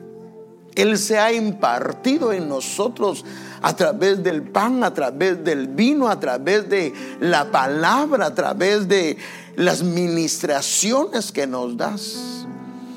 él 0.75 0.99
se 0.99 1.20
ha 1.20 1.33
impartido 1.33 2.33
en 2.33 2.49
nosotros 2.49 3.25
a 3.61 3.77
través 3.77 4.25
del 4.25 4.43
pan, 4.43 4.83
a 4.83 4.93
través 4.93 5.45
del 5.45 5.68
vino, 5.68 6.09
a 6.09 6.18
través 6.18 6.68
de 6.68 6.93
la 7.20 7.53
palabra, 7.53 8.27
a 8.27 8.35
través 8.35 8.89
de 8.89 9.16
las 9.57 9.82
ministraciones 9.82 11.32
que 11.32 11.46
nos 11.46 11.76
das. 11.76 12.46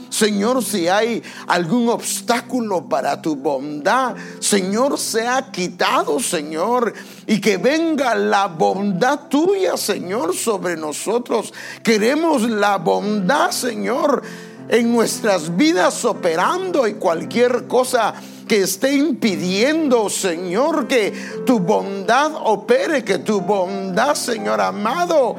Señor, 0.09 0.63
si 0.63 0.87
hay 0.87 1.21
algún 1.47 1.89
obstáculo 1.89 2.87
para 2.87 3.21
tu 3.21 3.35
bondad, 3.35 4.15
Señor, 4.39 4.97
se 4.97 5.27
ha 5.27 5.51
quitado, 5.51 6.21
Señor, 6.21 6.93
y 7.27 7.41
que 7.41 7.57
venga 7.57 8.15
la 8.15 8.47
bondad 8.47 9.27
tuya, 9.27 9.75
Señor, 9.75 10.33
sobre 10.33 10.77
nosotros. 10.77 11.53
Queremos 11.83 12.43
la 12.43 12.77
bondad, 12.77 13.51
Señor 13.51 14.23
en 14.67 14.91
nuestras 14.91 15.55
vidas 15.55 16.05
operando 16.05 16.87
y 16.87 16.95
cualquier 16.95 17.67
cosa 17.67 18.13
que 18.47 18.61
esté 18.61 18.93
impidiendo, 18.93 20.09
Señor, 20.09 20.87
que 20.87 21.11
tu 21.45 21.59
bondad 21.59 22.31
opere, 22.35 23.03
que 23.03 23.19
tu 23.19 23.41
bondad, 23.41 24.15
Señor 24.15 24.61
amado, 24.61 25.35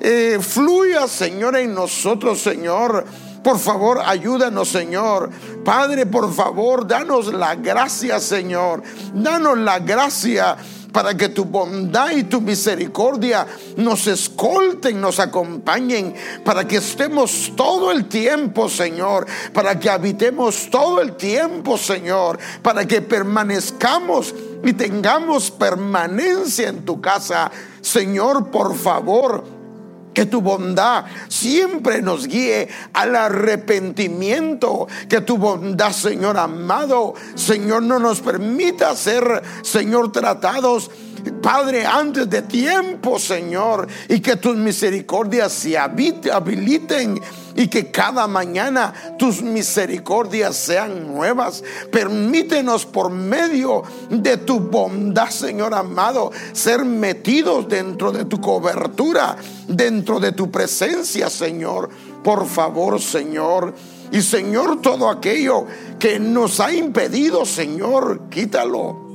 eh, 0.00 0.38
fluya, 0.40 1.06
Señor, 1.08 1.56
en 1.56 1.74
nosotros, 1.74 2.40
Señor. 2.40 3.04
Por 3.42 3.58
favor, 3.58 4.00
ayúdanos, 4.04 4.68
Señor. 4.68 5.30
Padre, 5.64 6.06
por 6.06 6.32
favor, 6.32 6.86
danos 6.86 7.32
la 7.32 7.54
gracia, 7.54 8.20
Señor. 8.20 8.82
Danos 9.14 9.58
la 9.58 9.78
gracia 9.78 10.56
para 10.92 11.16
que 11.16 11.28
tu 11.28 11.44
bondad 11.44 12.10
y 12.10 12.24
tu 12.24 12.40
misericordia 12.40 13.46
nos 13.76 14.06
escolten, 14.06 15.00
nos 15.00 15.20
acompañen, 15.20 16.14
para 16.44 16.66
que 16.66 16.76
estemos 16.76 17.52
todo 17.54 17.92
el 17.92 18.06
tiempo, 18.06 18.68
Señor, 18.68 19.26
para 19.52 19.78
que 19.78 19.90
habitemos 19.90 20.68
todo 20.70 21.00
el 21.00 21.14
tiempo, 21.16 21.78
Señor, 21.78 22.38
para 22.62 22.86
que 22.86 23.02
permanezcamos 23.02 24.34
y 24.64 24.72
tengamos 24.72 25.50
permanencia 25.50 26.68
en 26.68 26.84
tu 26.84 27.00
casa. 27.00 27.50
Señor, 27.80 28.50
por 28.50 28.74
favor, 28.76 29.57
que 30.18 30.26
tu 30.26 30.40
bondad 30.40 31.04
siempre 31.28 32.02
nos 32.02 32.26
guíe 32.26 32.66
al 32.92 33.14
arrepentimiento. 33.14 34.88
Que 35.08 35.20
tu 35.20 35.38
bondad, 35.38 35.92
Señor 35.92 36.36
amado, 36.36 37.14
Señor, 37.36 37.84
no 37.84 38.00
nos 38.00 38.20
permita 38.20 38.96
ser, 38.96 39.44
Señor, 39.62 40.10
tratados. 40.10 40.90
Padre, 41.32 41.84
antes 41.86 42.28
de 42.28 42.42
tiempo, 42.42 43.18
Señor, 43.18 43.86
y 44.08 44.20
que 44.20 44.36
tus 44.36 44.56
misericordias 44.56 45.52
se 45.52 45.76
habiliten 45.76 47.20
y 47.54 47.66
que 47.66 47.90
cada 47.90 48.28
mañana 48.28 48.94
tus 49.18 49.42
misericordias 49.42 50.56
sean 50.56 51.08
nuevas. 51.12 51.64
Permítenos 51.90 52.86
por 52.86 53.10
medio 53.10 53.82
de 54.10 54.36
tu 54.36 54.60
bondad, 54.60 55.30
Señor 55.30 55.74
amado, 55.74 56.30
ser 56.52 56.84
metidos 56.84 57.68
dentro 57.68 58.12
de 58.12 58.24
tu 58.26 58.40
cobertura, 58.40 59.36
dentro 59.66 60.20
de 60.20 60.32
tu 60.32 60.50
presencia, 60.50 61.28
Señor. 61.28 61.90
Por 62.22 62.46
favor, 62.46 63.00
Señor. 63.00 63.74
Y 64.12 64.22
Señor, 64.22 64.80
todo 64.80 65.10
aquello 65.10 65.66
que 65.98 66.20
nos 66.20 66.60
ha 66.60 66.72
impedido, 66.72 67.44
Señor, 67.44 68.28
quítalo. 68.30 69.07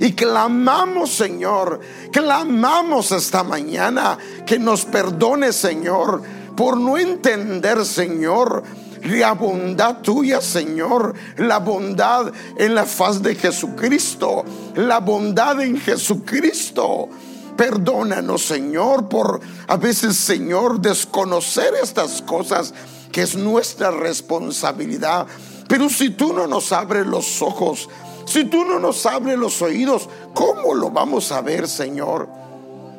Y 0.00 0.14
clamamos, 0.14 1.10
Señor, 1.10 1.78
clamamos 2.10 3.12
esta 3.12 3.44
mañana 3.44 4.18
que 4.44 4.58
nos 4.58 4.84
perdone, 4.84 5.52
Señor 5.52 6.22
por 6.60 6.76
no 6.76 6.98
entender, 6.98 7.86
Señor, 7.86 8.62
la 9.04 9.32
bondad 9.32 10.02
tuya, 10.02 10.42
Señor, 10.42 11.14
la 11.38 11.58
bondad 11.58 12.30
en 12.58 12.74
la 12.74 12.84
faz 12.84 13.22
de 13.22 13.34
Jesucristo, 13.34 14.44
la 14.74 15.00
bondad 15.00 15.58
en 15.62 15.80
Jesucristo. 15.80 17.08
Perdónanos, 17.56 18.42
Señor, 18.42 19.08
por 19.08 19.40
a 19.68 19.76
veces, 19.78 20.18
Señor, 20.18 20.82
desconocer 20.82 21.72
estas 21.82 22.20
cosas 22.20 22.74
que 23.10 23.22
es 23.22 23.36
nuestra 23.36 23.90
responsabilidad. 23.90 25.26
Pero 25.66 25.88
si 25.88 26.10
tú 26.10 26.34
no 26.34 26.46
nos 26.46 26.72
abres 26.72 27.06
los 27.06 27.40
ojos, 27.40 27.88
si 28.30 28.44
tú 28.44 28.64
no 28.64 28.78
nos 28.78 29.06
abres 29.06 29.36
los 29.36 29.60
oídos, 29.60 30.08
¿cómo 30.32 30.72
lo 30.72 30.88
vamos 30.88 31.32
a 31.32 31.42
ver, 31.42 31.66
Señor? 31.66 32.28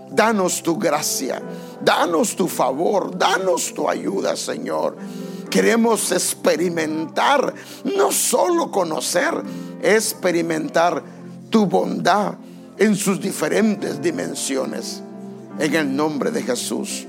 Danos 0.09 0.61
tu 0.61 0.77
gracia, 0.77 1.41
danos 1.81 2.35
tu 2.35 2.49
favor, 2.49 3.17
danos 3.17 3.73
tu 3.73 3.87
ayuda, 3.87 4.35
Señor. 4.35 4.97
Queremos 5.49 6.11
experimentar, 6.11 7.53
no 7.95 8.11
solo 8.11 8.71
conocer, 8.71 9.41
experimentar 9.81 11.01
tu 11.49 11.65
bondad 11.65 12.33
en 12.77 12.97
sus 12.97 13.21
diferentes 13.21 14.01
dimensiones. 14.01 15.01
En 15.59 15.75
el 15.75 15.95
nombre 15.95 16.31
de 16.31 16.43
Jesús. 16.43 17.07